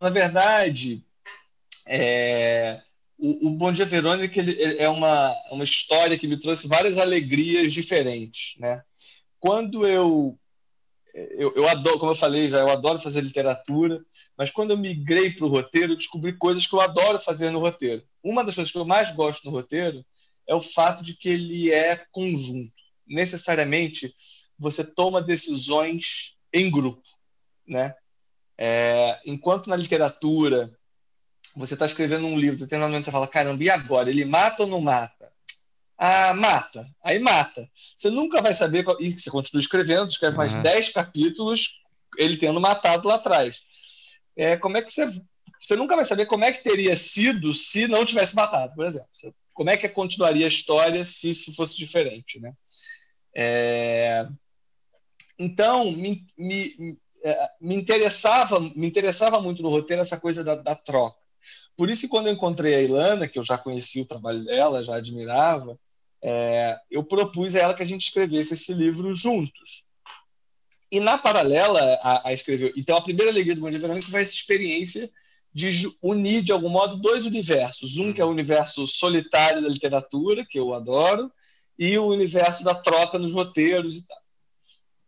Na 0.00 0.10
verdade, 0.10 1.04
é 1.86 2.82
o, 3.22 3.48
o 3.48 3.50
Bom 3.52 3.70
Dia 3.70 3.86
Verônica 3.86 4.40
ele, 4.40 4.60
é 4.78 4.88
uma, 4.88 5.32
uma 5.52 5.62
história 5.62 6.18
que 6.18 6.26
me 6.26 6.36
trouxe 6.36 6.66
várias 6.66 6.98
alegrias 6.98 7.72
diferentes, 7.72 8.58
né? 8.58 8.82
Quando 9.38 9.86
eu, 9.86 10.36
eu, 11.14 11.52
eu 11.54 11.68
adoro, 11.68 12.00
como 12.00 12.10
eu 12.10 12.16
falei 12.16 12.48
já, 12.48 12.58
eu 12.58 12.68
adoro 12.68 12.98
fazer 12.98 13.20
literatura, 13.20 14.04
mas 14.36 14.50
quando 14.50 14.72
eu 14.72 14.76
migrei 14.76 15.30
para 15.30 15.46
o 15.46 15.48
roteiro, 15.48 15.92
eu 15.92 15.96
descobri 15.96 16.32
coisas 16.32 16.66
que 16.66 16.74
eu 16.74 16.80
adoro 16.80 17.16
fazer 17.16 17.50
no 17.50 17.60
roteiro. 17.60 18.02
Uma 18.24 18.42
das 18.42 18.56
coisas 18.56 18.72
que 18.72 18.78
eu 18.78 18.84
mais 18.84 19.12
gosto 19.12 19.44
no 19.44 19.52
roteiro 19.52 20.04
é 20.48 20.54
o 20.54 20.60
fato 20.60 21.04
de 21.04 21.14
que 21.14 21.28
ele 21.28 21.70
é 21.70 22.04
conjunto. 22.10 22.81
Necessariamente, 23.12 24.14
você 24.58 24.84
toma 24.84 25.22
decisões 25.22 26.36
em 26.52 26.70
grupo. 26.70 27.02
né? 27.66 27.94
É, 28.58 29.20
enquanto 29.24 29.68
na 29.68 29.76
literatura 29.76 30.70
você 31.54 31.74
está 31.74 31.84
escrevendo 31.84 32.26
um 32.26 32.38
livro, 32.38 32.60
determinado 32.60 32.90
momento 32.90 33.04
você 33.04 33.10
fala, 33.10 33.26
caramba, 33.26 33.62
e 33.62 33.70
agora? 33.70 34.08
Ele 34.08 34.24
mata 34.24 34.62
ou 34.62 34.68
não 34.68 34.80
mata? 34.80 35.32
Ah, 35.98 36.34
mata. 36.34 36.84
Aí 37.04 37.18
mata. 37.18 37.68
Você 37.94 38.10
nunca 38.10 38.42
vai 38.42 38.52
saber. 38.52 38.84
E 38.98 39.18
você 39.18 39.30
continua 39.30 39.60
escrevendo, 39.60 40.08
escreve 40.08 40.36
mais 40.36 40.52
uhum. 40.52 40.62
10 40.62 40.88
capítulos, 40.88 41.80
ele 42.18 42.36
tendo 42.36 42.60
matado 42.60 43.06
lá 43.06 43.14
atrás. 43.14 43.62
É, 44.36 44.56
como 44.56 44.76
é 44.76 44.82
que 44.82 44.92
você. 44.92 45.06
Você 45.60 45.76
nunca 45.76 45.94
vai 45.94 46.04
saber 46.04 46.26
como 46.26 46.44
é 46.44 46.50
que 46.50 46.64
teria 46.64 46.96
sido 46.96 47.54
se 47.54 47.86
não 47.86 48.04
tivesse 48.04 48.34
matado, 48.34 48.74
por 48.74 48.84
exemplo. 48.84 49.08
Como 49.54 49.70
é 49.70 49.76
que 49.76 49.88
continuaria 49.88 50.44
a 50.44 50.48
história 50.48 51.04
se 51.04 51.30
isso 51.30 51.54
fosse 51.54 51.76
diferente, 51.76 52.40
né? 52.40 52.52
É... 53.34 54.26
Então, 55.38 55.90
me, 55.92 56.24
me, 56.38 56.98
é, 57.24 57.48
me, 57.60 57.74
interessava, 57.74 58.60
me 58.60 58.86
interessava 58.86 59.40
muito 59.40 59.62
no 59.62 59.68
roteiro 59.68 60.02
essa 60.02 60.18
coisa 60.18 60.44
da, 60.44 60.54
da 60.54 60.74
troca. 60.74 61.18
Por 61.76 61.90
isso 61.90 62.02
que 62.02 62.08
quando 62.08 62.26
eu 62.26 62.32
encontrei 62.32 62.74
a 62.74 62.82
Ilana, 62.82 63.26
que 63.26 63.38
eu 63.38 63.42
já 63.42 63.56
conhecia 63.56 64.02
o 64.02 64.06
trabalho 64.06 64.44
dela, 64.44 64.84
já 64.84 64.96
admirava, 64.96 65.78
é, 66.22 66.78
eu 66.90 67.02
propus 67.02 67.56
a 67.56 67.60
ela 67.60 67.74
que 67.74 67.82
a 67.82 67.86
gente 67.86 68.02
escrevesse 68.02 68.54
esse 68.54 68.72
livro 68.72 69.14
juntos. 69.14 69.84
E 70.90 71.00
na 71.00 71.16
paralela 71.16 71.80
a, 72.02 72.28
a 72.28 72.32
escrever. 72.32 72.72
Então, 72.76 72.96
a 72.96 73.02
primeira 73.02 73.32
alegria 73.32 73.54
do 73.54 73.62
Bom 73.62 73.70
Dia 73.70 73.80
foi 74.02 74.20
essa 74.20 74.34
experiência 74.34 75.10
de 75.52 75.90
unir, 76.02 76.42
de 76.42 76.52
algum 76.52 76.68
modo, 76.68 76.96
dois 76.96 77.26
universos. 77.26 77.96
Um 77.96 78.12
que 78.12 78.20
é 78.20 78.24
o 78.24 78.30
universo 78.30 78.86
solitário 78.86 79.62
da 79.62 79.68
literatura, 79.68 80.46
que 80.48 80.58
eu 80.58 80.74
adoro, 80.74 81.32
e 81.82 81.98
o 81.98 82.06
universo 82.06 82.62
da 82.62 82.76
troca 82.76 83.18
nos 83.18 83.32
roteiros 83.32 83.96
e 83.96 84.06
tal, 84.06 84.22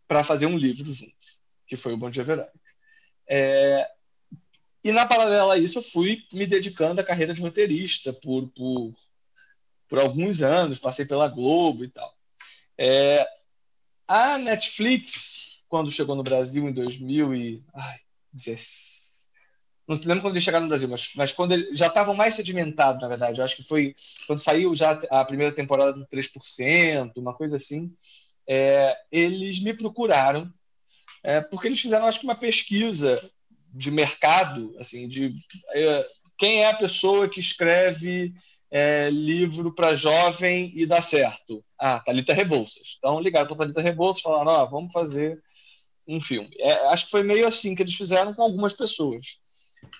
para 0.05 0.25
fazer 0.25 0.45
um 0.45 0.57
livro 0.57 0.93
juntos, 0.93 1.39
que 1.65 1.77
foi 1.77 1.93
o 1.93 1.97
Bom 1.97 2.09
Dia 2.09 2.25
Verônica. 2.25 2.51
É, 3.25 3.89
e 4.83 4.91
na 4.91 5.05
paralela 5.05 5.53
a 5.53 5.57
isso, 5.57 5.77
eu 5.77 5.81
fui 5.81 6.25
me 6.33 6.45
dedicando 6.45 6.99
à 6.99 7.03
carreira 7.03 7.33
de 7.33 7.39
roteirista 7.39 8.11
por, 8.11 8.49
por, 8.49 8.93
por 9.87 9.99
alguns 9.99 10.41
anos, 10.41 10.77
passei 10.77 11.05
pela 11.05 11.29
Globo 11.29 11.85
e 11.85 11.87
tal. 11.87 12.13
É, 12.77 13.25
a 14.05 14.37
Netflix, 14.37 15.61
quando 15.69 15.89
chegou 15.89 16.13
no 16.13 16.23
Brasil 16.23 16.67
em 16.67 16.73
2016, 16.73 19.04
não 19.87 19.97
lembro 19.97 20.21
quando 20.21 20.33
eles 20.33 20.43
chegaram 20.43 20.63
no 20.63 20.69
Brasil, 20.69 20.87
mas, 20.89 21.11
mas 21.15 21.31
quando 21.31 21.51
eles 21.53 21.77
já 21.77 21.87
estavam 21.87 22.15
mais 22.15 22.35
sedimentados, 22.35 23.01
na 23.01 23.07
verdade. 23.07 23.39
Eu 23.39 23.45
acho 23.45 23.55
que 23.55 23.63
foi 23.63 23.95
quando 24.25 24.39
saiu 24.39 24.73
já 24.73 24.91
a 25.09 25.23
primeira 25.23 25.53
temporada 25.53 25.93
do 25.93 26.05
3%, 26.07 27.11
uma 27.17 27.33
coisa 27.33 27.55
assim. 27.55 27.93
É, 28.47 28.95
eles 29.11 29.59
me 29.61 29.73
procuraram 29.73 30.51
é, 31.25 31.41
porque 31.41 31.67
eles 31.67 31.79
fizeram, 31.79 32.05
acho 32.05 32.19
que, 32.19 32.25
uma 32.25 32.35
pesquisa 32.35 33.19
de 33.73 33.89
mercado, 33.89 34.75
assim, 34.79 35.07
de 35.07 35.33
é, 35.73 36.07
quem 36.37 36.59
é 36.61 36.69
a 36.69 36.75
pessoa 36.75 37.27
que 37.27 37.39
escreve 37.39 38.31
é, 38.69 39.09
livro 39.09 39.73
para 39.73 39.95
jovem 39.95 40.71
e 40.75 40.85
dá 40.85 41.01
certo. 41.01 41.65
Ah, 41.79 41.99
Talita 41.99 42.31
Rebouças. 42.31 42.95
Então 42.99 43.19
ligaram 43.19 43.47
para 43.47 43.57
Talita 43.57 43.81
Rebouças, 43.81 44.21
falaram, 44.21 44.51
ó, 44.51 44.63
oh, 44.63 44.69
vamos 44.69 44.93
fazer 44.93 45.41
um 46.07 46.21
filme. 46.21 46.55
É, 46.59 46.73
acho 46.89 47.05
que 47.05 47.11
foi 47.11 47.23
meio 47.23 47.47
assim 47.47 47.73
que 47.73 47.81
eles 47.81 47.95
fizeram 47.95 48.31
com 48.31 48.43
algumas 48.43 48.73
pessoas. 48.73 49.39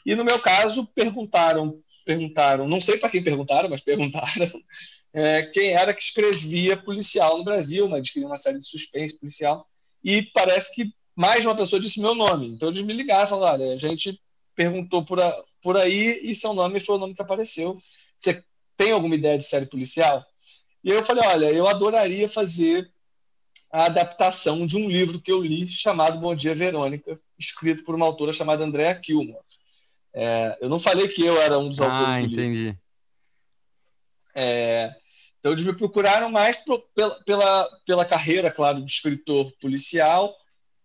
E 0.06 0.16
no 0.16 0.24
meu 0.24 0.40
caso, 0.40 0.86
perguntaram, 0.88 1.80
perguntaram, 2.06 2.68
não 2.68 2.80
sei 2.80 2.98
para 2.98 3.10
quem 3.10 3.24
perguntaram, 3.24 3.70
mas 3.70 3.82
perguntaram 3.82 4.50
é, 5.14 5.44
quem 5.44 5.72
era 5.72 5.94
que 5.94 6.02
escrevia 6.02 6.78
policial 6.78 7.38
no 7.38 7.44
Brasil, 7.44 7.88
mas 7.88 8.10
queria 8.10 8.28
uma 8.28 8.38
série 8.38 8.58
de 8.58 8.68
suspense 8.68 9.18
policial. 9.18 9.68
E 10.04 10.22
parece 10.22 10.74
que 10.74 10.94
mais 11.16 11.46
uma 11.46 11.56
pessoa 11.56 11.80
disse 11.80 12.02
meu 12.02 12.14
nome. 12.14 12.48
Então 12.50 12.70
eles 12.70 12.82
me 12.82 12.94
ligaram 12.94 13.24
e 13.24 13.28
falaram: 13.28 13.64
olha, 13.64 13.74
a 13.74 13.78
gente 13.78 14.22
perguntou 14.54 15.04
por, 15.04 15.20
a, 15.22 15.44
por 15.62 15.78
aí 15.78 16.20
e 16.24 16.36
seu 16.36 16.54
nome 16.54 16.80
foi 16.80 16.96
o 16.96 17.00
nome 17.00 17.16
que 17.16 17.22
apareceu. 17.22 17.78
Você 18.18 18.44
tem 18.78 18.92
alguma 18.92 19.16
ideia 19.16 19.38
de 19.38 19.46
série 19.46 19.66
policial? 19.66 20.24
E 20.84 20.90
eu 20.90 21.04
falei: 21.04 21.26
olha, 21.26 21.52
eu 21.52 21.68
adoraria 21.68 22.28
fazer 22.28 22.92
a 23.72 23.86
adaptação 23.86 24.66
de 24.66 24.78
um 24.78 24.90
livro 24.90 25.20
que 25.20 25.32
eu 25.32 25.42
li 25.42 25.68
chamado 25.68 26.20
Bom 26.20 26.36
Dia 26.36 26.56
Verônica, 26.56 27.20
escrito 27.38 27.84
por 27.84 27.96
uma 27.96 28.06
autora 28.06 28.32
chamada 28.32 28.64
Andrea 28.64 28.96
Kilmore. 28.96 29.44
É, 30.18 30.58
eu 30.62 30.70
não 30.70 30.80
falei 30.80 31.10
que 31.10 31.26
eu 31.26 31.40
era 31.42 31.60
um 31.60 31.68
dos 31.68 31.82
autores 31.82 32.16
ah, 32.16 32.22
entendi. 32.22 32.78
É, 34.34 34.96
então 35.40 35.52
eles 35.52 35.66
me 35.66 35.76
procuraram 35.76 36.32
mais 36.32 36.56
pro, 36.56 36.80
pela, 36.96 37.24
pela, 37.24 37.70
pela 37.86 38.06
carreira, 38.06 38.50
claro, 38.50 38.84
de 38.84 38.90
escritor 38.90 39.52
policial 39.60 40.34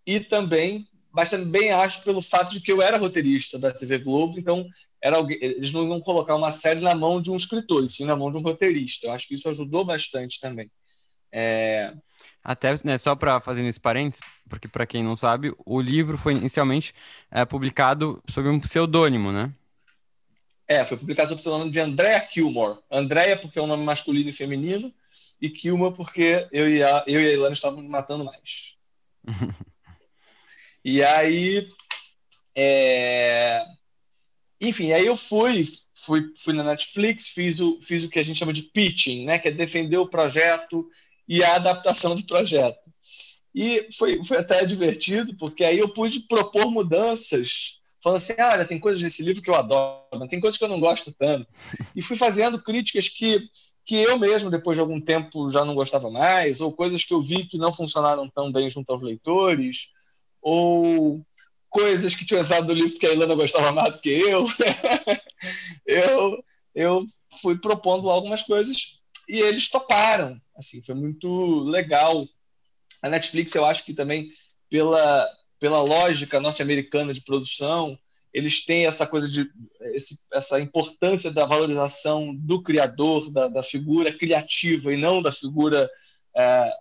e 0.04 0.18
também, 0.18 0.84
mas 1.12 1.28
também 1.28 1.70
acho 1.70 2.02
pelo 2.02 2.20
fato 2.20 2.52
de 2.52 2.60
que 2.60 2.72
eu 2.72 2.82
era 2.82 2.98
roteirista 2.98 3.56
da 3.56 3.72
TV 3.72 3.98
Globo, 3.98 4.38
então 4.38 4.66
era 5.00 5.16
alguém, 5.16 5.38
eles 5.40 5.70
não 5.70 5.88
iam 5.88 6.00
colocar 6.00 6.34
uma 6.34 6.50
série 6.50 6.80
na 6.80 6.94
mão 6.94 7.20
de 7.20 7.30
um 7.30 7.36
escritor, 7.36 7.84
e 7.84 7.88
sim 7.88 8.04
na 8.04 8.16
mão 8.16 8.30
de 8.30 8.36
um 8.36 8.42
roteirista. 8.42 9.06
Eu 9.06 9.12
acho 9.12 9.28
que 9.28 9.34
isso 9.34 9.48
ajudou 9.48 9.84
bastante 9.84 10.40
também. 10.40 10.70
É, 11.32 11.94
até, 12.42 12.74
né, 12.84 12.96
só 12.98 13.14
para 13.14 13.40
fazer 13.40 13.64
esse 13.64 13.80
parênteses, 13.80 14.20
porque 14.48 14.66
para 14.66 14.86
quem 14.86 15.02
não 15.02 15.14
sabe, 15.14 15.54
o 15.64 15.80
livro 15.80 16.16
foi 16.16 16.34
inicialmente 16.34 16.94
é, 17.30 17.44
publicado 17.44 18.22
sob 18.28 18.48
um 18.48 18.58
pseudônimo, 18.58 19.30
né? 19.30 19.52
É, 20.66 20.84
foi 20.84 20.96
publicado 20.96 21.28
sob 21.28 21.38
o 21.38 21.42
pseudônimo 21.42 21.70
de 21.70 21.80
Andrea 21.80 22.20
Kilmore. 22.20 22.78
Andrea 22.90 23.36
porque 23.36 23.58
é 23.58 23.62
um 23.62 23.66
nome 23.66 23.84
masculino 23.84 24.30
e 24.30 24.32
feminino, 24.32 24.92
e 25.40 25.50
Kilmore 25.50 25.94
porque 25.94 26.46
eu 26.52 26.68
e 26.68 26.82
a, 26.82 27.04
eu 27.06 27.20
e 27.20 27.28
a 27.28 27.32
Ilana 27.32 27.52
estavam 27.52 27.82
matando 27.82 28.24
mais. 28.24 28.76
e 30.84 31.02
aí, 31.02 31.68
é... 32.54 33.62
enfim, 34.60 34.92
aí 34.92 35.04
eu 35.04 35.16
fui, 35.16 35.68
fui, 35.94 36.32
fui 36.36 36.54
na 36.54 36.64
Netflix, 36.64 37.28
fiz 37.28 37.60
o, 37.60 37.80
fiz 37.80 38.04
o 38.04 38.08
que 38.08 38.18
a 38.18 38.22
gente 38.22 38.38
chama 38.38 38.52
de 38.52 38.62
pitching, 38.62 39.26
né, 39.26 39.38
que 39.38 39.48
é 39.48 39.50
defender 39.50 39.98
o 39.98 40.08
projeto 40.08 40.88
e 41.30 41.44
a 41.44 41.54
adaptação 41.54 42.16
do 42.16 42.26
projeto. 42.26 42.92
E 43.54 43.86
foi, 43.96 44.22
foi 44.24 44.38
até 44.38 44.64
divertido, 44.64 45.36
porque 45.36 45.62
aí 45.62 45.78
eu 45.78 45.88
pude 45.92 46.20
propor 46.20 46.68
mudanças, 46.68 47.80
falando 48.02 48.18
assim: 48.18 48.32
ah, 48.36 48.50
olha, 48.52 48.64
tem 48.64 48.80
coisas 48.80 49.00
nesse 49.00 49.22
livro 49.22 49.40
que 49.40 49.48
eu 49.48 49.54
adoro, 49.54 50.02
mas 50.14 50.28
tem 50.28 50.40
coisas 50.40 50.58
que 50.58 50.64
eu 50.64 50.68
não 50.68 50.80
gosto 50.80 51.12
tanto. 51.12 51.46
E 51.94 52.02
fui 52.02 52.16
fazendo 52.16 52.60
críticas 52.60 53.08
que, 53.08 53.48
que 53.84 53.94
eu 53.94 54.18
mesmo, 54.18 54.50
depois 54.50 54.76
de 54.76 54.80
algum 54.80 55.00
tempo, 55.00 55.48
já 55.48 55.64
não 55.64 55.74
gostava 55.74 56.10
mais, 56.10 56.60
ou 56.60 56.72
coisas 56.72 57.04
que 57.04 57.14
eu 57.14 57.20
vi 57.20 57.44
que 57.44 57.58
não 57.58 57.72
funcionaram 57.72 58.28
tão 58.28 58.50
bem 58.50 58.68
junto 58.68 58.90
aos 58.90 59.02
leitores, 59.02 59.90
ou 60.42 61.24
coisas 61.68 62.12
que 62.12 62.26
tinham 62.26 62.42
entrado 62.42 62.66
no 62.66 62.74
livro 62.74 62.98
que 62.98 63.06
a 63.06 63.12
Ilana 63.12 63.36
gostava 63.36 63.70
mais 63.70 63.92
do 63.92 64.00
que 64.00 64.10
eu. 64.10 64.44
eu, 65.86 66.44
eu 66.74 67.04
fui 67.40 67.56
propondo 67.56 68.10
algumas 68.10 68.42
coisas 68.42 68.99
e 69.30 69.40
eles 69.40 69.68
toparam. 69.68 70.40
Assim, 70.56 70.82
foi 70.82 70.94
muito 70.94 71.60
legal. 71.60 72.26
A 73.02 73.08
Netflix, 73.08 73.54
eu 73.54 73.64
acho 73.64 73.84
que 73.84 73.94
também 73.94 74.30
pela 74.68 75.28
pela 75.60 75.82
lógica 75.82 76.40
norte-americana 76.40 77.12
de 77.12 77.20
produção, 77.20 77.96
eles 78.32 78.64
têm 78.64 78.86
essa 78.86 79.06
coisa 79.06 79.28
de 79.28 79.46
esse, 79.92 80.18
essa 80.32 80.58
importância 80.58 81.30
da 81.30 81.44
valorização 81.44 82.34
do 82.34 82.62
criador, 82.62 83.30
da, 83.30 83.46
da 83.46 83.62
figura 83.62 84.10
criativa 84.10 84.92
e 84.92 84.96
não 84.96 85.20
da 85.20 85.30
figura 85.30 85.88
é, 86.34 86.72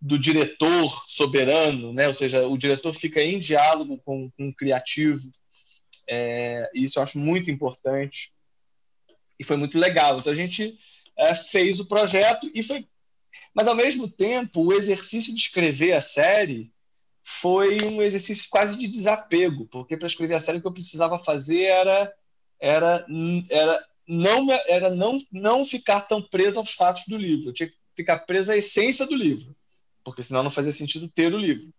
do 0.00 0.18
diretor 0.18 1.04
soberano, 1.06 1.92
né? 1.92 2.08
Ou 2.08 2.14
seja, 2.14 2.46
o 2.46 2.58
diretor 2.58 2.92
fica 2.92 3.22
em 3.22 3.38
diálogo 3.38 3.98
com, 4.04 4.28
com 4.30 4.48
o 4.48 4.54
criativo. 4.54 5.30
É, 6.08 6.68
isso 6.74 6.98
eu 6.98 7.02
acho 7.02 7.18
muito 7.18 7.50
importante 7.50 8.32
e 9.38 9.44
foi 9.44 9.56
muito 9.56 9.78
legal. 9.78 10.16
Então 10.16 10.32
a 10.32 10.36
gente 10.36 10.76
é, 11.16 11.34
fez 11.34 11.80
o 11.80 11.86
projeto 11.86 12.50
e 12.54 12.62
foi. 12.62 12.86
Mas, 13.54 13.68
ao 13.68 13.74
mesmo 13.74 14.08
tempo, 14.08 14.62
o 14.62 14.72
exercício 14.72 15.32
de 15.32 15.40
escrever 15.40 15.92
a 15.92 16.00
série 16.00 16.72
foi 17.22 17.82
um 17.84 18.02
exercício 18.02 18.48
quase 18.50 18.76
de 18.76 18.86
desapego, 18.86 19.66
porque 19.66 19.96
para 19.96 20.06
escrever 20.06 20.34
a 20.34 20.40
série 20.40 20.58
o 20.58 20.60
que 20.60 20.66
eu 20.66 20.72
precisava 20.72 21.18
fazer 21.18 21.62
era, 21.62 22.12
era, 22.60 23.06
era, 23.50 23.86
não, 24.06 24.50
era 24.50 24.90
não, 24.90 25.18
não 25.32 25.64
ficar 25.64 26.02
tão 26.02 26.20
preso 26.20 26.58
aos 26.58 26.72
fatos 26.72 27.04
do 27.08 27.16
livro. 27.16 27.48
Eu 27.48 27.52
tinha 27.52 27.68
que 27.68 27.76
ficar 27.96 28.20
preso 28.20 28.52
à 28.52 28.56
essência 28.56 29.06
do 29.06 29.16
livro, 29.16 29.56
porque 30.04 30.22
senão 30.22 30.42
não 30.42 30.50
fazia 30.50 30.72
sentido 30.72 31.08
ter 31.08 31.32
o 31.32 31.38
livro 31.38 31.72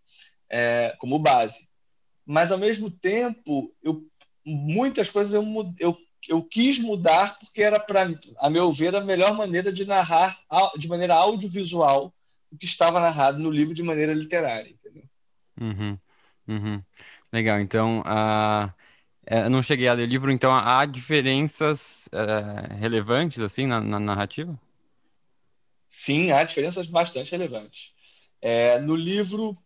é, 0.50 0.96
como 1.00 1.20
base. 1.20 1.70
Mas, 2.26 2.52
ao 2.52 2.58
mesmo 2.58 2.90
tempo, 2.90 3.74
eu, 3.84 4.04
muitas 4.44 5.10
coisas 5.10 5.34
eu, 5.34 5.44
eu 5.80 5.98
eu 6.28 6.44
quis 6.44 6.80
mudar 6.80 7.38
porque 7.40 7.62
era, 7.62 7.80
para 7.80 8.08
a 8.40 8.50
meu 8.50 8.72
ver, 8.72 8.96
a 8.96 9.02
melhor 9.02 9.36
maneira 9.36 9.72
de 9.72 9.86
narrar 9.86 10.40
de 10.78 10.88
maneira 10.88 11.14
audiovisual 11.16 12.14
o 12.52 12.58
que 12.58 12.66
estava 12.66 13.00
narrado 13.00 13.40
no 13.40 13.50
livro 13.50 13.74
de 13.74 13.84
maneira 13.84 14.14
literária, 14.14 14.70
entendeu? 14.70 15.04
Uhum, 15.60 15.98
uhum. 16.48 16.84
Legal, 17.32 17.60
então, 17.60 18.02
uh, 18.02 18.72
eu 19.26 19.50
não 19.50 19.62
cheguei 19.62 19.88
a 19.88 19.94
ler 19.94 20.04
o 20.04 20.10
livro, 20.10 20.32
então 20.32 20.56
há 20.56 20.86
diferenças 20.86 22.08
uh, 22.08 22.76
relevantes, 22.76 23.40
assim, 23.40 23.66
na, 23.66 23.82
na, 23.82 24.00
narrativa? 24.00 24.58
Sim, 25.90 26.32
há 26.32 26.44
diferenças 26.44 26.88
bastante 26.88 27.32
relevantes. 27.32 27.94
É, 28.42 28.80
no 28.80 28.96
livro, 28.96 29.58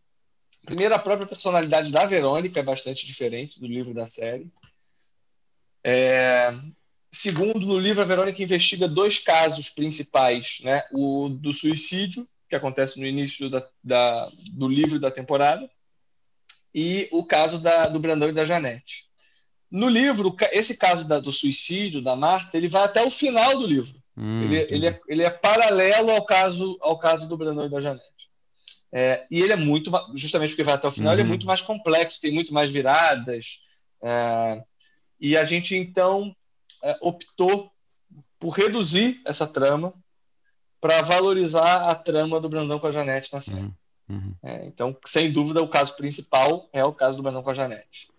Primeiro, 0.65 0.93
a 0.93 0.99
própria 0.99 1.27
personalidade 1.27 1.91
da 1.91 2.05
Verônica 2.05 2.59
é 2.59 2.63
bastante 2.63 3.05
diferente 3.05 3.59
do 3.59 3.67
livro 3.67 3.93
da 3.93 4.05
série. 4.05 4.51
É... 5.89 6.53
Segundo, 7.11 7.65
no 7.65 7.79
livro, 7.79 8.01
a 8.01 8.05
Verônica 8.05 8.43
investiga 8.43 8.87
dois 8.87 9.17
casos 9.17 9.69
principais: 9.69 10.59
né? 10.63 10.83
o 10.91 11.29
do 11.29 11.51
suicídio, 11.51 12.27
que 12.47 12.55
acontece 12.55 12.99
no 12.99 13.05
início 13.05 13.49
da, 13.49 13.67
da 13.83 14.29
do 14.51 14.67
livro 14.67 14.99
da 14.99 15.09
temporada, 15.09 15.67
e 16.73 17.09
o 17.11 17.23
caso 17.23 17.57
da, 17.57 17.87
do 17.87 17.99
Brandão 17.99 18.29
e 18.29 18.33
da 18.33 18.45
Janete. 18.45 19.07
No 19.71 19.87
livro, 19.87 20.35
esse 20.51 20.77
caso 20.77 21.07
da, 21.07 21.19
do 21.19 21.31
suicídio 21.31 22.01
da 22.01 22.15
Marta, 22.15 22.57
ele 22.57 22.67
vai 22.67 22.83
até 22.83 23.03
o 23.03 23.09
final 23.09 23.57
do 23.57 23.65
livro. 23.65 23.99
Hum, 24.15 24.43
ele, 24.43 24.67
ele, 24.69 24.87
é, 24.87 24.99
ele 25.07 25.23
é 25.23 25.29
paralelo 25.29 26.11
ao 26.11 26.25
caso, 26.25 26.77
ao 26.81 26.97
caso 26.97 27.27
do 27.27 27.37
Brandão 27.37 27.65
e 27.65 27.69
da 27.69 27.81
Janete. 27.81 28.03
É, 28.91 29.25
e 29.29 29.41
ele 29.41 29.53
é 29.53 29.55
muito, 29.55 29.91
justamente 30.15 30.49
porque 30.51 30.63
vai 30.63 30.73
até 30.73 30.87
o 30.87 30.91
final, 30.91 31.09
uhum. 31.09 31.13
ele 31.13 31.21
é 31.21 31.23
uhum. 31.23 31.29
muito 31.29 31.45
mais 31.45 31.61
complexo, 31.61 32.21
tem 32.21 32.31
muito 32.31 32.53
mais 32.53 32.69
viradas. 32.69 33.61
É, 34.03 34.63
e 35.19 35.37
a 35.37 35.43
gente, 35.43 35.75
então, 35.75 36.35
é, 36.83 36.97
optou 37.01 37.71
por 38.39 38.49
reduzir 38.49 39.21
essa 39.25 39.45
trama 39.45 39.93
para 40.79 41.01
valorizar 41.01 41.89
a 41.89 41.95
trama 41.95 42.39
do 42.39 42.47
Brandão 42.47 42.79
com 42.79 42.87
a 42.87 42.91
Janete 42.91 43.33
na 43.33 43.41
série. 43.41 43.61
Uhum. 43.61 43.73
Uhum. 44.09 44.33
É, 44.41 44.65
então, 44.65 44.95
sem 45.05 45.31
dúvida, 45.31 45.61
o 45.61 45.67
caso 45.67 45.95
principal 45.95 46.67
é 46.73 46.83
o 46.83 46.93
caso 46.93 47.17
do 47.17 47.23
Brandão 47.23 47.43
com 47.43 47.49
a 47.51 47.53
Janete 47.53 48.09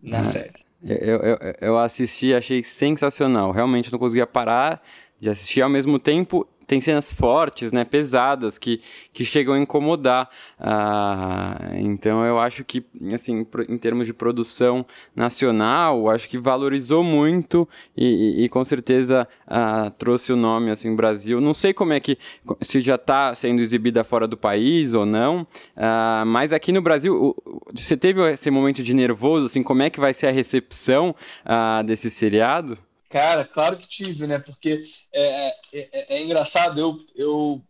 na 0.00 0.18
é, 0.18 0.24
série. 0.24 0.66
Eu, 0.82 1.18
eu, 1.20 1.38
eu 1.60 1.78
assisti, 1.78 2.34
achei 2.34 2.62
sensacional. 2.62 3.52
Realmente 3.52 3.92
não 3.92 3.98
conseguia 3.98 4.26
parar 4.26 4.82
de 5.20 5.30
assistir 5.30 5.62
ao 5.62 5.68
mesmo 5.68 5.98
tempo 5.98 6.46
tem 6.66 6.80
cenas 6.80 7.12
fortes, 7.12 7.72
né, 7.72 7.84
pesadas, 7.84 8.58
que, 8.58 8.80
que 9.12 9.24
chegam 9.24 9.54
a 9.54 9.58
incomodar. 9.58 10.28
Ah, 10.58 11.56
então 11.74 12.24
eu 12.24 12.38
acho 12.38 12.64
que, 12.64 12.84
assim, 13.12 13.46
em 13.68 13.78
termos 13.78 14.06
de 14.06 14.12
produção 14.12 14.84
nacional, 15.14 16.10
acho 16.10 16.28
que 16.28 16.38
valorizou 16.38 17.04
muito 17.04 17.68
e, 17.96 18.40
e, 18.40 18.44
e 18.44 18.48
com 18.48 18.64
certeza 18.64 19.28
ah, 19.46 19.92
trouxe 19.96 20.32
o 20.32 20.36
nome, 20.36 20.70
assim, 20.70 20.94
Brasil. 20.94 21.40
Não 21.40 21.54
sei 21.54 21.72
como 21.72 21.92
é 21.92 22.00
que, 22.00 22.18
se 22.60 22.80
já 22.80 22.96
está 22.96 23.34
sendo 23.34 23.60
exibida 23.60 24.02
fora 24.02 24.26
do 24.26 24.36
país 24.36 24.94
ou 24.94 25.06
não, 25.06 25.46
ah, 25.76 26.24
mas 26.26 26.52
aqui 26.52 26.72
no 26.72 26.82
Brasil, 26.82 27.34
você 27.72 27.96
teve 27.96 28.32
esse 28.32 28.50
momento 28.50 28.82
de 28.82 28.92
nervoso, 28.92 29.46
assim, 29.46 29.62
como 29.62 29.82
é 29.82 29.90
que 29.90 30.00
vai 30.00 30.12
ser 30.12 30.26
a 30.26 30.32
recepção 30.32 31.14
ah, 31.44 31.82
desse 31.82 32.10
seriado? 32.10 32.78
Cara, 33.16 33.46
claro 33.46 33.78
que 33.78 33.88
tive, 33.88 34.26
né? 34.26 34.38
Porque 34.38 34.82
é, 35.10 35.48
é, 35.48 35.54
é, 35.72 36.16
é 36.16 36.22
engraçado. 36.22 36.78
Eu, 36.78 36.98
eu 37.14 37.64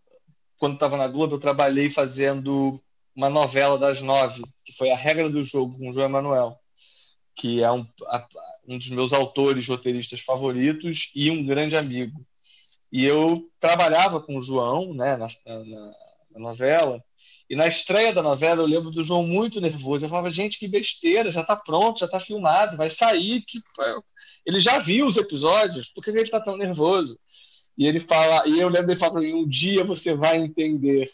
quando 0.58 0.74
estava 0.74 0.96
na 0.96 1.06
Globo, 1.06 1.36
eu 1.36 1.38
trabalhei 1.38 1.88
fazendo 1.88 2.82
uma 3.14 3.30
novela 3.30 3.78
das 3.78 4.02
nove, 4.02 4.42
que 4.64 4.72
foi 4.72 4.90
A 4.90 4.96
Regra 4.96 5.30
do 5.30 5.44
Jogo, 5.44 5.78
com 5.78 5.88
o 5.88 5.92
João 5.92 6.06
Emanuel, 6.06 6.58
que 7.36 7.62
é 7.62 7.70
um, 7.70 7.86
a, 8.08 8.26
um 8.66 8.76
dos 8.76 8.88
meus 8.90 9.12
autores 9.12 9.68
roteiristas 9.68 10.18
favoritos 10.18 11.12
e 11.14 11.30
um 11.30 11.46
grande 11.46 11.76
amigo. 11.76 12.26
E 12.90 13.04
eu 13.04 13.48
trabalhava 13.60 14.20
com 14.20 14.38
o 14.38 14.42
João 14.42 14.94
né, 14.94 15.16
na, 15.16 15.28
na, 15.46 15.94
na 16.36 16.50
novela, 16.50 17.02
e 17.48 17.56
na 17.56 17.66
estreia 17.66 18.12
da 18.12 18.22
novela 18.22 18.62
eu 18.62 18.66
lembro 18.66 18.90
do 18.90 19.02
João 19.02 19.22
muito 19.22 19.60
nervoso. 19.60 20.04
Eu 20.04 20.08
falava, 20.08 20.30
gente, 20.30 20.58
que 20.58 20.68
besteira, 20.68 21.30
já 21.30 21.40
está 21.40 21.56
pronto, 21.56 22.00
já 22.00 22.06
está 22.06 22.20
filmado, 22.20 22.76
vai 22.76 22.90
sair. 22.90 23.40
Que... 23.42 23.58
Ele 24.44 24.60
já 24.60 24.78
viu 24.78 25.06
os 25.06 25.16
episódios, 25.16 25.88
por 25.88 26.04
que 26.04 26.10
ele 26.10 26.22
está 26.22 26.40
tão 26.40 26.56
nervoso? 26.56 27.18
E 27.78 27.86
ele 27.86 28.00
fala, 28.00 28.46
e 28.46 28.60
eu 28.60 28.68
lembro 28.68 28.88
dele 28.88 28.98
falar 28.98 29.12
para 29.12 29.20
mim, 29.22 29.34
um 29.34 29.48
dia 29.48 29.82
você 29.84 30.14
vai 30.14 30.36
entender. 30.36 31.10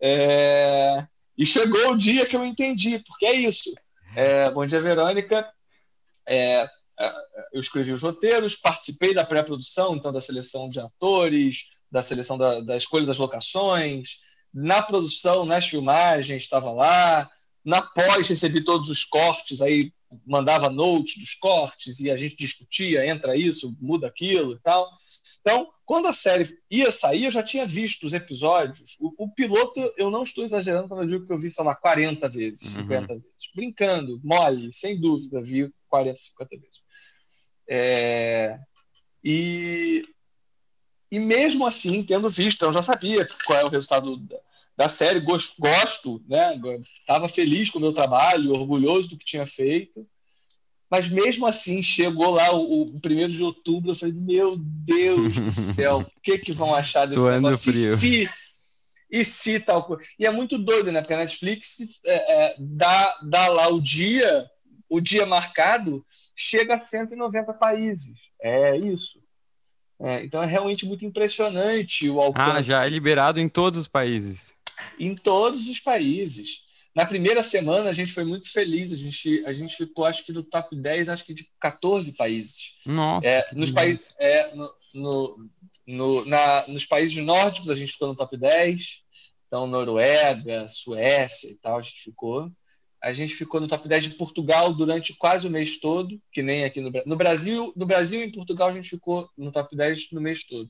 É... 0.00 1.06
E 1.36 1.44
chegou 1.44 1.92
o 1.92 1.98
dia 1.98 2.24
que 2.24 2.36
eu 2.36 2.44
entendi, 2.44 2.98
porque 3.00 3.26
é 3.26 3.34
isso. 3.34 3.74
É, 4.14 4.50
Bom 4.50 4.64
dia, 4.64 4.80
Verônica. 4.80 5.50
É, 6.28 6.68
é, 6.98 7.12
eu 7.52 7.60
escrevi 7.60 7.92
os 7.92 8.02
roteiros, 8.02 8.56
participei 8.56 9.12
da 9.12 9.24
pré-produção, 9.24 9.94
então 9.94 10.12
da 10.12 10.20
seleção 10.20 10.68
de 10.68 10.80
atores, 10.80 11.76
da 11.90 12.02
seleção 12.02 12.38
da, 12.38 12.60
da 12.60 12.76
escolha 12.76 13.06
das 13.06 13.18
locações, 13.18 14.20
na 14.56 14.80
produção, 14.80 15.44
nas 15.44 15.66
filmagens, 15.66 16.42
estava 16.42 16.72
lá. 16.72 17.30
Na 17.62 17.82
pós, 17.82 18.26
recebi 18.26 18.64
todos 18.64 18.88
os 18.88 19.04
cortes, 19.04 19.60
aí 19.60 19.92
mandava 20.24 20.70
notes 20.70 21.18
dos 21.18 21.34
cortes 21.34 22.00
e 22.00 22.10
a 22.10 22.16
gente 22.16 22.36
discutia, 22.36 23.06
entra 23.06 23.36
isso, 23.36 23.76
muda 23.78 24.06
aquilo 24.06 24.54
e 24.54 24.58
tal. 24.60 24.88
Então, 25.42 25.68
quando 25.84 26.06
a 26.06 26.12
série 26.12 26.58
ia 26.70 26.90
sair, 26.90 27.24
eu 27.24 27.30
já 27.30 27.42
tinha 27.42 27.66
visto 27.66 28.06
os 28.06 28.14
episódios. 28.14 28.96
O, 28.98 29.24
o 29.24 29.28
piloto, 29.28 29.78
eu 29.98 30.10
não 30.10 30.22
estou 30.22 30.42
exagerando 30.42 30.88
quando 30.88 31.02
eu 31.02 31.08
digo 31.08 31.26
que 31.26 31.32
eu 31.32 31.38
vi, 31.38 31.50
sei 31.50 31.62
lá, 31.62 31.74
40 31.74 32.26
vezes, 32.30 32.74
uhum. 32.76 32.82
50 32.82 33.06
vezes. 33.14 33.50
Brincando, 33.54 34.18
mole, 34.24 34.72
sem 34.72 34.98
dúvida, 34.98 35.42
vi 35.42 35.70
40, 35.88 36.18
50 36.18 36.56
vezes. 36.56 36.80
É... 37.68 38.58
E 39.22 40.02
e 41.10 41.18
mesmo 41.18 41.66
assim, 41.66 42.02
tendo 42.02 42.28
visto, 42.28 42.64
eu 42.64 42.72
já 42.72 42.82
sabia 42.82 43.26
qual 43.46 43.60
é 43.60 43.64
o 43.64 43.68
resultado 43.68 44.16
da, 44.16 44.36
da 44.76 44.88
série, 44.88 45.20
gosto, 45.20 45.54
gosto 45.58 46.22
né? 46.28 46.60
Estava 47.00 47.28
feliz 47.28 47.70
com 47.70 47.78
o 47.78 47.80
meu 47.80 47.92
trabalho, 47.92 48.52
orgulhoso 48.52 49.08
do 49.10 49.16
que 49.16 49.24
tinha 49.24 49.46
feito. 49.46 50.06
Mas 50.90 51.08
mesmo 51.08 51.46
assim, 51.46 51.82
chegou 51.82 52.30
lá 52.30 52.54
o, 52.54 52.82
o 52.82 53.00
primeiro 53.00 53.32
de 53.32 53.42
outubro, 53.42 53.90
eu 53.90 53.94
falei, 53.94 54.14
meu 54.14 54.54
Deus 54.56 55.34
do 55.36 55.50
céu, 55.50 56.00
o 56.00 56.20
que, 56.20 56.38
que 56.38 56.52
vão 56.52 56.74
achar 56.74 57.06
desse 57.06 57.16
Suando 57.16 57.48
negócio? 57.48 57.72
Frio. 57.72 57.94
E 57.94 57.96
se, 57.96 58.30
e 59.10 59.24
se 59.24 59.60
tal 59.60 59.84
coisa? 59.84 60.04
E 60.18 60.26
é 60.26 60.30
muito 60.30 60.58
doido, 60.58 60.92
né? 60.92 61.00
Porque 61.00 61.14
a 61.14 61.18
Netflix 61.18 61.78
é, 62.04 62.14
é, 62.14 62.56
dá, 62.58 63.18
dá 63.22 63.48
lá 63.48 63.68
o 63.68 63.80
dia, 63.80 64.46
o 64.88 65.00
dia 65.00 65.26
marcado, 65.26 66.04
chega 66.36 66.74
a 66.74 66.78
190 66.78 67.52
países. 67.54 68.14
É 68.40 68.76
isso. 68.76 69.20
É, 69.98 70.22
então 70.22 70.42
é 70.42 70.46
realmente 70.46 70.84
muito 70.84 71.04
impressionante 71.04 72.08
o 72.08 72.20
alcance. 72.20 72.58
Ah, 72.58 72.62
já 72.62 72.86
é 72.86 72.88
liberado 72.88 73.40
em 73.40 73.48
todos 73.48 73.80
os 73.80 73.88
países. 73.88 74.54
Em 74.98 75.14
todos 75.14 75.68
os 75.68 75.80
países. 75.80 76.66
Na 76.94 77.04
primeira 77.04 77.42
semana 77.42 77.90
a 77.90 77.92
gente 77.92 78.10
foi 78.10 78.24
muito 78.24 78.50
feliz, 78.50 78.90
a 78.90 78.96
gente, 78.96 79.44
a 79.44 79.52
gente 79.52 79.76
ficou 79.76 80.06
acho 80.06 80.24
que 80.24 80.32
no 80.32 80.42
top 80.42 80.74
10, 80.74 81.10
acho 81.10 81.24
que 81.24 81.34
de 81.34 81.46
14 81.60 82.12
países. 82.12 82.74
Nossa. 82.86 83.26
É, 83.26 83.46
nos, 83.52 83.70
países, 83.70 84.08
é, 84.18 84.54
no, 84.54 84.72
no, 84.94 85.50
no, 85.86 86.24
na, 86.24 86.66
nos 86.68 86.86
países 86.86 87.22
nórdicos 87.22 87.68
a 87.68 87.76
gente 87.76 87.92
ficou 87.92 88.08
no 88.08 88.16
top 88.16 88.34
10, 88.38 89.02
então 89.46 89.66
Noruega, 89.66 90.66
Suécia 90.68 91.50
e 91.50 91.56
tal, 91.56 91.78
a 91.78 91.82
gente 91.82 92.00
ficou. 92.02 92.50
A 93.02 93.12
gente 93.12 93.34
ficou 93.34 93.60
no 93.60 93.68
top 93.68 93.86
10 93.86 94.04
de 94.04 94.10
Portugal 94.10 94.72
durante 94.72 95.14
quase 95.14 95.46
o 95.46 95.50
mês 95.50 95.78
todo, 95.78 96.18
que 96.32 96.42
nem 96.42 96.64
aqui 96.64 96.80
no, 96.80 96.90
no 97.04 97.14
Brasil. 97.14 97.72
No 97.76 97.84
Brasil 97.86 98.20
e 98.20 98.24
em 98.24 98.32
Portugal 98.32 98.70
a 98.70 98.72
gente 98.72 98.88
ficou 98.88 99.30
no 99.36 99.52
top 99.52 99.76
10 99.76 100.12
no 100.12 100.20
mês 100.20 100.44
todo. 100.44 100.68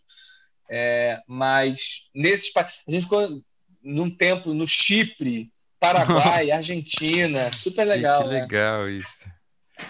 É, 0.69 1.23
mas 1.27 2.09
nesses 2.13 2.55
a 2.57 2.91
gente 2.91 3.05
ficou 3.05 3.41
num 3.87 4.11
tempo 4.11 4.53
no 4.53 4.67
Chipre, 4.67 5.51
Paraguai, 5.79 6.51
Argentina, 6.53 7.51
super 7.53 7.85
legal. 7.85 8.25
Que, 8.25 8.29
que 8.29 8.35
né? 8.35 8.41
legal 8.41 8.89
isso. 8.89 9.27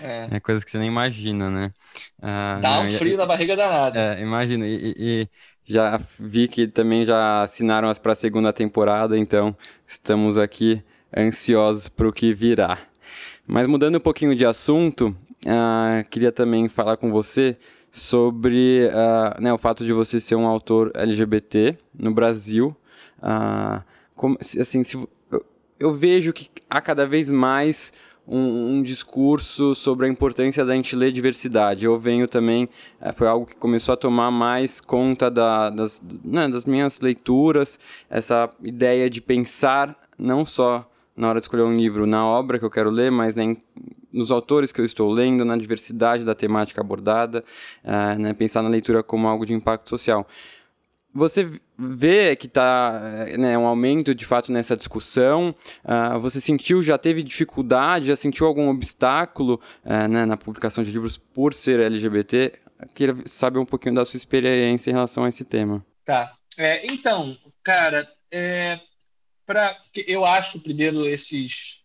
É. 0.03 0.29
é. 0.33 0.41
coisa 0.41 0.65
que 0.65 0.71
você 0.71 0.79
nem 0.79 0.89
imagina, 0.89 1.49
né? 1.49 1.73
Ah, 2.21 2.59
Dá 2.61 2.71
não, 2.77 2.87
um 2.87 2.91
frio 2.91 3.15
e, 3.15 3.17
na 3.17 3.25
barriga 3.25 3.57
danada. 3.57 3.99
É, 3.99 4.21
imagina. 4.21 4.67
E, 4.67 4.95
e, 4.99 5.29
já 5.65 6.01
vi 6.19 6.47
que 6.47 6.69
também 6.69 7.05
já 7.05 7.43
assinaram 7.43 7.89
as 7.89 7.99
para 7.99 8.13
a 8.13 8.17
segunda 8.17 8.53
temporada, 8.53 9.19
então 9.19 9.57
estamos 9.87 10.39
aqui 10.39 10.83
ansiosos 11.17 11.89
para 11.89 12.07
o 12.07 12.13
que 12.13 12.33
virá. 12.33 12.79
Mas 13.47 13.67
mudando 13.67 13.97
um 13.97 14.01
pouquinho 14.01 14.35
de 14.37 14.47
assunto, 14.47 15.17
uh, 15.45 16.09
queria 16.09 16.31
também 16.31 16.69
falar 16.69 16.97
com 16.97 17.11
você 17.11 17.57
sobre 17.91 18.89
uh, 18.89 19.41
né, 19.41 19.53
o 19.53 19.59
fato 19.59 19.85
de 19.85 19.93
você 19.93 20.21
ser 20.21 20.37
um 20.37 20.47
autor 20.47 20.93
LGBT 20.95 21.77
no 21.99 22.13
Brasil. 22.13 22.77
Uh, 23.19 23.83
como, 24.15 24.39
assim, 24.41 24.85
se, 24.85 24.97
eu, 25.31 25.47
eu, 25.79 25.93
vejo 25.93 26.33
que 26.33 26.51
há 26.69 26.81
cada 26.81 27.07
vez 27.07 27.31
mais 27.31 27.93
um, 28.27 28.77
um, 28.77 28.83
discurso 28.83 29.75
sobre 29.75 30.07
a 30.07 30.09
importância 30.09 30.65
da 30.65 30.75
gente 30.75 30.97
ler 30.97 31.13
diversidade. 31.13 31.85
Eu 31.85 31.99
venho 31.99 32.27
também, 32.27 32.69
uh, 33.01 33.13
foi 33.15 33.27
algo 33.27 33.47
que 33.47 33.57
começou 33.57 33.93
a 33.93 33.97
tomar 33.97 34.31
mais 34.31 34.81
conta 34.81 35.31
da, 35.31 35.71
das, 35.71 36.03
né, 36.25 36.49
das 36.49 36.65
minhas 36.65 37.01
leituras, 37.01 37.79
essa 38.09 38.51
ideia 38.63 39.09
de 39.09 39.21
pensar 39.21 39.97
não 40.19 40.45
só 40.45 40.91
na 41.17 41.29
hora 41.29 41.41
de 41.41 41.45
escolher 41.45 41.63
um 41.63 41.75
livro 41.75 42.07
na 42.07 42.27
obra 42.27 42.59
que 42.59 42.65
eu 42.65 42.71
quero 42.71 42.91
ler, 42.91 43.11
mas 43.11 43.35
né, 43.35 43.57
nos 44.13 44.31
autores 44.31 44.73
que 44.73 44.81
eu 44.81 44.85
estou 44.85 45.11
lendo, 45.11 45.45
na 45.45 45.57
diversidade 45.57 46.25
da 46.25 46.35
temática 46.35 46.81
abordada, 46.81 47.45
uh, 47.85 48.19
né, 48.19 48.35
pensar 48.35 48.63
na 48.63 48.69
leitura 48.69 49.03
como 49.03 49.27
algo 49.27 49.47
de 49.47 49.55
impacto 49.55 49.89
social. 49.89 50.27
Você 51.17 51.51
vê 51.79 52.37
que 52.37 52.47
está 52.47 53.25
né, 53.39 53.57
um 53.57 53.67
aumento 53.67 54.15
de 54.15 54.27
fato 54.27 54.53
nessa 54.53 54.77
discussão? 54.77 55.55
Uh, 55.83 56.21
você 56.21 56.43
sentiu, 56.43 56.83
já 56.83 56.99
teve 56.99 57.23
dificuldade, 57.23 58.09
já 58.09 58.17
sentiu 58.17 58.47
algum 58.47 58.69
obstáculo 58.69 59.59
uh, 59.83 60.09
né, 60.09 60.27
na 60.27 60.37
publicação 60.37 60.85
de 60.85 60.91
livros 60.91 61.17
por 61.17 61.55
ser 61.55 61.81
LGBT? 61.81 62.53
Queria 62.95 63.17
saber 63.25 63.59
um 63.59 63.65
pouquinho 63.65 63.95
da 63.95 64.05
sua 64.05 64.19
experiência 64.19 64.91
em 64.91 64.93
relação 64.93 65.25
a 65.25 65.31
esse 65.31 65.43
tema. 65.43 65.85
Tá. 66.05 66.35
É, 66.59 66.87
então, 66.87 67.35
cara, 67.63 68.07
é, 68.31 68.79
para 69.47 69.75
eu 70.07 70.23
acho 70.23 70.61
primeiro 70.61 71.07
esses 71.07 71.83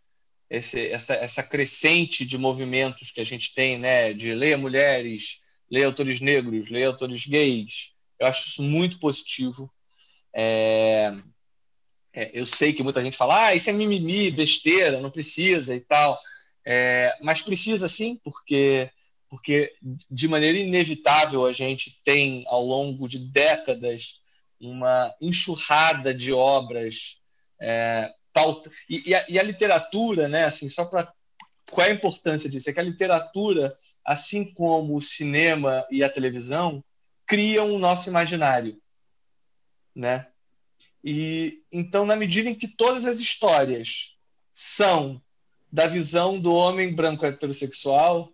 esse, 0.50 0.90
essa, 0.90 1.14
essa 1.14 1.42
crescente 1.42 2.26
de 2.26 2.38
movimentos 2.38 3.12
que 3.12 3.22
a 3.22 3.26
gente 3.26 3.54
tem, 3.56 3.78
né, 3.78 4.12
de 4.12 4.34
leia 4.34 4.58
mulheres, 4.58 5.38
leia 5.72 5.86
autores 5.86 6.20
negros, 6.20 6.70
leia 6.70 6.88
autores 6.88 7.26
gays, 7.26 7.91
eu 8.22 8.28
acho 8.28 8.48
isso 8.48 8.62
muito 8.62 9.00
positivo. 9.00 9.70
É, 10.34 11.12
é, 12.14 12.40
eu 12.40 12.46
sei 12.46 12.72
que 12.72 12.84
muita 12.84 13.02
gente 13.02 13.18
fala, 13.18 13.48
ah, 13.48 13.56
isso 13.56 13.70
é 13.70 13.74
mimimi, 13.74 14.30
besteira, 14.30 15.02
não 15.02 15.10
precisa 15.10 15.76
e 15.76 15.82
tal, 15.82 16.20
é, 16.64 17.18
mas 17.22 17.42
precisa 17.42 17.90
sim, 17.90 18.20
porque 18.24 18.90
porque 19.28 19.74
de 20.10 20.28
maneira 20.28 20.58
inevitável 20.58 21.46
a 21.46 21.54
gente 21.54 22.02
tem 22.04 22.44
ao 22.48 22.62
longo 22.62 23.08
de 23.08 23.18
décadas 23.18 24.20
uma 24.60 25.16
enxurrada 25.22 26.14
de 26.14 26.34
obras 26.34 27.22
é, 27.60 28.12
tal, 28.34 28.62
e, 28.90 29.10
e, 29.10 29.16
a, 29.16 29.26
e, 29.30 29.40
a, 29.40 29.44
literatura, 29.44 30.28
né, 30.28 30.44
assim, 30.44 30.68
só 30.68 30.84
para 30.84 31.10
qual 31.72 31.88
é 31.88 31.92
a 31.92 31.94
importância 31.94 32.50
disso? 32.50 32.70
É 32.70 32.74
que 32.74 32.80
a 32.82 32.84
literatura, 32.84 33.74
assim 34.06 34.54
como 34.54 34.98
o 34.98 35.02
cinema 35.02 35.88
e 35.90 36.04
a 36.04 36.10
televisão, 36.10 36.84
criam 37.26 37.74
o 37.74 37.80
nosso 37.80 38.10
imaginário, 38.10 38.80
né? 39.96 40.28
E 41.04 41.64
então, 41.72 42.06
na 42.06 42.16
medida 42.16 42.50
em 42.50 42.56
que 42.56 42.68
todas 42.68 43.06
as 43.06 43.20
histórias 43.20 44.16
são 44.52 45.22
da 45.72 45.88
visão 45.88 46.40
do 46.40 46.54
homem 46.54 46.94
branco 46.94 47.26
heterossexual, 47.26 48.32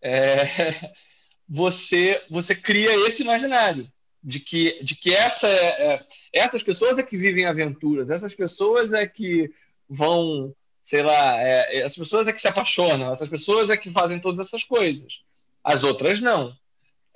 é, 0.00 0.44
você 1.48 2.24
você 2.30 2.54
cria 2.54 2.94
esse 3.06 3.22
imaginário 3.22 3.90
de 4.26 4.40
que, 4.40 4.82
de 4.82 4.96
que 4.96 5.14
essa 5.14 5.46
é, 5.46 5.94
é, 5.94 6.06
essas 6.32 6.60
pessoas 6.60 6.98
é 6.98 7.02
que 7.02 7.16
vivem 7.16 7.46
aventuras, 7.46 8.10
essas 8.10 8.34
pessoas 8.34 8.92
é 8.92 9.06
que 9.06 9.48
vão, 9.88 10.52
sei 10.80 11.02
lá, 11.02 11.40
é, 11.40 11.78
essas 11.78 11.96
pessoas 11.96 12.26
é 12.26 12.32
que 12.32 12.40
se 12.40 12.48
apaixonam, 12.48 13.12
essas 13.12 13.28
pessoas 13.28 13.70
é 13.70 13.76
que 13.76 13.88
fazem 13.88 14.18
todas 14.18 14.44
essas 14.44 14.64
coisas. 14.64 15.22
As 15.62 15.84
outras 15.84 16.20
não. 16.20 16.52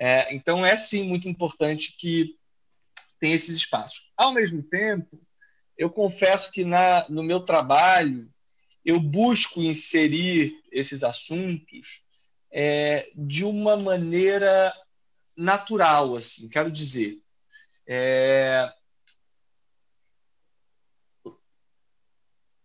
É, 0.03 0.34
então 0.34 0.64
é 0.64 0.78
sim 0.78 1.07
muito 1.07 1.28
importante 1.28 1.94
que 1.98 2.34
tenha 3.20 3.36
esses 3.36 3.55
espaços. 3.55 4.11
Ao 4.16 4.32
mesmo 4.32 4.62
tempo, 4.62 5.20
eu 5.76 5.90
confesso 5.90 6.51
que 6.51 6.64
na, 6.64 7.07
no 7.11 7.22
meu 7.22 7.40
trabalho 7.40 8.32
eu 8.82 8.98
busco 8.98 9.62
inserir 9.62 10.59
esses 10.72 11.03
assuntos 11.03 12.03
é, 12.51 13.11
de 13.14 13.44
uma 13.44 13.76
maneira 13.76 14.72
natural, 15.36 16.16
assim, 16.16 16.48
quero 16.48 16.70
dizer. 16.70 17.20
É... 17.86 18.72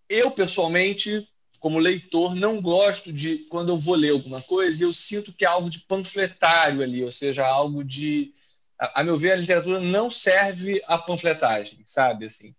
Eu, 0.08 0.32
pessoalmente, 0.32 1.28
como 1.66 1.80
leitor, 1.80 2.36
não 2.36 2.62
gosto 2.62 3.12
de, 3.12 3.40
quando 3.50 3.70
eu 3.70 3.78
vou 3.80 3.96
ler 3.96 4.12
alguma 4.12 4.40
coisa, 4.40 4.84
eu 4.84 4.94
sinto 4.94 5.34
que 5.34 5.44
é 5.44 5.48
algo 5.48 5.68
de 5.68 5.80
panfletário 5.80 6.84
ali, 6.84 7.04
ou 7.04 7.10
seja, 7.10 7.44
algo 7.44 7.84
de. 7.84 8.36
A, 8.80 9.02
a 9.02 9.04
meu 9.04 9.18
ver, 9.18 9.32
a 9.32 9.36
literatura 9.36 9.80
não 9.80 10.12
serve 10.12 10.80
à 10.86 10.96
panfletagem, 10.96 11.82
sabe? 11.84 12.26
Assim, 12.26 12.56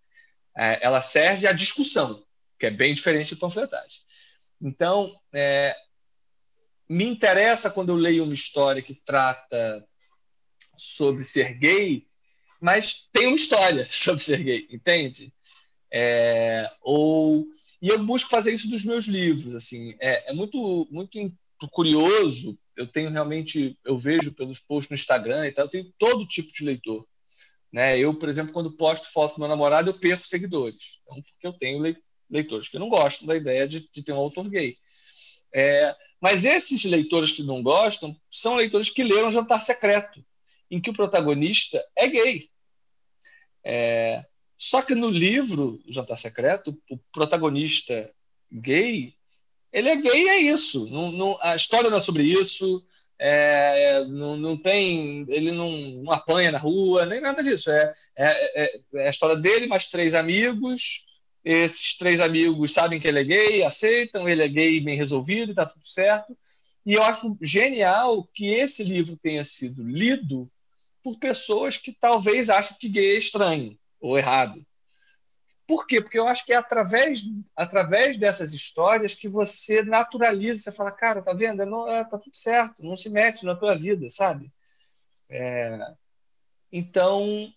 é, 0.59 0.84
ela 0.84 1.00
serve 1.00 1.46
à 1.46 1.52
discussão, 1.52 2.26
que 2.59 2.66
é 2.66 2.70
bem 2.70 2.92
diferente 2.94 3.28
de 3.28 3.36
panfletagem. 3.36 4.00
Então, 4.61 5.16
é, 5.32 5.76
me 6.88 7.04
interessa 7.04 7.70
quando 7.70 7.90
eu 7.90 7.94
leio 7.94 8.24
uma 8.24 8.34
história 8.34 8.82
que 8.82 8.94
trata 9.04 9.86
sobre 10.76 11.22
ser 11.22 11.54
gay, 11.54 12.09
mas 12.61 13.07
tem 13.12 13.28
uma 13.28 13.36
história 13.36 13.86
sobre 13.88 14.24
ser 14.24 14.42
gay, 14.42 14.66
entende? 14.68 15.32
É, 15.92 16.68
ou 16.80 17.46
e 17.80 17.88
eu 17.88 18.02
busco 18.04 18.30
fazer 18.30 18.52
isso 18.52 18.68
dos 18.68 18.84
meus 18.84 19.04
livros, 19.04 19.54
assim, 19.54 19.94
é, 20.00 20.30
é 20.30 20.32
muito 20.32 20.88
muito 20.90 21.18
curioso. 21.70 22.58
Eu 22.76 22.86
tenho 22.86 23.10
realmente, 23.10 23.78
eu 23.84 23.98
vejo 23.98 24.32
pelos 24.32 24.60
posts 24.60 24.90
no 24.90 24.94
Instagram 24.94 25.46
e 25.46 25.52
tal, 25.52 25.64
eu 25.64 25.70
tenho 25.70 25.94
todo 25.98 26.26
tipo 26.26 26.52
de 26.52 26.64
leitor. 26.64 27.06
Né? 27.72 27.98
Eu, 27.98 28.14
por 28.14 28.28
exemplo, 28.28 28.52
quando 28.52 28.76
posto 28.76 29.10
foto 29.12 29.34
do 29.34 29.40
meu 29.40 29.48
namorado, 29.48 29.90
eu 29.90 29.98
perco 29.98 30.26
seguidores. 30.26 31.00
Então, 31.02 31.22
porque 31.22 31.46
eu 31.46 31.52
tenho 31.52 31.96
leitores 32.30 32.68
que 32.68 32.78
não 32.78 32.88
gostam 32.88 33.26
da 33.26 33.36
ideia 33.36 33.66
de, 33.66 33.88
de 33.90 34.02
ter 34.02 34.12
um 34.12 34.18
autor 34.18 34.48
gay. 34.48 34.76
É, 35.52 35.94
mas 36.20 36.44
esses 36.44 36.84
leitores 36.84 37.32
que 37.32 37.42
não 37.42 37.62
gostam 37.62 38.14
são 38.30 38.56
leitores 38.56 38.90
que 38.90 39.02
leram 39.02 39.30
Jantar 39.30 39.60
Secreto, 39.60 40.24
em 40.70 40.80
que 40.80 40.90
o 40.90 40.94
protagonista 40.94 41.84
é 41.96 42.06
gay. 42.08 42.50
É, 43.64 44.24
só 44.59 44.80
que 44.80 44.94
no 44.94 45.11
livro 45.11 45.80
Jantar 45.88 46.18
Secreto, 46.18 46.80
o 46.90 46.96
protagonista 47.12 48.11
gay, 48.50 49.14
ele 49.72 49.88
é 49.88 49.96
gay 49.96 50.28
é 50.28 50.38
isso. 50.38 50.86
Não, 50.90 51.12
não, 51.12 51.38
a 51.42 51.54
história 51.54 51.90
não 51.90 51.98
é 51.98 52.00
sobre 52.00 52.22
isso. 52.22 52.84
É, 53.18 54.04
não, 54.07 54.36
não 54.36 54.57
tem, 54.57 55.24
ele 55.28 55.50
não, 55.50 55.70
não, 55.70 56.12
apanha 56.12 56.50
na 56.50 56.59
rua, 56.59 57.07
nem 57.07 57.20
nada 57.20 57.42
disso. 57.42 57.70
É, 57.70 57.92
é, 58.16 58.64
é, 58.64 58.80
é, 58.94 59.07
a 59.07 59.11
história 59.11 59.36
dele, 59.36 59.66
mais 59.66 59.88
três 59.88 60.14
amigos. 60.14 61.04
Esses 61.44 61.96
três 61.96 62.20
amigos 62.20 62.72
sabem 62.72 62.98
que 62.98 63.07
ele 63.07 63.20
é 63.20 63.24
gay, 63.24 63.62
aceitam, 63.62 64.28
ele 64.28 64.42
é 64.42 64.48
gay 64.48 64.80
bem 64.80 64.96
resolvido, 64.96 65.50
está 65.50 65.64
tudo 65.64 65.86
certo. 65.86 66.36
E 66.84 66.94
eu 66.94 67.02
acho 67.02 67.36
genial 67.40 68.24
que 68.34 68.48
esse 68.48 68.82
livro 68.82 69.16
tenha 69.16 69.44
sido 69.44 69.82
lido 69.82 70.50
por 71.02 71.18
pessoas 71.18 71.76
que 71.76 71.92
talvez 71.92 72.48
acham 72.50 72.76
que 72.78 72.88
gay 72.88 73.14
é 73.14 73.18
estranho 73.18 73.78
ou 74.01 74.18
errado. 74.18 74.64
Por 75.66 75.86
quê? 75.86 76.01
Porque 76.01 76.18
eu 76.18 76.28
acho 76.28 76.44
que 76.44 76.53
é 76.53 76.57
através, 76.57 77.22
através 77.57 78.16
dessas 78.16 78.53
histórias 78.53 79.14
que 79.14 79.28
você 79.28 79.82
naturaliza, 79.82 80.62
você 80.62 80.72
fala, 80.72 80.92
cara, 80.92 81.22
tá 81.22 81.32
vendo? 81.32 81.66
Não, 81.66 81.88
é, 81.88 82.05
tá 82.05 82.18
tudo 82.18 82.36
certo, 82.36 82.84
não 82.84 82.97
se 82.97 83.11
mete 83.11 83.44
na 83.44 83.57
tua 83.57 83.74
vida, 83.74 84.09
sabe? 84.09 84.53
É... 85.28 85.78
Então, 86.70 87.53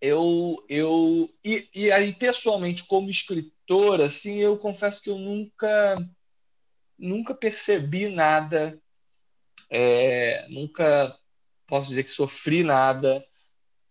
eu, 0.00 0.64
eu 0.68 1.30
e, 1.44 1.68
e 1.74 1.92
aí 1.92 2.12
pessoalmente 2.12 2.84
como 2.86 3.08
escritor, 3.08 4.00
assim, 4.00 4.38
eu 4.38 4.58
confesso 4.58 5.00
que 5.02 5.10
eu 5.10 5.18
nunca, 5.18 5.96
nunca 6.98 7.34
percebi 7.34 8.08
nada, 8.08 8.80
é, 9.70 10.46
nunca 10.48 11.16
posso 11.68 11.88
dizer 11.88 12.02
que 12.02 12.10
sofri 12.10 12.64
nada 12.64 13.24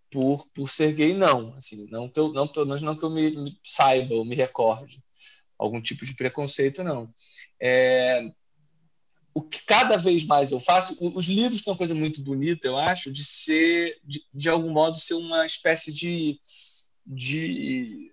por, 0.10 0.48
por 0.54 0.70
ser 0.70 0.94
gay, 0.94 1.14
não. 1.14 1.54
Assim, 1.56 1.88
não 1.90 2.10
que 2.10 2.20
eu, 2.20 2.32
não, 2.32 2.48
pelo 2.48 2.66
menos 2.66 2.82
não 2.82 2.96
que 2.96 3.04
eu 3.04 3.10
me, 3.10 3.32
me 3.32 3.60
saiba 3.64 4.16
ou 4.16 4.26
me 4.26 4.36
recorde 4.36 5.04
algum 5.58 5.82
tipo 5.82 6.06
de 6.06 6.14
preconceito, 6.14 6.84
não. 6.84 7.10
É, 7.62 8.30
o 9.34 9.42
que 9.42 9.64
cada 9.66 9.98
vez 9.98 10.24
mais 10.26 10.52
eu 10.52 10.60
faço, 10.60 10.98
os 11.00 11.26
livros 11.26 11.62
têm 11.62 11.72
uma 11.72 11.78
coisa 11.78 11.94
muito 11.94 12.22
bonita, 12.22 12.68
eu 12.68 12.78
acho, 12.78 13.12
de 13.12 13.24
ser, 13.24 13.98
de, 14.04 14.24
de 14.34 14.50
algum 14.50 14.72
modo, 14.72 14.98
ser 14.98 15.14
uma 15.14 15.46
espécie 15.46 15.92
de, 15.92 16.40
de, 17.06 18.12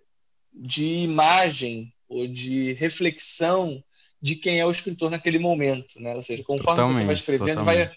de 0.53 0.85
imagem 0.85 1.93
ou 2.09 2.27
de 2.27 2.73
reflexão 2.75 3.83
de 4.21 4.37
quem 4.37 4.61
é 4.61 4.67
o 4.67 4.71
escritor 4.71 5.11
naquele 5.11 5.39
momento, 5.39 6.01
né? 6.01 6.15
Ou 6.15 6.23
seja, 6.23 6.45
conforme 6.45 6.77
totalmente, 6.77 6.99
você 6.99 7.05
vai 7.05 7.15
escrevendo, 7.15 7.59
totalmente. 7.59 7.89
vai 7.89 7.97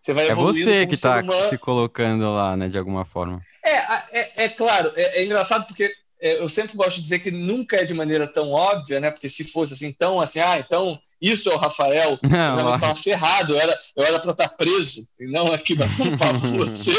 você 0.00 0.14
vai 0.14 0.28
É 0.28 0.34
você 0.34 0.86
que 0.86 0.94
está 0.94 1.22
se 1.48 1.58
colocando 1.58 2.32
lá, 2.32 2.56
né, 2.56 2.68
de 2.68 2.78
alguma 2.78 3.04
forma. 3.04 3.42
É, 3.64 3.76
é, 4.18 4.44
é 4.44 4.48
claro, 4.48 4.92
é, 4.96 5.18
é 5.18 5.24
engraçado 5.24 5.66
porque 5.66 5.92
é, 6.20 6.38
eu 6.38 6.48
sempre 6.48 6.76
gosto 6.76 6.96
de 6.96 7.02
dizer 7.02 7.18
que 7.20 7.30
nunca 7.30 7.76
é 7.76 7.84
de 7.84 7.94
maneira 7.94 8.26
tão 8.26 8.50
óbvia, 8.50 9.00
né? 9.00 9.10
Porque 9.10 9.28
se 9.28 9.42
fosse 9.42 9.72
assim, 9.72 9.90
tão 9.90 10.20
assim, 10.20 10.38
ah, 10.38 10.58
então 10.58 11.00
isso 11.20 11.50
é 11.50 11.54
o 11.54 11.58
Rafael, 11.58 12.18
não, 12.28 12.68
eu 12.68 12.74
estava 12.74 12.94
ferrado, 12.94 13.54
eu 13.54 13.58
era, 14.04 14.20
para 14.20 14.32
estar 14.32 14.48
preso, 14.50 15.06
e 15.18 15.26
não 15.26 15.52
aqui 15.52 15.74
para 16.18 16.32
você. 16.32 16.92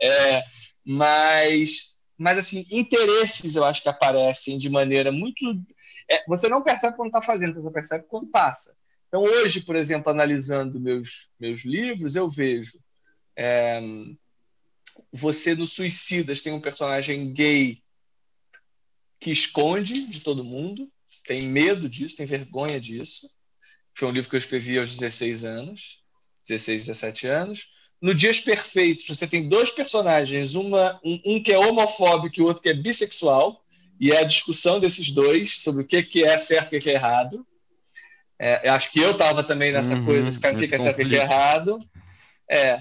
É, 0.00 0.42
mas, 0.84 1.94
mas, 2.18 2.38
assim, 2.38 2.66
interesses 2.70 3.56
eu 3.56 3.64
acho 3.64 3.82
que 3.82 3.88
aparecem 3.88 4.58
de 4.58 4.68
maneira 4.68 5.10
muito. 5.10 5.44
É, 6.10 6.22
você 6.28 6.48
não 6.48 6.62
percebe 6.62 6.96
quando 6.96 7.08
está 7.08 7.22
fazendo, 7.22 7.60
você 7.60 7.70
percebe 7.70 8.04
quando 8.06 8.26
passa. 8.26 8.76
Então, 9.08 9.22
hoje, 9.22 9.60
por 9.60 9.76
exemplo, 9.76 10.10
analisando 10.10 10.80
meus, 10.80 11.28
meus 11.38 11.64
livros, 11.64 12.16
eu 12.16 12.28
vejo 12.28 12.78
é, 13.36 13.80
você 15.12 15.54
no 15.54 15.66
Suicidas 15.66 16.40
tem 16.40 16.52
um 16.52 16.60
personagem 16.60 17.32
gay 17.32 17.82
que 19.20 19.30
esconde 19.30 20.06
de 20.06 20.20
todo 20.20 20.44
mundo, 20.44 20.90
tem 21.24 21.42
medo 21.42 21.88
disso, 21.88 22.16
tem 22.16 22.26
vergonha 22.26 22.80
disso. 22.80 23.30
Foi 23.94 24.08
um 24.08 24.12
livro 24.12 24.30
que 24.30 24.36
eu 24.36 24.38
escrevi 24.38 24.78
aos 24.78 24.90
16 24.90 25.44
anos, 25.44 26.02
16, 26.46 26.86
17 26.86 27.26
anos. 27.26 27.70
No 28.00 28.14
Dias 28.14 28.38
Perfeitos, 28.38 29.06
você 29.06 29.26
tem 29.26 29.48
dois 29.48 29.70
personagens, 29.70 30.54
uma, 30.54 31.00
um, 31.02 31.20
um 31.24 31.42
que 31.42 31.52
é 31.52 31.58
homofóbico 31.58 32.38
e 32.38 32.42
o 32.42 32.46
outro 32.46 32.62
que 32.62 32.68
é 32.68 32.74
bissexual, 32.74 33.64
e 33.98 34.12
é 34.12 34.20
a 34.20 34.24
discussão 34.24 34.78
desses 34.78 35.10
dois 35.10 35.58
sobre 35.60 35.82
o 35.82 35.86
que, 35.86 36.02
que 36.02 36.22
é 36.22 36.36
certo 36.36 36.74
e 36.74 36.78
o 36.78 36.80
que 36.80 36.90
é 36.90 36.94
errado. 36.94 37.46
É, 38.38 38.68
acho 38.68 38.92
que 38.92 39.00
eu 39.00 39.12
estava 39.12 39.42
também 39.42 39.72
nessa 39.72 39.94
uhum, 39.94 40.04
coisa 40.04 40.30
de 40.30 40.38
cara, 40.38 40.62
é 40.62 40.78
certo 40.78 41.02
e 41.02 41.14
errado. 41.14 41.78
É. 42.50 42.80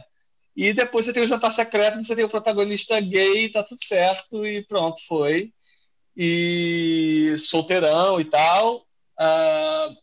E 0.55 0.73
depois 0.73 1.05
você 1.05 1.13
tem 1.13 1.23
o 1.23 1.27
jantar 1.27 1.51
secreto, 1.51 2.01
você 2.01 2.15
tem 2.15 2.25
o 2.25 2.29
protagonista 2.29 2.99
gay, 2.99 3.49
tá 3.49 3.63
tudo 3.63 3.83
certo, 3.83 4.45
e 4.45 4.63
pronto, 4.65 5.01
foi. 5.07 5.51
e 6.15 7.35
solteirão 7.37 8.19
e 8.19 8.25
tal. 8.25 8.85
Uh, 9.19 9.95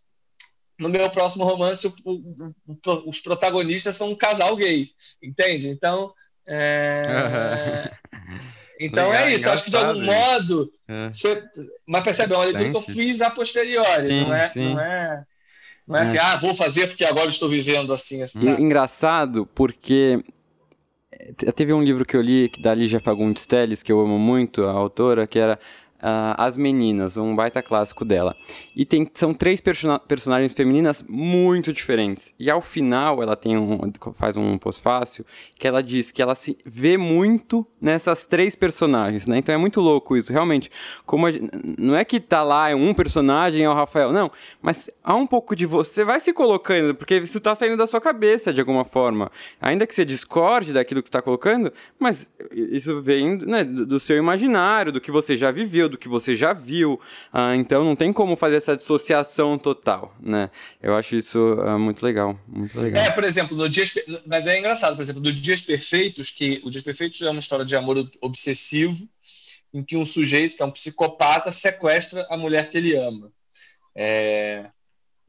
no 0.78 0.88
meu 0.88 1.08
próximo 1.10 1.44
romance, 1.44 1.86
o, 1.86 1.94
o, 2.04 2.54
o, 2.66 3.08
os 3.08 3.20
protagonistas 3.20 3.96
são 3.96 4.10
um 4.10 4.16
casal 4.16 4.56
gay, 4.56 4.88
entende? 5.22 5.68
Então, 5.68 6.12
é... 6.46 7.90
então 8.80 9.10
Legal, 9.10 9.26
é 9.26 9.34
isso. 9.34 9.48
Acho 9.48 9.64
que 9.64 9.70
de 9.70 9.76
algum 9.76 10.02
modo, 10.02 10.72
é. 10.88 11.08
você... 11.08 11.42
mas 11.86 12.02
percebe, 12.02 12.34
uma 12.34 12.44
leitura 12.44 12.70
que 12.70 12.76
eu 12.76 12.82
fiz 12.82 13.20
a 13.20 13.30
posteriori, 13.30 14.08
sim, 14.08 14.24
não 14.24 14.34
é? 14.34 14.52
Não 14.56 14.80
é 14.80 15.26
não 15.92 15.98
é, 15.98 16.02
assim, 16.02 16.16
é. 16.16 16.20
assim, 16.20 16.30
ah, 16.32 16.36
vou 16.38 16.54
fazer 16.54 16.86
porque 16.86 17.04
agora 17.04 17.28
estou 17.28 17.48
vivendo 17.48 17.92
assim. 17.92 18.22
assim. 18.22 18.50
Engraçado, 18.50 19.46
porque 19.54 20.24
teve 21.54 21.72
um 21.72 21.82
livro 21.82 22.04
que 22.04 22.16
eu 22.16 22.22
li 22.22 22.50
da 22.60 22.74
Lígia 22.74 22.98
Fagundes 23.00 23.46
Telles, 23.46 23.82
que 23.82 23.92
eu 23.92 24.00
amo 24.00 24.18
muito, 24.18 24.64
a 24.64 24.72
autora, 24.72 25.26
que 25.26 25.38
era 25.38 25.58
uh, 26.02 26.34
As 26.36 26.56
Meninas, 26.56 27.16
um 27.16 27.34
baita 27.34 27.62
clássico 27.62 28.04
dela. 28.04 28.36
E 28.74 28.84
tem, 28.84 29.08
são 29.14 29.32
três 29.32 29.60
person 29.60 29.98
personagens 30.08 30.54
femininas 30.54 31.04
muito 31.08 31.72
diferentes. 31.72 32.34
E 32.38 32.50
ao 32.50 32.60
final, 32.60 33.22
ela 33.22 33.36
tem 33.36 33.56
um, 33.56 33.78
faz 34.14 34.36
um 34.36 34.58
pós-fácil 34.58 35.24
que 35.58 35.66
ela 35.66 35.82
diz 35.82 36.10
que 36.10 36.20
ela 36.20 36.34
se 36.34 36.56
vê 36.64 36.96
muito 36.96 37.66
nessas 37.80 38.26
três 38.26 38.54
personagens, 38.54 39.26
né? 39.26 39.38
Então 39.38 39.54
é 39.54 39.58
muito 39.58 39.80
louco 39.80 40.16
isso, 40.16 40.32
realmente. 40.32 40.70
Como 41.06 41.26
a, 41.26 41.30
não 41.78 41.94
é 41.94 42.04
que 42.04 42.20
tá 42.20 42.42
lá 42.42 42.70
é 42.70 42.74
um 42.74 42.92
personagem 42.92 43.64
é 43.64 43.68
o 43.68 43.74
Rafael, 43.74 44.12
não. 44.12 44.30
Mas 44.60 44.90
há 45.02 45.14
um 45.14 45.26
pouco 45.26 45.54
de 45.54 45.66
você, 45.66 46.04
vai 46.04 46.20
se 46.20 46.32
colocando, 46.32 46.94
porque 46.94 47.16
isso 47.16 47.40
tá 47.40 47.54
saindo 47.54 47.76
da 47.76 47.86
sua 47.86 48.00
cabeça 48.00 48.52
de 48.52 48.60
alguma 48.60 48.84
forma. 48.84 49.30
Ainda 49.60 49.86
que 49.86 49.94
você 49.94 50.04
discorde 50.04 50.72
daquilo 50.72 51.02
que 51.02 51.08
está 51.08 51.22
colocando, 51.22 51.72
mas 51.98 52.28
isso 52.52 53.00
vem 53.00 53.36
né, 53.38 53.64
do 53.64 53.98
seu 54.00 54.16
imaginário, 54.16 54.92
do 54.92 55.00
que 55.00 55.10
você 55.10 55.36
já 55.36 55.50
viveu, 55.50 55.91
do 55.92 55.98
que 55.98 56.08
você 56.08 56.34
já 56.34 56.52
viu. 56.52 57.00
Ah, 57.32 57.54
então 57.54 57.84
não 57.84 57.94
tem 57.94 58.12
como 58.12 58.36
fazer 58.36 58.56
essa 58.56 58.76
dissociação 58.76 59.56
total, 59.56 60.14
né? 60.20 60.50
Eu 60.82 60.96
acho 60.96 61.14
isso 61.14 61.56
ah, 61.60 61.78
muito 61.78 62.04
legal, 62.04 62.38
muito 62.46 62.78
legal. 62.80 63.04
É, 63.04 63.10
por 63.10 63.24
exemplo, 63.24 63.56
no 63.56 63.68
Dias, 63.68 63.92
mas 64.26 64.46
é 64.46 64.58
engraçado, 64.58 64.96
por 64.96 65.02
exemplo, 65.02 65.22
do 65.22 65.32
Dias 65.32 65.60
Perfeitos, 65.60 66.30
que 66.30 66.60
o 66.64 66.70
Dias 66.70 66.82
Perfeitos 66.82 67.22
é 67.22 67.30
uma 67.30 67.40
história 67.40 67.64
de 67.64 67.76
amor 67.76 68.10
obsessivo, 68.20 69.08
em 69.72 69.82
que 69.82 69.96
um 69.96 70.04
sujeito 70.04 70.56
que 70.56 70.62
é 70.62 70.66
um 70.66 70.70
psicopata 70.70 71.50
sequestra 71.52 72.26
a 72.28 72.36
mulher 72.36 72.68
que 72.68 72.76
ele 72.76 72.96
ama. 72.96 73.30
É... 73.94 74.70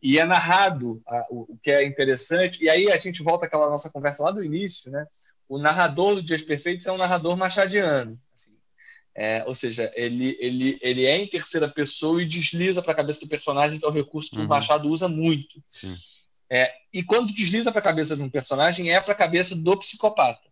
E 0.01 0.20
é 0.20 0.26
narrado 0.26 1.01
a, 1.07 1.26
o, 1.30 1.57
que 1.64 1.72
é 1.72 1.86
interessante, 1.86 2.61
e 2.61 2.70
aí 2.70 2.91
a 2.91 2.97
gente 2.97 3.24
volta 3.24 3.45
àquela 3.45 3.70
nossa 3.70 3.89
conversa 3.89 4.24
lá 4.24 4.32
do 4.32 4.43
início, 4.43 4.91
né? 4.91 5.05
O 5.47 5.57
narrador 5.57 6.16
do 6.16 6.22
Dias 6.22 6.41
Perfeitos 6.41 6.86
é 6.86 6.91
um 6.91 6.97
narrador 6.97 7.38
machadiano. 7.38 8.20
Assim, 8.34 8.53
é, 9.16 9.43
ou 9.45 9.53
seja, 9.53 9.91
ele, 9.95 10.36
ele, 10.39 10.80
ele 10.82 11.05
é 11.05 11.18
em 11.18 11.28
terceira 11.28 11.68
pessoa 11.68 12.22
e 12.22 12.26
desliza 12.26 12.82
para 12.82 12.93
a 12.93 12.95
cabeça 12.95 13.20
do 13.20 13.28
personagem, 13.28 13.80
que 13.80 13.86
é 13.86 13.88
o 13.88 13.91
recurso 13.91 14.32
que 14.32 14.38
uhum. 14.38 14.45
o 14.45 14.47
Machado 14.47 14.89
usa 14.89 15.07
muito. 15.07 15.64
É, 16.49 16.72
e 16.91 17.03
quando 17.03 17.34
desliza 17.34 17.72
para 17.72 17.80
a 17.80 17.84
cabeça 17.84 18.16
de 18.16 18.24
um 18.24 18.30
personagem, 18.30 18.91
é 18.91 18.99
para 18.99 19.14
a 19.14 19.18
cabeça 19.18 19.55
do 19.55 19.78
psicopata. 19.78 20.47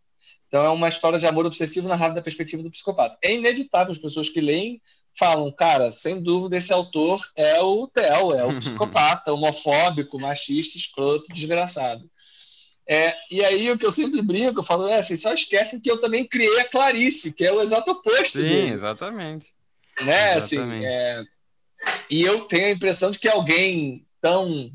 Então 0.48 0.66
é 0.66 0.70
uma 0.70 0.90
história 0.90 1.18
de 1.18 1.26
amor 1.26 1.46
obsessivo 1.46 1.88
narrada 1.88 2.16
da 2.16 2.22
perspectiva 2.22 2.62
do 2.62 2.70
psicopata. 2.70 3.18
É 3.24 3.34
inevitável, 3.34 3.94
as 3.94 3.98
pessoas 3.98 4.28
que 4.28 4.42
leem 4.42 4.82
falam, 5.18 5.50
cara, 5.52 5.92
sem 5.92 6.22
dúvida 6.22 6.58
esse 6.58 6.74
autor 6.74 7.22
é 7.38 7.62
o 7.62 7.88
Theo, 7.88 8.34
é 8.34 8.44
o 8.44 8.58
psicopata, 8.60 9.34
homofóbico, 9.34 10.20
machista, 10.20 10.78
escroto, 10.78 11.32
desgraçado. 11.32 12.11
É, 12.92 13.16
e 13.32 13.42
aí 13.42 13.72
o 13.72 13.78
que 13.78 13.86
eu 13.86 13.92
sempre 13.92 14.22
brinco, 14.22 14.60
eu 14.60 14.64
falo, 14.64 14.86
é, 14.86 15.02
vocês 15.02 15.22
só 15.22 15.34
esquecem 15.34 15.80
que 15.80 15.90
eu 15.90 16.02
também 16.02 16.28
criei 16.28 16.60
a 16.60 16.68
Clarice, 16.68 17.34
que 17.34 17.46
é 17.46 17.54
o 17.54 17.62
exato 17.62 17.90
oposto 17.92 18.38
Sim, 18.38 18.44
dele. 18.44 18.74
exatamente. 18.74 19.48
Né, 20.02 20.34
assim, 20.34 20.58
exatamente. 20.58 20.86
assim, 20.86 20.94
é, 20.94 21.24
e 22.10 22.22
eu 22.22 22.42
tenho 22.42 22.66
a 22.66 22.72
impressão 22.72 23.10
de 23.10 23.18
que 23.18 23.30
alguém 23.30 24.06
tão, 24.20 24.70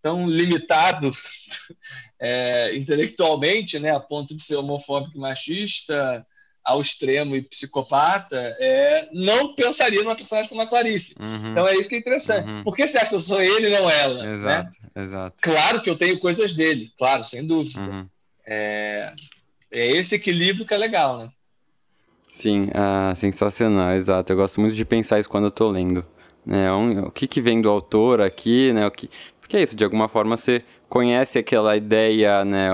tão 0.00 0.30
limitado 0.30 1.10
é, 2.22 2.76
intelectualmente, 2.76 3.80
né, 3.80 3.90
a 3.90 3.98
ponto 3.98 4.32
de 4.32 4.44
ser 4.44 4.54
homofóbico 4.54 5.16
e 5.16 5.20
machista, 5.20 6.24
ao 6.70 6.80
extremo 6.80 7.34
e 7.34 7.42
psicopata, 7.42 8.36
é, 8.60 9.08
não 9.12 9.54
pensaria 9.56 10.02
numa 10.04 10.14
personagem 10.14 10.48
como 10.48 10.60
a 10.60 10.66
Clarice. 10.66 11.16
Uhum. 11.20 11.50
Então 11.50 11.66
é 11.66 11.74
isso 11.74 11.88
que 11.88 11.96
é 11.96 11.98
interessante. 11.98 12.48
Uhum. 12.48 12.62
Por 12.62 12.76
que 12.76 12.86
você 12.86 12.96
acha 12.96 13.08
que 13.08 13.14
eu 13.16 13.20
sou 13.20 13.42
ele 13.42 13.66
e 13.66 13.70
não 13.70 13.90
ela? 13.90 14.22
Né? 14.22 14.32
Exato, 14.32 14.78
né? 14.94 15.02
exato. 15.02 15.36
Claro 15.42 15.82
que 15.82 15.90
eu 15.90 15.96
tenho 15.96 16.20
coisas 16.20 16.54
dele, 16.54 16.92
claro, 16.96 17.24
sem 17.24 17.44
dúvida. 17.44 17.80
Uhum. 17.80 18.06
É, 18.46 19.12
é 19.72 19.96
esse 19.96 20.14
equilíbrio 20.14 20.64
que 20.64 20.72
é 20.72 20.78
legal, 20.78 21.18
né? 21.18 21.30
Sim, 22.28 22.68
ah, 22.74 23.12
sensacional, 23.16 23.90
exato. 23.94 24.32
Eu 24.32 24.36
gosto 24.36 24.60
muito 24.60 24.76
de 24.76 24.84
pensar 24.84 25.18
isso 25.18 25.28
quando 25.28 25.44
eu 25.44 25.48
estou 25.48 25.68
lendo. 25.68 26.06
Né? 26.46 26.70
O 26.72 27.10
que, 27.10 27.26
que 27.26 27.40
vem 27.40 27.60
do 27.60 27.68
autor 27.68 28.20
aqui, 28.20 28.72
né? 28.72 28.86
O 28.86 28.90
que... 28.92 29.10
Porque 29.40 29.56
é 29.56 29.62
isso, 29.64 29.74
de 29.74 29.82
alguma 29.82 30.08
forma 30.08 30.36
você 30.36 30.62
conhece 30.88 31.36
aquela 31.36 31.76
ideia, 31.76 32.44
né? 32.44 32.70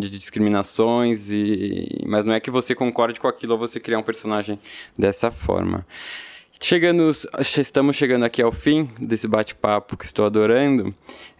De 0.00 0.18
discriminações, 0.18 1.30
e, 1.30 2.04
mas 2.06 2.24
não 2.24 2.32
é 2.32 2.40
que 2.40 2.50
você 2.50 2.74
concorde 2.74 3.20
com 3.20 3.28
aquilo 3.28 3.52
ou 3.52 3.58
você 3.58 3.78
criar 3.78 3.98
um 3.98 4.02
personagem 4.02 4.58
dessa 4.98 5.30
forma. 5.30 5.86
Chegando, 6.60 7.10
estamos 7.40 7.96
chegando 7.96 8.24
aqui 8.24 8.40
ao 8.40 8.52
fim 8.52 8.88
desse 9.00 9.26
bate-papo 9.26 9.96
que 9.96 10.04
estou 10.04 10.24
adorando. 10.24 10.94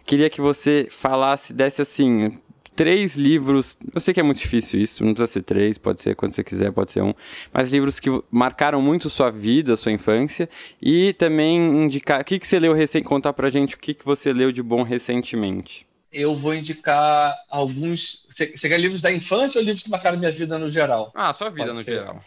Queria 0.05 0.29
que 0.29 0.41
você 0.41 0.87
falasse, 0.91 1.53
desse 1.53 1.81
assim, 1.81 2.37
três 2.75 3.15
livros. 3.15 3.77
Eu 3.93 4.01
sei 4.01 4.13
que 4.13 4.19
é 4.19 4.23
muito 4.23 4.39
difícil 4.39 4.81
isso, 4.81 5.03
não 5.05 5.13
precisa 5.13 5.31
ser 5.31 5.43
três, 5.43 5.77
pode 5.77 6.01
ser 6.01 6.13
quando 6.13 6.33
você 6.33 6.43
quiser, 6.43 6.71
pode 6.73 6.91
ser 6.91 7.03
um. 7.03 7.13
Mas 7.53 7.69
livros 7.69 8.01
que 8.01 8.09
marcaram 8.29 8.81
muito 8.81 9.09
sua 9.09 9.29
vida, 9.31 9.77
sua 9.77 9.93
infância. 9.93 10.49
E 10.81 11.13
também 11.13 11.57
indicar. 11.57 12.19
O 12.19 12.25
que, 12.25 12.37
que 12.37 12.47
você 12.47 12.59
leu 12.59 12.73
recente? 12.73 13.05
Contar 13.05 13.31
pra 13.31 13.49
gente 13.49 13.75
o 13.75 13.79
que, 13.79 13.93
que 13.93 14.03
você 14.03 14.33
leu 14.33 14.51
de 14.51 14.61
bom 14.61 14.83
recentemente 14.83 15.87
eu 16.13 16.35
vou 16.35 16.53
indicar 16.53 17.35
alguns. 17.49 18.25
Você, 18.29 18.47
quer 18.47 18.79
livros 18.79 19.01
da 19.01 19.11
infância 19.11 19.59
ou 19.59 19.65
livros 19.65 19.83
que 19.83 19.89
marcaram 19.89 20.17
minha 20.17 20.31
vida 20.31 20.57
no 20.59 20.69
geral? 20.69 21.11
Ah, 21.15 21.33
sua 21.33 21.49
vida 21.49 21.65
Pode 21.65 21.79
no 21.79 21.83
ser. 21.83 21.95
geral. 21.95 22.23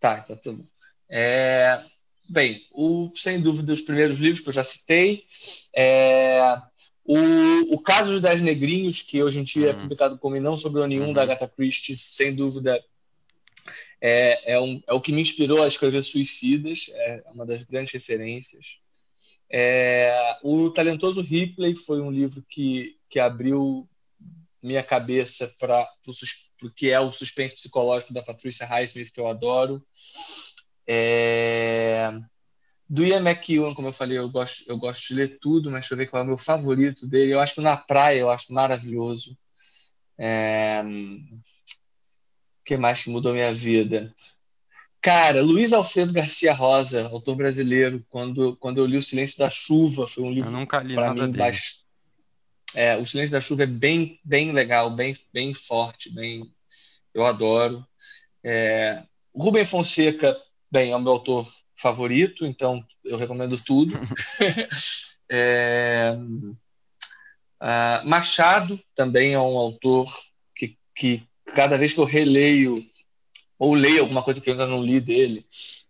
Tá, 0.00 0.22
tá 0.22 0.34
tudo 0.34 0.58
bom. 0.58 0.66
É, 1.08 1.82
bem, 2.28 2.66
o, 2.72 3.12
sem 3.14 3.40
dúvida, 3.40 3.72
os 3.72 3.82
primeiros 3.82 4.18
livros 4.18 4.40
que 4.40 4.48
eu 4.48 4.52
já 4.52 4.64
citei. 4.64 5.24
É, 5.76 6.60
o, 7.04 7.74
o 7.74 7.80
Caso 7.80 8.12
dos 8.12 8.20
Dez 8.20 8.40
Negrinhos, 8.40 9.02
que 9.02 9.22
hoje 9.22 9.40
em 9.40 9.44
dia 9.44 9.68
é 9.68 9.70
uhum. 9.70 9.78
é 9.78 9.80
publicado 9.82 10.18
como 10.18 10.36
E 10.36 10.40
Não 10.40 10.58
Sobrou 10.58 10.86
Nenhum, 10.86 11.08
uhum. 11.08 11.12
da 11.12 11.22
Agatha 11.22 11.48
Christie, 11.48 11.96
sem 11.96 12.34
dúvida, 12.34 12.82
é, 14.00 14.54
é, 14.54 14.60
um, 14.60 14.82
é 14.86 14.92
o 14.92 15.00
que 15.00 15.12
me 15.12 15.20
inspirou 15.20 15.62
a 15.62 15.66
escrever 15.66 16.02
Suicidas, 16.02 16.90
é 16.92 17.24
uma 17.32 17.44
das 17.44 17.62
grandes 17.62 17.92
referências. 17.92 18.78
É, 19.50 20.36
o 20.42 20.70
Talentoso 20.70 21.22
Ripley 21.22 21.74
foi 21.74 22.00
um 22.00 22.10
livro 22.10 22.44
que, 22.48 22.96
que 23.08 23.18
abriu 23.18 23.88
minha 24.62 24.82
cabeça 24.82 25.52
para 25.58 25.88
o 26.62 26.70
que 26.70 26.90
é 26.90 27.00
o 27.00 27.12
suspense 27.12 27.54
psicológico 27.54 28.12
da 28.12 28.22
Patrícia 28.22 28.66
Highsmith, 28.66 29.12
que 29.12 29.20
eu 29.20 29.28
adoro. 29.28 29.84
É, 30.86 32.10
do 32.88 33.04
Ian 33.04 33.20
McEwan, 33.20 33.74
como 33.74 33.88
eu 33.88 33.92
falei, 33.92 34.18
eu 34.18 34.28
gosto, 34.28 34.64
eu 34.66 34.78
gosto 34.78 35.08
de 35.08 35.14
ler 35.14 35.38
tudo, 35.40 35.70
mas 35.70 35.80
deixa 35.80 35.94
eu 35.94 35.98
ver 35.98 36.06
qual 36.06 36.22
é 36.22 36.24
o 36.24 36.28
meu 36.28 36.38
favorito 36.38 37.06
dele. 37.06 37.32
Eu 37.32 37.40
acho 37.40 37.54
que 37.54 37.60
Na 37.60 37.76
Praia 37.76 38.20
eu 38.20 38.30
acho 38.30 38.52
maravilhoso. 38.52 39.36
É, 40.18 40.82
o 40.82 42.64
que 42.64 42.76
mais 42.76 43.04
que 43.04 43.10
mudou 43.10 43.32
minha 43.32 43.52
vida? 43.52 44.12
Cara, 45.00 45.42
Luiz 45.42 45.72
Alfredo 45.72 46.12
Garcia 46.12 46.52
Rosa, 46.52 47.08
autor 47.08 47.36
brasileiro, 47.36 48.04
quando, 48.08 48.56
quando 48.56 48.78
eu 48.78 48.86
li 48.86 48.96
O 48.96 49.02
Silêncio 49.02 49.38
da 49.38 49.48
Chuva, 49.48 50.06
foi 50.06 50.24
um 50.24 50.30
livro 50.30 50.50
para 50.66 51.14
mim 51.14 51.30
bastante. 51.32 51.86
É, 52.74 52.96
o 52.96 53.06
Silêncio 53.06 53.32
da 53.32 53.40
Chuva 53.40 53.62
é 53.62 53.66
bem, 53.66 54.20
bem 54.24 54.52
legal, 54.52 54.90
bem, 54.90 55.16
bem 55.32 55.54
forte, 55.54 56.12
bem, 56.12 56.52
eu 57.14 57.24
adoro. 57.24 57.86
É, 58.44 59.02
Rubem 59.34 59.64
Fonseca, 59.64 60.36
bem, 60.70 60.90
é 60.90 60.96
o 60.96 61.00
meu 61.00 61.12
autor 61.12 61.48
favorito, 61.76 62.44
então 62.44 62.84
eu 63.04 63.16
recomendo 63.16 63.58
tudo. 63.58 63.98
é, 65.30 66.14
uh, 67.62 68.08
Machado 68.08 68.78
também 68.94 69.32
é 69.32 69.40
um 69.40 69.56
autor 69.56 70.12
que, 70.54 70.76
que 70.94 71.22
cada 71.46 71.78
vez 71.78 71.92
que 71.92 72.00
eu 72.00 72.04
releio 72.04 72.84
ou 73.58 73.74
leio 73.74 74.02
alguma 74.02 74.22
coisa 74.22 74.40
que 74.40 74.48
eu 74.48 74.52
ainda 74.52 74.66
não 74.66 74.82
li 74.82 75.00
dele. 75.00 75.44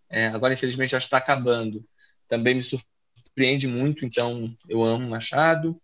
É, 0.08 0.26
agora, 0.26 0.54
infelizmente, 0.54 0.96
acho 0.96 1.04
que 1.04 1.08
está 1.08 1.18
acabando. 1.18 1.84
Também 2.26 2.54
me 2.54 2.62
surpreende 2.62 3.66
muito, 3.66 4.04
então 4.04 4.56
eu 4.68 4.82
amo 4.82 5.10
Machado. 5.10 5.80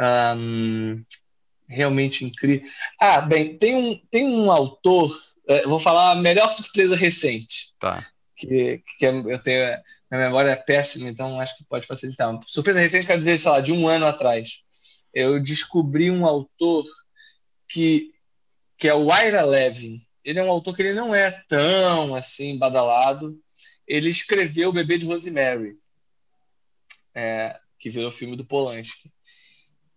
Um, 0.00 1.02
realmente 1.70 2.24
incrível. 2.24 2.68
Ah, 3.00 3.20
bem, 3.20 3.56
tem 3.56 3.74
um, 3.74 3.96
tem 4.10 4.26
um 4.26 4.50
autor, 4.50 5.10
é, 5.48 5.62
vou 5.62 5.78
falar 5.78 6.10
a 6.10 6.16
melhor 6.16 6.50
surpresa 6.50 6.96
recente. 6.96 7.72
Tá. 7.78 8.04
Que, 8.36 8.82
que 8.98 9.06
é, 9.06 9.10
eu 9.10 9.38
tenho. 9.38 9.78
Minha 10.10 10.24
memória 10.24 10.50
é 10.50 10.56
péssima, 10.56 11.08
então 11.08 11.38
acho 11.38 11.56
que 11.56 11.64
pode 11.64 11.86
facilitar. 11.86 12.36
Surpresa 12.44 12.80
recente, 12.80 13.06
quero 13.06 13.20
dizer, 13.20 13.38
sei 13.38 13.50
lá, 13.50 13.60
de 13.60 13.72
um 13.72 13.86
ano 13.86 14.06
atrás. 14.06 14.62
Eu 15.14 15.40
descobri 15.40 16.10
um 16.10 16.26
autor 16.26 16.84
que, 17.68 18.10
que 18.76 18.88
é 18.88 18.94
o 18.94 19.06
Ira 19.14 19.42
Levin 19.42 20.04
ele 20.30 20.38
é 20.38 20.44
um 20.44 20.50
autor 20.50 20.74
que 20.74 20.82
ele 20.82 20.94
não 20.94 21.14
é 21.14 21.30
tão 21.48 22.14
assim 22.14 22.56
badalado. 22.56 23.38
Ele 23.86 24.08
escreveu 24.08 24.70
O 24.70 24.72
Bebê 24.72 24.96
de 24.96 25.06
Rosemary, 25.06 25.76
é, 27.14 27.58
que 27.78 27.90
virou 27.90 28.10
filme 28.10 28.36
do 28.36 28.44
Polanski. 28.44 29.10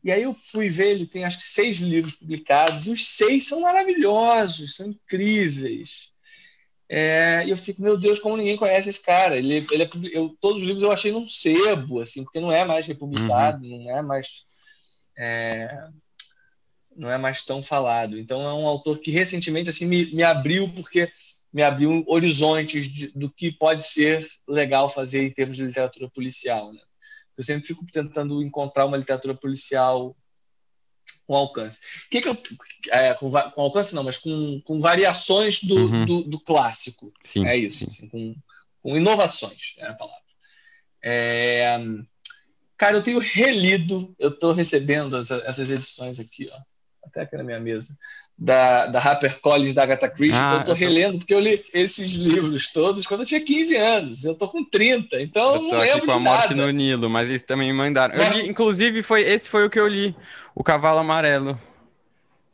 E 0.04 0.12
aí 0.12 0.24
eu 0.24 0.34
fui 0.34 0.70
ver, 0.70 0.90
ele 0.90 1.06
tem 1.06 1.24
acho 1.24 1.38
que 1.38 1.46
seis 1.46 1.78
livros 1.78 2.16
publicados, 2.16 2.86
e 2.86 2.90
os 2.90 3.08
seis 3.08 3.48
são 3.48 3.62
maravilhosos, 3.62 4.76
são 4.76 4.88
incríveis. 4.88 6.12
É, 6.90 7.44
e 7.46 7.50
eu 7.50 7.58
fico, 7.58 7.82
meu 7.82 7.98
Deus, 7.98 8.20
como 8.20 8.36
ninguém 8.36 8.58
conhece 8.58 8.90
esse 8.90 9.02
cara. 9.02 9.38
Ele, 9.38 9.66
ele 9.72 9.84
é, 9.84 9.90
eu, 10.12 10.36
todos 10.42 10.62
os 10.62 10.66
livros 10.66 10.84
eu 10.84 10.92
achei 10.92 11.12
num 11.12 11.28
sebo, 11.28 12.02
assim, 12.02 12.24
porque 12.24 12.40
não 12.40 12.52
é 12.52 12.66
mais 12.66 12.86
republicado, 12.86 13.66
uhum. 13.66 13.84
não 13.84 13.98
é 13.98 14.02
mais. 14.02 14.46
É, 15.18 15.88
não 16.96 17.10
é 17.10 17.18
mais 17.18 17.44
tão 17.44 17.62
falado. 17.62 18.18
Então 18.18 18.42
é 18.42 18.54
um 18.54 18.68
autor 18.68 19.00
que 19.00 19.12
recentemente 19.12 19.70
assim 19.70 19.86
me, 19.86 20.14
me 20.14 20.24
abriu 20.24 20.70
porque 20.70 21.12
me 21.54 21.62
abriu 21.62 22.04
horizontes 22.08 22.88
de, 22.88 23.08
do 23.10 23.30
que 23.30 23.52
pode 23.52 23.84
ser 23.84 24.28
legal 24.48 24.90
fazer 24.90 25.24
em 25.24 25.32
termos 25.32 25.56
de 25.56 25.64
literatura 25.64 26.10
policial. 26.10 26.74
Né? 26.74 26.82
Eu 27.38 27.44
sempre 27.44 27.68
fico 27.68 27.86
tentando 27.92 28.42
encontrar 28.42 28.86
uma 28.86 28.98
literatura 28.98 29.36
policial 29.36 30.16
com 31.28 31.36
alcance. 31.36 31.80
Que 32.10 32.22
que 32.22 32.28
eu, 32.28 32.38
é, 32.90 33.14
com, 33.14 33.30
com, 33.30 33.62
alcance 33.62 33.94
não, 33.94 34.04
mas 34.04 34.18
com, 34.18 34.60
com 34.62 34.80
variações 34.80 35.64
do, 35.64 35.76
uhum. 35.76 36.06
do, 36.06 36.24
do, 36.24 36.40
clássico. 36.40 37.14
Sim, 37.24 37.46
é 37.48 37.56
isso, 37.56 37.86
assim, 37.86 38.10
com, 38.10 38.36
com, 38.82 38.98
inovações, 38.98 39.76
é 39.78 39.88
a 39.88 39.94
palavra. 39.94 40.22
É, 41.02 41.78
cara, 42.78 42.98
eu 42.98 43.04
tenho 43.04 43.20
relido, 43.20 44.14
eu 44.20 44.30
estou 44.30 44.54
recebendo 44.54 45.16
as, 45.16 45.32
essas 45.32 45.70
edições 45.70 46.20
aqui, 46.20 46.50
ó, 46.52 46.58
até 47.14 47.22
aqui 47.22 47.38
na 47.38 47.44
minha 47.44 47.60
mesa, 47.60 47.96
da, 48.38 48.88
da 48.88 49.00
HarperCollins 49.00 49.76
da 49.76 49.84
Agatha 49.84 50.10
Christie, 50.10 50.40
ah, 50.40 50.46
então 50.46 50.56
eu 50.56 50.60
estou 50.62 50.76
relendo, 50.76 51.20
porque 51.20 51.34
eu 51.34 51.40
li 51.40 51.64
esses 51.74 52.14
livros 52.14 52.68
todos 52.74 53.06
quando 53.06 53.22
eu 53.22 53.28
tinha 53.28 53.40
15 53.40 53.78
anos, 53.78 54.24
eu 54.26 54.34
estou 54.34 54.50
com 54.50 54.66
30, 54.66 55.22
então 55.22 55.56
eu 55.56 55.62
não 55.62 55.80
lembro 55.80 55.98
aqui 55.98 56.06
com 56.08 56.12
a 56.12 56.20
Morte 56.20 56.56
no 56.56 56.70
Nilo, 56.72 57.10
mas 57.10 57.30
eles 57.30 57.44
também 57.44 57.72
me 57.72 57.78
mandaram. 57.78 58.16
Eu 58.16 58.32
li, 58.32 58.50
inclusive, 58.50 59.04
foi, 59.04 59.22
esse 59.22 59.48
foi 59.48 59.66
o 59.66 59.70
que 59.70 59.80
eu 59.80 59.88
li, 59.88 60.16
O 60.56 60.64
Cavalo 60.64 61.00
Amarelo. 61.00 61.60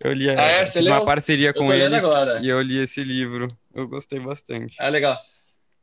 Eu 0.01 0.13
li 0.13 0.29
ah, 0.29 0.41
é, 0.41 0.65
fiz 0.65 0.85
uma 0.85 1.03
parceria 1.03 1.53
com 1.53 1.73
eles 1.73 1.97
agora. 1.97 2.39
e 2.41 2.47
eu 2.47 2.61
li 2.61 2.77
esse 2.77 3.03
livro. 3.03 3.49
Eu 3.75 3.85
gostei 3.85 4.17
bastante. 4.17 4.75
Ah, 4.79 4.87
legal. 4.87 5.17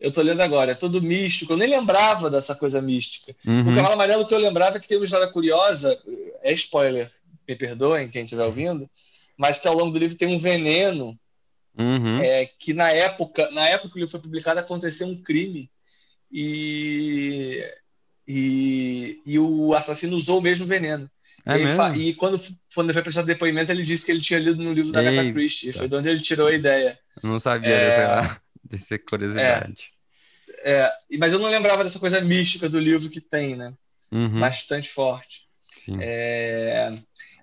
Eu 0.00 0.10
tô 0.10 0.22
lendo 0.22 0.40
agora, 0.40 0.72
é 0.72 0.74
todo 0.74 1.02
místico. 1.02 1.52
Eu 1.52 1.56
nem 1.58 1.68
lembrava 1.68 2.30
dessa 2.30 2.54
coisa 2.54 2.80
mística. 2.80 3.34
Uhum. 3.46 3.72
O 3.72 3.74
Cavalo 3.74 3.94
Amarelo 3.94 4.26
que 4.26 4.34
eu 4.34 4.38
lembrava 4.38 4.78
é 4.78 4.80
que 4.80 4.88
tem 4.88 4.96
uma 4.96 5.04
história 5.04 5.26
curiosa, 5.26 5.98
é 6.42 6.52
spoiler, 6.52 7.10
me 7.46 7.56
perdoem 7.56 8.08
quem 8.08 8.24
estiver 8.24 8.44
ouvindo, 8.44 8.88
mas 9.36 9.58
que 9.58 9.68
ao 9.68 9.74
longo 9.74 9.90
do 9.90 9.98
livro 9.98 10.16
tem 10.16 10.28
um 10.28 10.38
veneno 10.38 11.18
uhum. 11.78 12.20
é, 12.20 12.46
que 12.58 12.72
na 12.72 12.90
época, 12.90 13.50
na 13.50 13.68
época 13.68 13.90
que 13.90 13.96
o 13.96 13.98
livro 13.98 14.10
foi 14.10 14.20
publicado, 14.20 14.60
aconteceu 14.60 15.06
um 15.06 15.20
crime 15.22 15.70
e, 16.30 17.62
e, 18.26 19.20
e 19.24 19.38
o 19.38 19.74
assassino 19.74 20.16
usou 20.16 20.38
o 20.38 20.42
mesmo 20.42 20.66
veneno. 20.66 21.10
É 21.44 21.56
e, 21.96 22.08
e, 22.08 22.14
quando, 22.14 22.40
quando 22.74 22.88
ele 22.88 22.94
foi 22.94 23.02
prestar 23.02 23.22
depoimento, 23.22 23.70
ele 23.70 23.84
disse 23.84 24.04
que 24.04 24.10
ele 24.10 24.20
tinha 24.20 24.38
lido 24.38 24.60
no 24.60 24.72
livro 24.72 24.90
da 24.90 24.98
Agatha 24.98 25.32
Christie. 25.32 25.72
Foi 25.72 25.86
de 25.88 25.94
onde 25.94 26.08
ele 26.08 26.20
tirou 26.20 26.48
a 26.48 26.52
ideia. 26.52 26.98
Eu 27.22 27.28
não 27.28 27.38
sabia 27.38 27.70
é, 27.70 27.88
dessa, 27.88 28.40
dessa 28.64 28.98
curiosidade. 28.98 29.92
É, 30.64 30.72
é, 30.72 30.92
mas 31.18 31.32
eu 31.32 31.38
não 31.38 31.48
lembrava 31.48 31.84
dessa 31.84 32.00
coisa 32.00 32.20
mística 32.20 32.68
do 32.68 32.80
livro 32.80 33.08
que 33.08 33.20
tem, 33.20 33.54
né? 33.54 33.72
Uhum. 34.10 34.40
Bastante 34.40 34.88
forte. 34.88 35.46
É, 36.00 36.92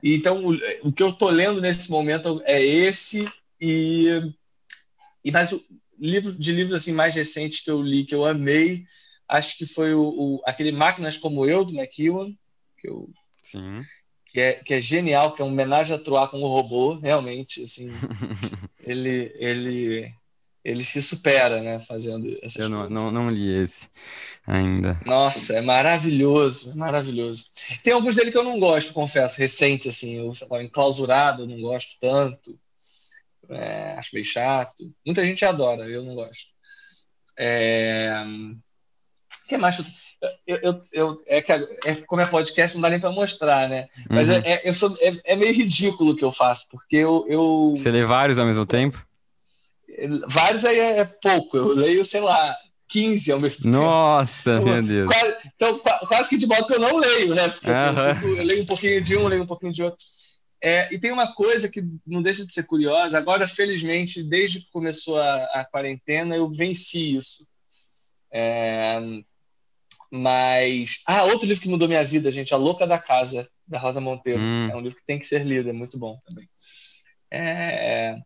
então, 0.03 0.45
o, 0.45 0.53
o 0.83 0.91
que 0.91 1.01
eu 1.01 1.09
estou 1.09 1.29
lendo 1.29 1.61
nesse 1.61 1.89
momento 1.89 2.41
é 2.45 2.61
esse 2.61 3.25
e, 3.59 4.07
e 5.23 5.31
mais 5.31 5.51
o 5.51 5.63
livro 5.97 6.33
de 6.33 6.51
livros 6.51 6.73
assim 6.73 6.91
mais 6.91 7.15
recentes 7.15 7.61
que 7.61 7.71
eu 7.71 7.81
li 7.81 8.03
que 8.03 8.13
eu 8.13 8.25
amei, 8.25 8.83
acho 9.27 9.57
que 9.57 9.65
foi 9.65 9.93
o, 9.93 10.03
o 10.03 10.41
aquele 10.45 10.71
Máquinas 10.71 11.17
como 11.17 11.45
Eu 11.45 11.63
do 11.63 11.73
McEwan, 11.73 12.33
que 12.77 12.89
eu 12.89 13.09
Sim. 13.43 13.85
Que 14.25 14.39
é, 14.39 14.53
que 14.53 14.73
é 14.73 14.81
genial, 14.81 15.33
que 15.33 15.43
é 15.43 15.45
um 15.45 15.49
homenagem 15.49 15.95
a 15.95 15.99
Troar 15.99 16.27
com 16.27 16.41
o 16.41 16.47
robô, 16.47 16.95
realmente, 16.95 17.61
assim, 17.61 17.89
ele, 18.83 19.31
ele, 19.35 20.11
ele 20.63 20.83
se 20.83 21.01
supera, 21.01 21.61
né, 21.61 21.79
fazendo 21.79 22.27
essas 22.41 22.57
Eu 22.57 22.69
não, 22.69 22.89
não, 22.89 23.11
não, 23.11 23.29
li 23.29 23.63
esse 23.63 23.89
ainda. 24.47 24.99
Nossa, 25.05 25.53
é 25.53 25.61
maravilhoso, 25.61 26.71
é 26.71 26.73
maravilhoso. 26.73 27.45
Tem 27.83 27.93
alguns 27.93 28.15
dele 28.15 28.31
que 28.31 28.37
eu 28.37 28.43
não 28.43 28.59
gosto, 28.59 28.93
confesso, 28.93 29.39
recente, 29.39 29.89
assim, 29.89 30.15
eu 30.15 30.31
enclausurado, 30.61 31.43
eu 31.43 31.47
não 31.47 31.61
gosto 31.61 31.97
tanto, 31.99 32.57
é, 33.49 33.95
acho 33.97 34.09
meio 34.13 34.25
chato. 34.25 34.89
Muita 35.05 35.23
gente 35.23 35.43
adora, 35.43 35.83
eu 35.87 36.03
não 36.03 36.15
gosto. 36.15 36.53
É... 37.37 38.23
O 39.43 39.47
que 39.47 39.57
mais? 39.57 39.77
Eu, 40.47 40.57
eu, 40.61 40.81
eu, 40.93 41.21
é, 41.27 41.41
que, 41.41 41.51
é, 41.51 41.95
como 42.07 42.21
é 42.21 42.25
podcast, 42.25 42.75
não 42.75 42.81
dá 42.81 42.89
nem 42.89 42.99
para 42.99 43.11
mostrar, 43.11 43.67
né? 43.67 43.87
Mas 44.09 44.29
uhum. 44.29 44.35
é, 44.35 44.53
é, 44.53 44.69
eu 44.69 44.73
sou, 44.73 44.95
é, 45.01 45.19
é, 45.25 45.35
meio 45.35 45.53
ridículo 45.53 46.11
o 46.11 46.15
que 46.15 46.23
eu 46.23 46.31
faço, 46.31 46.67
porque 46.71 46.95
eu, 46.95 47.25
eu. 47.27 47.75
Você 47.77 47.91
lê 47.91 48.05
vários 48.05 48.39
ao 48.39 48.45
mesmo 48.45 48.65
tempo? 48.65 49.05
Vários 50.27 50.65
aí 50.65 50.79
é 50.79 51.05
pouco, 51.05 51.57
eu 51.57 51.67
leio, 51.75 52.03
sei 52.03 52.21
lá, 52.21 52.55
15 52.89 53.31
ao 53.31 53.39
mesmo 53.39 53.63
tempo. 53.63 53.75
Nossa, 53.75 54.51
então, 54.51 54.63
meu 54.65 54.83
Deus. 54.83 55.11
Quase, 55.11 55.35
então, 55.55 55.81
quase 56.07 56.29
que 56.29 56.37
de 56.37 56.45
modo 56.45 56.67
que 56.67 56.73
eu 56.73 56.79
não 56.79 56.95
leio, 56.97 57.33
né? 57.33 57.49
Porque 57.49 57.69
assim, 57.69 57.99
eu, 57.99 58.15
fico, 58.15 58.27
eu, 58.27 58.43
leio 58.43 58.63
um 58.63 58.65
pouquinho 58.65 59.01
de 59.01 59.17
um, 59.17 59.27
leio 59.27 59.43
um 59.43 59.47
pouquinho 59.47 59.73
de 59.73 59.83
outro. 59.83 60.05
É, 60.61 60.93
e 60.93 60.99
tem 60.99 61.11
uma 61.11 61.33
coisa 61.33 61.67
que 61.67 61.83
não 62.05 62.21
deixa 62.21 62.45
de 62.45 62.51
ser 62.51 62.63
curiosa. 62.63 63.17
Agora, 63.17 63.47
felizmente, 63.47 64.23
desde 64.23 64.59
que 64.59 64.71
começou 64.71 65.19
a, 65.19 65.43
a 65.45 65.65
quarentena, 65.65 66.35
eu 66.35 66.49
venci 66.49 67.15
isso. 67.15 67.45
É, 68.31 68.99
mas. 70.11 70.99
Ah, 71.07 71.23
outro 71.23 71.47
livro 71.47 71.61
que 71.61 71.69
mudou 71.69 71.87
minha 71.87 72.03
vida, 72.03 72.31
gente, 72.31 72.53
A 72.53 72.57
Louca 72.57 72.85
da 72.85 72.99
Casa, 72.99 73.49
da 73.67 73.79
Rosa 73.79 73.99
Monteiro. 73.99 74.39
Hum. 74.39 74.69
É 74.71 74.75
um 74.75 74.81
livro 74.81 74.97
que 74.97 75.05
tem 75.05 75.17
que 75.17 75.25
ser 75.25 75.43
lido, 75.43 75.69
é 75.69 75.73
muito 75.73 75.97
bom 75.97 76.19
também. 76.23 76.47
É... 77.31 78.17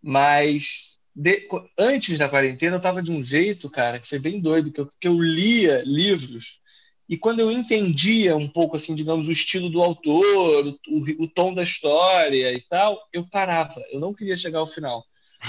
Mas 0.00 0.87
de... 1.18 1.48
antes 1.78 2.16
da 2.16 2.28
quarentena 2.28 2.76
eu 2.76 2.78
estava 2.78 3.02
de 3.02 3.10
um 3.10 3.22
jeito, 3.22 3.68
cara, 3.68 3.98
que 3.98 4.08
foi 4.08 4.18
bem 4.18 4.40
doido, 4.40 4.70
que 4.72 4.80
eu, 4.80 4.88
que 5.00 5.08
eu 5.08 5.18
lia 5.20 5.82
livros 5.84 6.60
e 7.08 7.16
quando 7.16 7.40
eu 7.40 7.50
entendia 7.50 8.36
um 8.36 8.46
pouco, 8.46 8.76
assim, 8.76 8.94
digamos, 8.94 9.28
o 9.28 9.32
estilo 9.32 9.70
do 9.70 9.82
autor, 9.82 10.78
o, 10.86 11.24
o, 11.24 11.26
tom 11.26 11.54
da 11.54 11.62
história 11.62 12.52
e 12.52 12.60
tal, 12.68 12.98
eu 13.12 13.26
parava, 13.26 13.82
eu 13.90 13.98
não 13.98 14.12
queria 14.12 14.36
chegar 14.36 14.58
ao 14.58 14.66
final. 14.66 15.02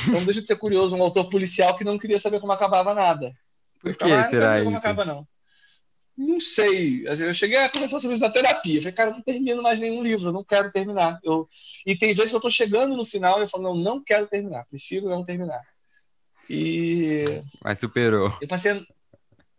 Então 0.07 0.23
deixa 0.23 0.41
de 0.41 0.47
ser 0.47 0.55
curioso 0.55 0.95
um 0.95 1.03
autor 1.03 1.29
policial 1.29 1.75
que 1.75 1.83
não 1.83 1.99
queria 1.99 2.19
saber 2.19 2.39
como 2.39 2.53
acabava 2.53 2.93
nada. 2.93 3.33
Por 3.81 3.93
que 3.93 4.05
ah, 4.05 4.29
será 4.29 4.55
isso? 4.55 4.65
Como 4.65 4.77
acaba, 4.77 5.03
não. 5.03 5.27
Não 6.19 6.37
sei. 6.37 7.05
Eu 7.07 7.33
cheguei 7.33 7.57
a 7.59 7.69
conversar 7.69 8.01
sobre 8.01 8.17
isso 8.17 8.23
na 8.23 8.29
terapia. 8.29 8.75
Eu 8.77 8.81
falei, 8.81 8.93
cara, 8.93 9.09
eu 9.11 9.13
não 9.13 9.21
termino 9.21 9.63
mais 9.63 9.79
nenhum 9.79 10.03
livro, 10.03 10.27
eu 10.27 10.33
não 10.33 10.43
quero 10.43 10.69
terminar. 10.69 11.17
Eu... 11.23 11.47
E 11.85 11.97
tem 11.97 12.13
vezes 12.13 12.29
que 12.29 12.35
eu 12.35 12.39
estou 12.39 12.51
chegando 12.51 12.97
no 12.97 13.05
final 13.05 13.39
e 13.39 13.43
eu 13.43 13.47
falo, 13.47 13.63
não, 13.63 13.75
não 13.75 14.03
quero 14.03 14.27
terminar, 14.27 14.65
prefiro 14.69 15.07
não 15.07 15.23
terminar. 15.23 15.61
E. 16.49 17.41
Mas 17.63 17.79
superou. 17.79 18.37
Eu 18.41 18.47
passei. 18.49 18.85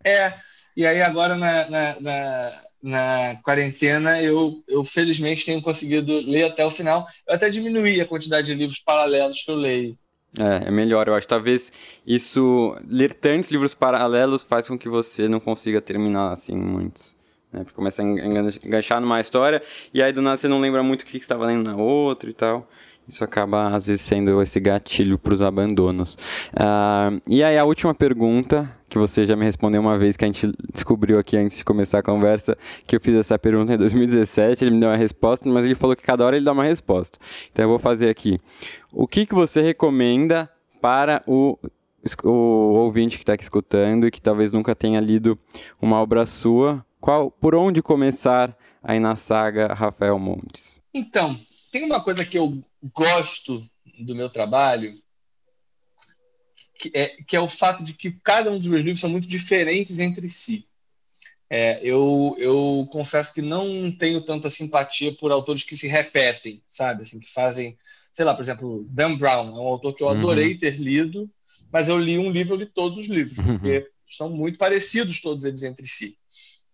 É. 0.03 0.35
E 0.77 0.85
aí 0.85 1.01
agora 1.01 1.35
na, 1.35 1.67
na, 1.67 1.99
na, 1.99 2.61
na, 2.83 3.41
quarentena 3.43 4.21
eu, 4.21 4.63
eu 4.67 4.85
felizmente 4.85 5.45
tenho 5.45 5.61
conseguido 5.63 6.19
ler 6.19 6.43
até 6.43 6.63
o 6.63 6.69
final. 6.69 7.07
Eu 7.27 7.33
até 7.33 7.49
diminuí 7.49 7.99
a 7.99 8.07
quantidade 8.07 8.47
de 8.47 8.53
livros 8.53 8.77
paralelos 8.77 9.43
que 9.43 9.49
eu 9.49 9.55
leio. 9.55 9.97
É, 10.39 10.67
é 10.67 10.71
melhor, 10.71 11.07
eu 11.07 11.15
acho. 11.15 11.27
Talvez 11.27 11.71
isso. 12.05 12.75
Ler 12.87 13.13
tantos 13.13 13.51
livros 13.51 13.73
paralelos 13.73 14.43
faz 14.43 14.67
com 14.67 14.77
que 14.77 14.87
você 14.89 15.27
não 15.27 15.39
consiga 15.39 15.81
terminar, 15.81 16.31
assim, 16.31 16.55
muitos. 16.55 17.15
Né? 17.51 17.63
Porque 17.63 17.75
começa 17.75 18.01
a 18.01 18.05
enganchar 18.05 19.01
numa 19.01 19.19
história 19.19 19.61
e 19.93 20.01
aí 20.01 20.13
do 20.13 20.21
nada 20.21 20.37
você 20.37 20.47
não 20.47 20.59
lembra 20.59 20.81
muito 20.81 21.01
o 21.01 21.05
que 21.05 21.11
você 21.11 21.17
estava 21.17 21.45
lendo 21.45 21.69
na 21.69 21.75
outra 21.75 22.29
e 22.29 22.33
tal. 22.33 22.67
Isso 23.11 23.25
acaba, 23.25 23.75
às 23.75 23.85
vezes, 23.85 24.01
sendo 24.03 24.41
esse 24.41 24.57
gatilho 24.57 25.19
para 25.19 25.33
os 25.33 25.41
abandonos. 25.41 26.15
Uh, 26.53 27.21
e 27.27 27.43
aí, 27.43 27.57
a 27.57 27.65
última 27.65 27.93
pergunta, 27.93 28.73
que 28.87 28.97
você 28.97 29.25
já 29.25 29.35
me 29.35 29.43
respondeu 29.43 29.81
uma 29.81 29.97
vez, 29.97 30.15
que 30.15 30.23
a 30.23 30.27
gente 30.27 30.49
descobriu 30.73 31.19
aqui 31.19 31.37
antes 31.37 31.57
de 31.57 31.65
começar 31.65 31.99
a 31.99 32.01
conversa, 32.01 32.57
que 32.87 32.95
eu 32.95 33.01
fiz 33.01 33.13
essa 33.15 33.37
pergunta 33.37 33.73
em 33.73 33.77
2017, 33.77 34.63
ele 34.63 34.71
me 34.71 34.79
deu 34.79 34.87
uma 34.87 34.95
resposta, 34.95 35.49
mas 35.49 35.65
ele 35.65 35.75
falou 35.75 35.93
que 35.93 36.03
cada 36.03 36.25
hora 36.25 36.37
ele 36.37 36.45
dá 36.45 36.53
uma 36.53 36.63
resposta. 36.63 37.19
Então, 37.51 37.65
eu 37.65 37.69
vou 37.69 37.79
fazer 37.79 38.07
aqui. 38.07 38.39
O 38.93 39.05
que, 39.05 39.25
que 39.25 39.35
você 39.35 39.61
recomenda 39.61 40.49
para 40.79 41.21
o 41.27 41.57
o 42.23 42.29
ouvinte 42.29 43.17
que 43.17 43.23
está 43.23 43.33
aqui 43.33 43.43
escutando 43.43 44.07
e 44.07 44.11
que 44.11 44.19
talvez 44.19 44.51
nunca 44.51 44.73
tenha 44.73 44.99
lido 44.99 45.37
uma 45.79 46.01
obra 46.01 46.25
sua, 46.25 46.83
qual, 46.99 47.29
por 47.29 47.53
onde 47.53 47.79
começar 47.79 48.57
aí 48.81 48.99
na 48.99 49.15
saga 49.15 49.71
Rafael 49.71 50.17
Montes? 50.17 50.81
Então, 50.91 51.37
tem 51.71 51.83
uma 51.83 52.03
coisa 52.03 52.25
que 52.25 52.37
eu 52.37 52.59
gosto 52.93 53.65
do 53.99 54.13
meu 54.13 54.29
trabalho, 54.29 54.93
que 56.77 56.91
é, 56.93 57.07
que 57.23 57.35
é 57.35 57.39
o 57.39 57.47
fato 57.47 57.83
de 57.83 57.93
que 57.93 58.11
cada 58.11 58.51
um 58.51 58.57
dos 58.57 58.67
meus 58.67 58.83
livros 58.83 58.99
são 58.99 59.09
muito 59.09 59.27
diferentes 59.27 59.99
entre 59.99 60.27
si. 60.27 60.67
É, 61.49 61.79
eu, 61.83 62.35
eu 62.39 62.87
confesso 62.91 63.33
que 63.33 63.41
não 63.41 63.91
tenho 63.91 64.21
tanta 64.21 64.49
simpatia 64.49 65.13
por 65.13 65.31
autores 65.31 65.63
que 65.63 65.75
se 65.75 65.87
repetem, 65.87 66.61
sabe? 66.67 67.03
Assim, 67.03 67.19
que 67.19 67.29
fazem 67.29 67.77
sei 68.11 68.25
lá, 68.25 68.33
por 68.33 68.41
exemplo, 68.41 68.85
Dan 68.89 69.15
Brown, 69.15 69.55
é 69.55 69.59
um 69.59 69.67
autor 69.67 69.95
que 69.95 70.03
eu 70.03 70.09
adorei 70.09 70.53
uhum. 70.53 70.57
ter 70.57 70.79
lido, 70.79 71.29
mas 71.71 71.87
eu 71.87 71.97
li 71.97 72.17
um 72.17 72.31
livro, 72.31 72.55
eu 72.55 72.59
li 72.59 72.65
todos 72.65 72.97
os 72.97 73.07
livros, 73.07 73.37
uhum. 73.37 73.57
porque 73.57 73.89
são 74.09 74.29
muito 74.29 74.57
parecidos 74.57 75.21
todos 75.21 75.45
eles 75.45 75.63
entre 75.63 75.87
si. 75.87 76.17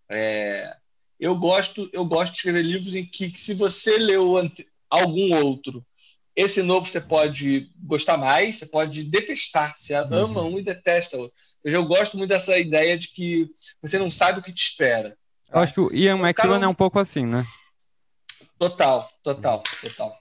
É, 0.08 0.74
eu 1.20 1.36
gosto 1.36 1.88
eu 1.92 2.04
gosto 2.04 2.32
de 2.32 2.38
escrever 2.38 2.64
livros 2.64 2.94
em 2.94 3.04
que, 3.04 3.30
que 3.30 3.38
se 3.38 3.54
você 3.54 3.98
leu 3.98 4.36
algum 4.90 5.34
outro 5.44 5.84
esse 6.38 6.62
novo 6.62 6.88
você 6.88 7.00
pode 7.00 7.68
gostar 7.82 8.16
mais, 8.16 8.58
você 8.58 8.66
pode 8.66 9.02
detestar. 9.02 9.74
Você 9.76 9.92
uhum. 9.92 10.06
ama 10.12 10.42
um 10.42 10.56
e 10.56 10.62
detesta 10.62 11.16
outro. 11.16 11.36
Ou 11.36 11.62
seja, 11.62 11.76
eu 11.76 11.84
gosto 11.84 12.16
muito 12.16 12.30
dessa 12.30 12.56
ideia 12.56 12.96
de 12.96 13.08
que 13.08 13.50
você 13.82 13.98
não 13.98 14.08
sabe 14.08 14.38
o 14.38 14.42
que 14.42 14.52
te 14.52 14.62
espera. 14.62 15.16
Eu 15.52 15.58
acho 15.58 15.74
que 15.74 15.80
o 15.80 15.92
Ian 15.92 16.16
McEwan 16.16 16.62
é 16.62 16.68
um 16.68 16.74
pouco 16.74 17.00
assim, 17.00 17.26
né? 17.26 17.44
Total, 18.56 19.10
total, 19.24 19.64
total. 19.82 20.16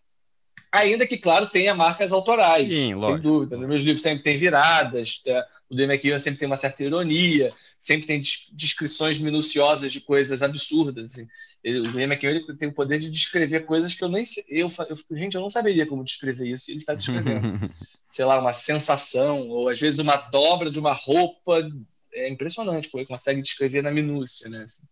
Ainda 0.71 1.05
que, 1.05 1.17
claro, 1.17 1.47
tenha 1.47 1.75
marcas 1.75 2.11
autorais, 2.11 2.67
Sim, 2.67 2.69
sem 2.69 2.95
lógico. 2.95 3.19
dúvida. 3.19 3.55
Nos 3.55 3.69
meus 3.69 3.81
livros 3.83 4.01
sempre 4.01 4.23
tem 4.23 4.37
viradas, 4.37 5.21
tá? 5.21 5.45
o 5.69 5.75
do 5.75 5.83
McEwan 5.83 6.19
sempre 6.19 6.39
tem 6.39 6.47
uma 6.47 6.57
certa 6.57 6.83
ironia, 6.83 7.53
sempre 7.77 8.07
tem 8.07 8.19
descrições 8.53 9.19
minuciosas 9.19 9.91
de 9.91 10.01
coisas 10.01 10.41
absurdas. 10.41 11.11
Assim. 11.11 11.27
Ele, 11.67 11.81
o 11.81 11.99
McEwan 11.99 12.31
ele 12.31 12.55
tem 12.55 12.69
o 12.69 12.73
poder 12.73 12.97
de 12.97 13.09
descrever 13.09 13.65
coisas 13.65 13.93
que 13.93 14.01
eu 14.01 14.07
nem 14.07 14.23
sei. 14.23 14.41
Eu, 14.47 14.71
eu, 14.87 15.17
gente, 15.17 15.35
eu 15.35 15.41
não 15.41 15.49
saberia 15.49 15.85
como 15.85 16.01
descrever 16.01 16.47
isso, 16.47 16.71
e 16.71 16.73
ele 16.73 16.79
está 16.79 16.93
descrevendo. 16.93 17.59
Sei 18.07 18.23
lá, 18.23 18.39
uma 18.39 18.53
sensação, 18.53 19.49
ou 19.49 19.67
às 19.67 19.77
vezes 19.77 19.99
uma 19.99 20.15
dobra 20.15 20.71
de 20.71 20.79
uma 20.79 20.93
roupa. 20.93 21.69
É 22.13 22.29
impressionante 22.29 22.87
como 22.87 23.01
ele 23.01 23.07
consegue 23.09 23.41
descrever 23.41 23.81
na 23.81 23.91
minúcia, 23.91 24.49
né? 24.49 24.63
Assim. 24.63 24.83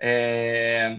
É... 0.00 0.96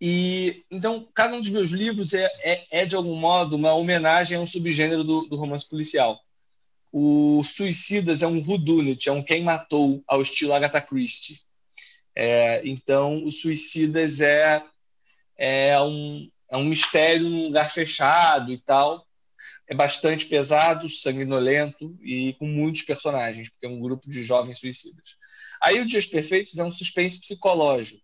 E 0.00 0.64
então 0.70 1.06
cada 1.14 1.36
um 1.36 1.40
dos 1.42 1.50
meus 1.50 1.68
livros 1.68 2.14
é, 2.14 2.24
é, 2.40 2.66
é 2.80 2.86
de 2.86 2.96
algum 2.96 3.14
modo 3.14 3.56
uma 3.56 3.74
homenagem 3.74 4.38
a 4.38 4.40
um 4.40 4.46
subgênero 4.46 5.04
do, 5.04 5.26
do 5.26 5.36
romance 5.36 5.68
policial. 5.68 6.18
O 6.90 7.44
Suicidas 7.44 8.22
é 8.22 8.26
um 8.26 8.42
whodunit, 8.42 9.06
é 9.06 9.12
um 9.12 9.22
quem 9.22 9.44
matou 9.44 10.02
ao 10.08 10.22
estilo 10.22 10.54
Agatha 10.54 10.80
Christie. 10.80 11.42
É, 12.14 12.60
então 12.64 13.24
o 13.24 13.30
Suicidas 13.30 14.20
é 14.20 14.62
é 15.36 15.80
um, 15.80 16.30
é 16.50 16.56
um 16.56 16.64
mistério 16.64 17.28
num 17.28 17.46
lugar 17.46 17.70
fechado 17.70 18.52
e 18.52 18.58
tal. 18.58 19.06
É 19.68 19.74
bastante 19.74 20.26
pesado, 20.26 20.88
sanguinolento 20.88 21.96
e 22.02 22.34
com 22.34 22.46
muitos 22.46 22.82
personagens, 22.82 23.48
porque 23.48 23.66
é 23.66 23.68
um 23.68 23.80
grupo 23.80 24.08
de 24.08 24.22
jovens 24.22 24.58
suicidas. 24.58 25.16
Aí 25.60 25.80
o 25.80 25.86
Dias 25.86 26.06
Perfeitos 26.06 26.58
é 26.58 26.64
um 26.64 26.70
suspense 26.70 27.20
psicológico 27.20 28.02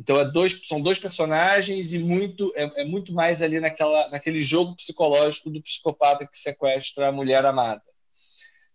então 0.00 0.18
é 0.18 0.24
dois, 0.24 0.66
são 0.66 0.80
dois 0.80 0.98
personagens 0.98 1.92
e 1.92 1.98
muito 1.98 2.50
é, 2.56 2.80
é, 2.80 2.84
muito 2.86 3.12
mais 3.12 3.42
ali 3.42 3.60
naquela, 3.60 4.08
naquele 4.08 4.40
jogo 4.40 4.74
psicológico 4.74 5.50
do 5.50 5.62
psicopata 5.62 6.26
que 6.26 6.38
sequestra 6.38 7.08
a 7.08 7.12
mulher 7.12 7.44
amada. 7.44 7.82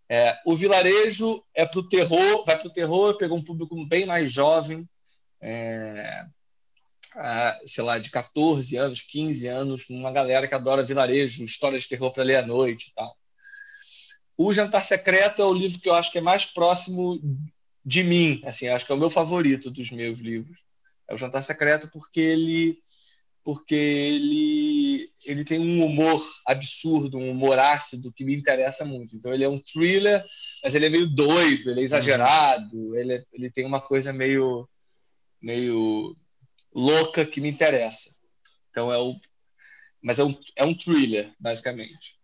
É, 0.09 0.37
o 0.45 0.55
vilarejo 0.55 1.43
é 1.53 1.65
para 1.65 1.79
o 1.79 1.87
terror, 1.87 2.45
vai 2.45 2.57
para 2.57 2.67
o 2.67 2.73
terror, 2.73 3.17
pegou 3.17 3.37
um 3.37 3.43
público 3.43 3.83
bem 3.87 4.05
mais 4.05 4.31
jovem, 4.31 4.87
é, 5.41 6.25
a, 7.15 7.59
sei 7.65 7.83
lá, 7.83 7.97
de 7.97 8.09
14 8.11 8.75
anos, 8.77 9.01
15 9.01 9.47
anos, 9.47 9.89
uma 9.89 10.11
galera 10.11 10.47
que 10.47 10.53
adora 10.53 10.83
vilarejo, 10.83 11.43
histórias 11.43 11.83
de 11.83 11.89
terror 11.89 12.11
para 12.11 12.23
ler 12.23 12.35
à 12.37 12.45
noite 12.45 12.89
e 12.89 12.93
tal. 12.93 13.17
O 14.37 14.53
Jantar 14.53 14.85
Secreto 14.85 15.41
é 15.41 15.45
o 15.45 15.53
livro 15.53 15.79
que 15.79 15.89
eu 15.89 15.95
acho 15.95 16.11
que 16.11 16.17
é 16.17 16.21
mais 16.21 16.45
próximo 16.45 17.19
de 17.83 18.03
mim, 18.03 18.41
assim, 18.45 18.67
acho 18.67 18.85
que 18.85 18.91
é 18.91 18.95
o 18.95 18.99
meu 18.99 19.09
favorito 19.09 19.71
dos 19.71 19.91
meus 19.91 20.19
livros 20.19 20.65
é 21.07 21.13
o 21.13 21.17
Jantar 21.17 21.43
Secreto 21.43 21.89
porque 21.91 22.19
ele 22.19 22.79
porque 23.45 23.75
ele 23.75 25.07
ele 25.23 25.45
tem 25.45 25.59
um 25.59 25.85
humor 25.85 26.25
absurdo, 26.47 27.19
um 27.19 27.29
humor 27.29 27.59
ácido 27.59 28.11
que 28.11 28.25
me 28.25 28.35
interessa 28.35 28.83
muito. 28.83 29.15
Então 29.15 29.31
ele 29.31 29.43
é 29.43 29.49
um 29.49 29.59
thriller, 29.59 30.23
mas 30.63 30.73
ele 30.73 30.87
é 30.87 30.89
meio 30.89 31.05
doido, 31.05 31.69
ele 31.69 31.81
é 31.81 31.83
exagerado, 31.83 32.97
ele, 32.97 33.13
é, 33.13 33.23
ele 33.31 33.51
tem 33.51 33.63
uma 33.63 33.79
coisa 33.79 34.11
meio 34.11 34.67
meio 35.39 36.17
louca 36.73 37.23
que 37.23 37.39
me 37.39 37.49
interessa. 37.49 38.09
Então 38.71 38.91
é 38.91 38.97
o 38.97 39.15
mas 40.01 40.17
é 40.17 40.23
um, 40.23 40.35
é 40.55 40.65
um 40.65 40.73
thriller, 40.73 41.31
basicamente. 41.39 42.15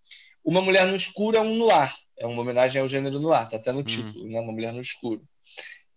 Uma 0.44 0.62
Mulher 0.62 0.88
no 0.88 0.96
Escuro 0.96 1.38
é 1.38 1.42
um 1.42 1.56
noir, 1.56 1.94
é 2.18 2.26
uma 2.26 2.42
homenagem 2.42 2.82
ao 2.82 2.88
gênero 2.88 3.20
noir, 3.20 3.48
tá 3.48 3.58
até 3.58 3.72
no 3.72 3.80
uhum. 3.80 3.84
título, 3.84 4.28
né? 4.28 4.40
Uma 4.40 4.52
Mulher 4.52 4.74
no 4.74 4.82
Escuro. 4.82 5.22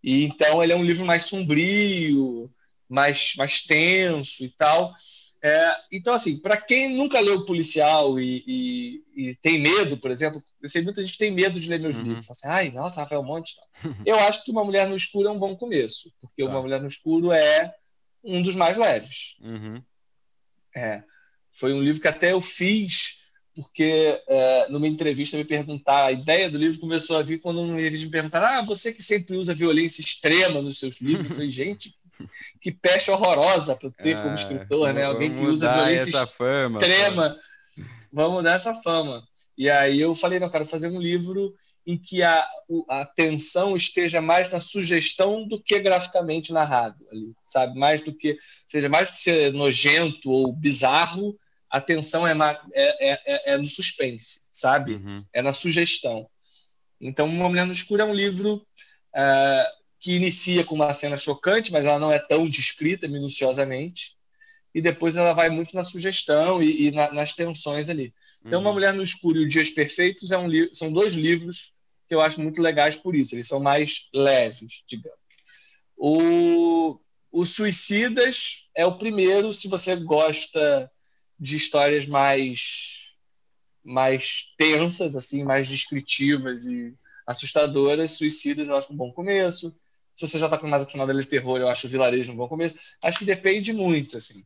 E 0.02 0.24
então 0.24 0.62
ele 0.62 0.72
é 0.72 0.76
um 0.76 0.84
livro 0.84 1.06
mais 1.06 1.24
sombrio, 1.24 2.50
mais, 2.88 3.34
mais 3.36 3.60
tenso 3.60 4.44
e 4.44 4.48
tal. 4.50 4.94
É, 5.42 5.76
então, 5.92 6.14
assim, 6.14 6.38
para 6.38 6.56
quem 6.56 6.88
nunca 6.88 7.20
leu 7.20 7.44
policial 7.44 8.18
e, 8.18 8.42
e, 8.46 9.04
e, 9.14 9.34
tem 9.36 9.60
medo, 9.60 9.98
por 9.98 10.10
exemplo, 10.10 10.42
eu 10.62 10.68
sei 10.70 10.80
muita 10.80 11.02
gente 11.02 11.12
que 11.12 11.18
tem 11.18 11.30
medo 11.30 11.60
de 11.60 11.68
ler 11.68 11.78
meus 11.78 11.96
uhum. 11.96 12.02
livros. 12.02 12.24
Fala 12.24 12.32
assim, 12.32 12.48
ai, 12.48 12.70
nossa, 12.70 13.02
Rafael 13.02 13.22
Monte. 13.22 13.54
eu 14.06 14.18
acho 14.20 14.42
que 14.42 14.50
Uma 14.50 14.64
Mulher 14.64 14.88
no 14.88 14.96
Escuro 14.96 15.28
é 15.28 15.30
um 15.30 15.38
bom 15.38 15.54
começo, 15.54 16.10
porque 16.18 16.42
tá. 16.42 16.48
Uma 16.48 16.62
Mulher 16.62 16.80
no 16.80 16.86
Escuro 16.86 17.30
é 17.30 17.74
um 18.24 18.40
dos 18.40 18.54
mais 18.54 18.74
leves. 18.76 19.36
Uhum. 19.42 19.82
É, 20.74 21.02
foi 21.52 21.74
um 21.74 21.82
livro 21.82 22.00
que 22.00 22.08
até 22.08 22.32
eu 22.32 22.40
fiz 22.40 23.22
porque 23.54 24.20
é, 24.26 24.68
numa 24.68 24.88
entrevista 24.88 25.36
me 25.36 25.44
perguntar, 25.44 26.06
a 26.06 26.12
ideia 26.12 26.50
do 26.50 26.58
livro 26.58 26.80
começou 26.80 27.16
a 27.16 27.22
vir 27.22 27.38
quando 27.38 27.64
entrevista 27.64 28.04
me 28.04 28.10
perguntaram, 28.10 28.46
ah, 28.46 28.62
você 28.62 28.92
que 28.92 29.02
sempre 29.02 29.36
usa 29.36 29.54
violência 29.54 30.00
extrema 30.00 30.60
nos 30.60 30.78
seus 30.78 31.00
livros. 31.00 31.26
Eu 31.26 31.34
falei, 31.34 31.50
gente, 31.50 31.94
que 32.60 32.72
peste 32.72 33.10
horrorosa 33.10 33.76
para 33.76 33.90
ter 33.90 34.16
como 34.16 34.30
ah, 34.30 34.34
escritor, 34.34 34.92
né? 34.92 35.04
Alguém 35.04 35.34
que 35.34 35.42
usa 35.42 35.72
violência 35.72 36.26
fama, 36.26 36.80
extrema. 36.80 37.36
Vamos 38.12 38.42
dar 38.44 38.54
essa 38.54 38.74
fama. 38.82 39.22
E 39.56 39.70
aí 39.70 40.00
eu 40.00 40.14
falei, 40.14 40.38
não, 40.38 40.50
quero 40.50 40.66
fazer 40.66 40.88
um 40.88 41.00
livro 41.00 41.54
em 41.86 41.98
que 41.98 42.22
a, 42.22 42.46
a 42.88 43.00
atenção 43.02 43.76
esteja 43.76 44.20
mais 44.20 44.50
na 44.50 44.58
sugestão 44.58 45.46
do 45.46 45.60
que 45.60 45.78
graficamente 45.80 46.52
narrado, 46.52 46.96
ali, 47.10 47.34
sabe? 47.44 47.78
Mais 47.78 48.00
do 48.00 48.12
que 48.12 48.38
seja 48.66 48.88
mais 48.88 49.08
do 49.08 49.14
que 49.14 49.20
ser 49.20 49.52
nojento 49.52 50.30
ou 50.30 50.52
bizarro, 50.52 51.38
a 51.70 51.78
atenção 51.78 52.26
é, 52.26 52.32
é, 52.72 53.10
é, 53.10 53.20
é, 53.26 53.52
é 53.52 53.58
no 53.58 53.66
suspense, 53.66 54.42
sabe? 54.52 54.94
Uhum. 54.94 55.24
É 55.32 55.42
na 55.42 55.52
sugestão. 55.52 56.28
Então, 57.00 57.26
Uma 57.26 57.48
Mulher 57.48 57.66
no 57.66 57.72
Escuro 57.72 58.00
é 58.00 58.04
um 58.04 58.14
livro 58.14 58.54
uh, 59.14 59.83
que 60.04 60.12
inicia 60.12 60.62
com 60.62 60.74
uma 60.74 60.92
cena 60.92 61.16
chocante, 61.16 61.72
mas 61.72 61.86
ela 61.86 61.98
não 61.98 62.12
é 62.12 62.18
tão 62.18 62.46
descrita 62.46 63.08
minuciosamente, 63.08 64.18
e 64.74 64.82
depois 64.82 65.16
ela 65.16 65.32
vai 65.32 65.48
muito 65.48 65.74
na 65.74 65.82
sugestão 65.82 66.62
e, 66.62 66.88
e 66.88 66.90
na, 66.90 67.10
nas 67.10 67.32
tensões 67.32 67.88
ali. 67.88 68.12
Então, 68.44 68.60
Uma 68.60 68.68
uhum. 68.68 68.74
Mulher 68.74 68.92
no 68.92 69.02
Escuro 69.02 69.38
e 69.38 69.44
o 69.44 69.48
Dias 69.48 69.70
Perfeitos 69.70 70.30
é 70.30 70.36
um 70.36 70.46
são 70.74 70.92
dois 70.92 71.14
livros 71.14 71.72
que 72.06 72.14
eu 72.14 72.20
acho 72.20 72.38
muito 72.38 72.60
legais 72.60 72.94
por 72.94 73.16
isso, 73.16 73.34
eles 73.34 73.48
são 73.48 73.60
mais 73.60 74.10
leves, 74.12 74.82
digamos. 74.86 75.18
O, 75.96 77.00
o 77.32 77.46
Suicidas 77.46 78.66
é 78.76 78.84
o 78.84 78.98
primeiro, 78.98 79.54
se 79.54 79.68
você 79.68 79.96
gosta 79.96 80.90
de 81.40 81.56
histórias 81.56 82.04
mais 82.04 83.14
mais 83.82 84.52
tensas, 84.58 85.16
assim, 85.16 85.44
mais 85.44 85.66
descritivas 85.66 86.66
e 86.66 86.94
assustadoras, 87.26 88.10
Suicidas 88.10 88.68
eu 88.68 88.76
acho 88.76 88.92
um 88.92 88.96
bom 88.96 89.10
começo. 89.10 89.74
Se 90.14 90.26
você 90.26 90.38
já 90.38 90.46
está 90.46 90.58
mais 90.66 90.82
acostumado 90.82 91.10
a 91.10 91.14
ler 91.14 91.24
terror, 91.24 91.58
eu 91.58 91.68
acho 91.68 91.86
o 91.86 91.90
vilarejo 91.90 92.32
um 92.32 92.36
bom 92.36 92.48
começo. 92.48 92.76
Acho 93.02 93.18
que 93.18 93.24
depende 93.24 93.72
muito, 93.72 94.16
assim. 94.16 94.44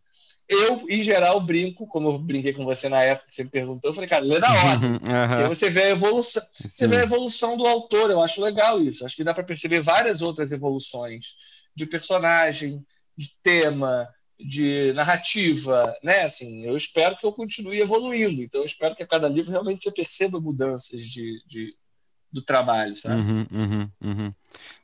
Eu, 0.48 0.86
em 0.88 1.02
geral, 1.02 1.40
brinco, 1.42 1.86
como 1.86 2.08
eu 2.08 2.18
brinquei 2.18 2.54
com 2.54 2.64
você 2.64 2.88
na 2.88 3.04
época, 3.04 3.30
você 3.30 3.44
me 3.44 3.50
perguntou, 3.50 3.90
eu 3.90 3.94
falei, 3.94 4.08
cara, 4.08 4.24
lê 4.24 4.38
na 4.38 4.50
ordem. 4.50 4.92
Uhum. 4.92 4.98
Porque 4.98 5.48
você 5.48 5.68
vê 5.68 5.82
a 5.82 5.90
evolução. 5.90 6.42
Sim. 6.42 6.68
Você 6.70 6.86
vê 6.86 6.96
a 6.96 7.02
evolução 7.02 7.56
do 7.56 7.66
autor, 7.66 8.10
eu 8.10 8.22
acho 8.22 8.40
legal 8.40 8.80
isso. 8.80 9.04
Acho 9.04 9.14
que 9.14 9.24
dá 9.24 9.34
para 9.34 9.44
perceber 9.44 9.80
várias 9.80 10.22
outras 10.22 10.50
evoluções 10.50 11.34
de 11.74 11.84
personagem, 11.84 12.82
de 13.14 13.30
tema, 13.42 14.08
de 14.40 14.92
narrativa, 14.94 15.94
né? 16.02 16.22
Assim, 16.22 16.64
eu 16.64 16.74
espero 16.74 17.16
que 17.16 17.26
eu 17.26 17.32
continue 17.32 17.80
evoluindo. 17.80 18.42
Então, 18.42 18.62
eu 18.62 18.64
espero 18.64 18.96
que 18.96 19.02
a 19.02 19.06
cada 19.06 19.28
livro 19.28 19.50
realmente 19.50 19.82
você 19.82 19.92
perceba 19.92 20.40
mudanças 20.40 21.02
de, 21.02 21.42
de 21.46 21.74
do 22.30 22.42
trabalho, 22.42 22.94
sabe? 22.94 23.20
Uhum, 23.20 23.46
uhum, 23.50 23.90
uhum. 24.02 24.34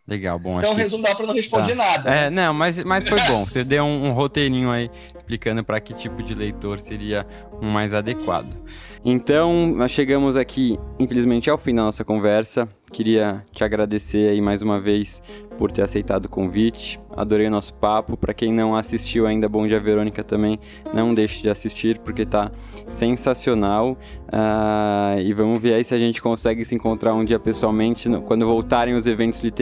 Legal, 0.07 0.39
bom. 0.39 0.59
Então, 0.59 0.75
resumo 0.75 1.03
dá 1.03 1.15
para 1.15 1.27
não 1.27 1.35
responder 1.35 1.75
tá. 1.75 1.75
nada. 1.75 2.11
É, 2.11 2.29
né? 2.29 2.47
não, 2.47 2.53
mas, 2.53 2.83
mas 2.85 3.09
foi 3.09 3.21
bom. 3.23 3.45
Você 3.47 3.65
deu 3.65 3.85
um, 3.85 4.09
um 4.09 4.13
roteirinho 4.13 4.71
aí 4.71 4.91
explicando 5.17 5.65
para 5.65 5.81
que 5.81 5.95
tipo 5.95 6.23
de 6.23 6.35
leitor 6.35 6.79
seria 6.79 7.27
um 7.63 7.71
mais 7.71 7.95
adequado. 7.95 8.55
Então, 9.03 9.67
nós 9.67 9.91
chegamos 9.91 10.37
aqui, 10.37 10.79
infelizmente, 10.99 11.49
ao 11.49 11.59
fim 11.59 11.75
da 11.75 11.83
nossa 11.83 12.05
conversa. 12.05 12.69
Queria 12.91 13.45
te 13.53 13.65
agradecer 13.65 14.31
aí 14.31 14.41
mais 14.41 14.63
uma 14.63 14.81
vez 14.81 15.23
por 15.59 15.73
ter 15.73 15.83
aceitado 15.83 16.27
o 16.27 16.29
convite. 16.29 17.01
Adorei 17.17 17.49
o 17.49 17.51
nosso 17.51 17.75
papo. 17.75 18.17
Para 18.17 18.33
quem 18.33 18.53
não 18.53 18.75
assistiu 18.75 19.27
ainda 19.27 19.49
Bom 19.49 19.67
Dia 19.67 19.81
Verônica 19.81 20.23
também, 20.23 20.59
não 20.93 21.13
deixe 21.13 21.43
de 21.43 21.51
assistir 21.51 21.99
porque 21.99 22.25
tá 22.25 22.51
sensacional. 22.89 23.99
Uh, 24.29 25.21
e 25.21 25.33
vamos 25.33 25.61
ver 25.61 25.75
aí 25.75 25.85
se 25.85 25.95
a 25.95 25.99
gente 25.99 26.23
consegue 26.23 26.65
se 26.65 26.75
encontrar 26.75 27.15
um 27.15 27.25
dia 27.25 27.39
pessoalmente 27.39 28.09
no, 28.09 28.23
quando 28.23 28.47
voltarem 28.47 28.95
os 28.95 29.07
eventos 29.07 29.41
literários, 29.41 29.54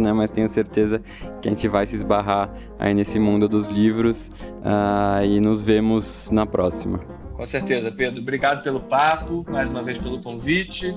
né? 0.00 0.12
Mas 0.12 0.30
tenho 0.30 0.48
certeza 0.48 1.02
que 1.40 1.48
a 1.48 1.50
gente 1.52 1.66
vai 1.68 1.86
se 1.86 1.96
esbarrar 1.96 2.50
aí 2.78 2.94
nesse 2.94 3.18
mundo 3.18 3.48
dos 3.48 3.66
livros 3.66 4.30
uh, 4.58 5.24
e 5.24 5.40
nos 5.40 5.62
vemos 5.62 6.30
na 6.30 6.46
próxima. 6.46 6.98
Com 7.34 7.46
certeza, 7.46 7.90
Pedro. 7.90 8.20
Obrigado 8.20 8.62
pelo 8.62 8.80
papo, 8.80 9.44
mais 9.48 9.68
uma 9.68 9.82
vez 9.82 9.98
pelo 9.98 10.20
convite. 10.20 10.94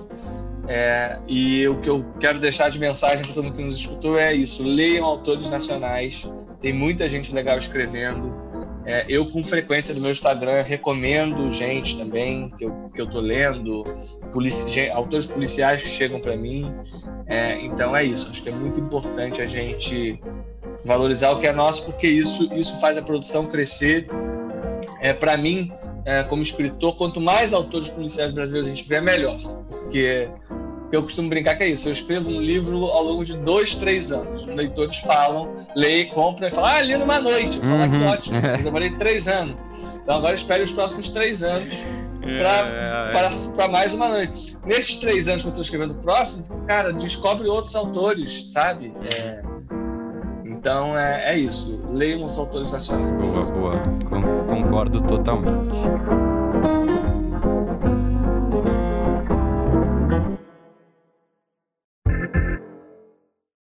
É, 0.68 1.20
e 1.28 1.68
o 1.68 1.78
que 1.80 1.90
eu 1.90 2.06
quero 2.20 2.40
deixar 2.40 2.70
de 2.70 2.80
mensagem 2.80 3.24
para 3.26 3.34
todo 3.34 3.44
mundo 3.44 3.56
que 3.56 3.64
nos 3.64 3.76
escutou 3.76 4.18
é 4.18 4.34
isso: 4.34 4.64
leiam 4.64 5.06
autores 5.06 5.50
nacionais, 5.50 6.28
tem 6.62 6.72
muita 6.72 7.08
gente 7.10 7.34
legal 7.34 7.58
escrevendo. 7.58 8.34
É, 8.86 9.06
eu, 9.08 9.26
com 9.26 9.42
frequência 9.42 9.94
no 9.94 10.02
meu 10.02 10.12
Instagram, 10.12 10.62
recomendo 10.62 11.50
gente 11.50 11.98
também 11.98 12.50
que 12.50 12.66
eu, 12.66 12.86
que 12.94 13.02
eu 13.02 13.08
tô 13.08 13.20
lendo, 13.22 13.84
polici 14.32 14.90
autores 14.90 15.26
policiais 15.26 15.82
que 15.82 15.88
chegam 15.88 16.20
para 16.20 16.36
mim. 16.36 16.74
É, 17.26 17.60
então 17.62 17.96
é 17.96 18.04
isso, 18.04 18.28
acho 18.30 18.42
que 18.44 18.50
é 18.50 18.52
muito 18.52 18.80
importante 18.80 19.42
a 19.42 19.46
gente 19.46 20.20
valorizar 20.86 21.32
o 21.32 21.40
que 21.40 21.48
é 21.48 21.54
nosso, 21.54 21.84
porque 21.84 22.08
isso, 22.08 22.54
isso 22.54 22.80
faz 22.82 22.98
a 22.98 23.02
produção 23.02 23.46
crescer. 23.46 24.08
É, 25.00 25.14
para 25.14 25.38
mim, 25.38 25.72
é, 26.06 26.24
como 26.24 26.42
escritor, 26.42 26.96
quanto 26.96 27.22
mais 27.22 27.54
autores 27.54 27.88
policiais 27.90 28.32
brasileiros 28.32 28.68
a 28.68 28.70
gente 28.70 28.84
tiver, 28.84 29.02
melhor. 29.02 29.38
Porque 29.70 30.30
eu 30.96 31.04
costumo 31.04 31.30
brincar 31.30 31.56
que 31.56 31.64
é 31.64 31.70
isso. 31.70 31.88
Eu 31.88 31.94
escrevo 31.94 32.30
um 32.30 32.40
livro 32.40 32.86
ao 32.86 33.04
longo 33.04 33.26
de 33.26 33.36
dois, 33.38 33.76
três 33.76 34.12
anos. 34.12 34.44
Os 34.44 34.54
leitores 34.54 34.98
falam, 34.98 35.54
leem, 35.76 36.10
compram 36.10 36.48
e 36.48 36.52
falam, 36.52 36.70
ah, 36.70 36.82
li 36.82 36.98
numa 36.98 37.20
noite. 37.20 37.58
Eu 37.58 37.64
falo, 37.64 37.84
ah, 37.84 37.88
que 37.88 37.96
uhum. 37.96 38.08
ótimo, 38.08 38.38
eu 38.46 38.64
demorei 38.64 38.92
três 38.92 39.28
anos. 39.28 39.56
Então 39.96 40.16
agora 40.16 40.36
espere 40.36 40.64
os 40.64 40.72
próximos 40.72 41.10
três 41.10 41.42
anos 41.42 41.76
para 42.22 43.30
é, 43.30 43.66
é. 43.66 43.68
mais 43.68 43.94
uma 43.94 44.08
noite. 44.08 44.58
Nesses 44.66 44.98
três 44.98 45.28
anos 45.28 45.42
que 45.42 45.48
eu 45.48 45.52
estou 45.52 45.62
escrevendo 45.62 45.92
o 45.92 45.96
próximo, 45.96 46.46
cara, 46.68 46.94
descobre 46.94 47.48
outros 47.48 47.76
autores, 47.76 48.50
sabe? 48.52 48.94
É... 49.14 49.42
Então 50.46 50.98
é, 50.98 51.34
é 51.34 51.38
isso. 51.38 51.82
Leiam 51.92 52.24
os 52.24 52.38
autores 52.38 52.72
nacionais. 52.72 53.34
Boa, 53.34 53.52
boa. 53.52 54.44
Concordo 54.48 55.02
totalmente. 55.02 55.76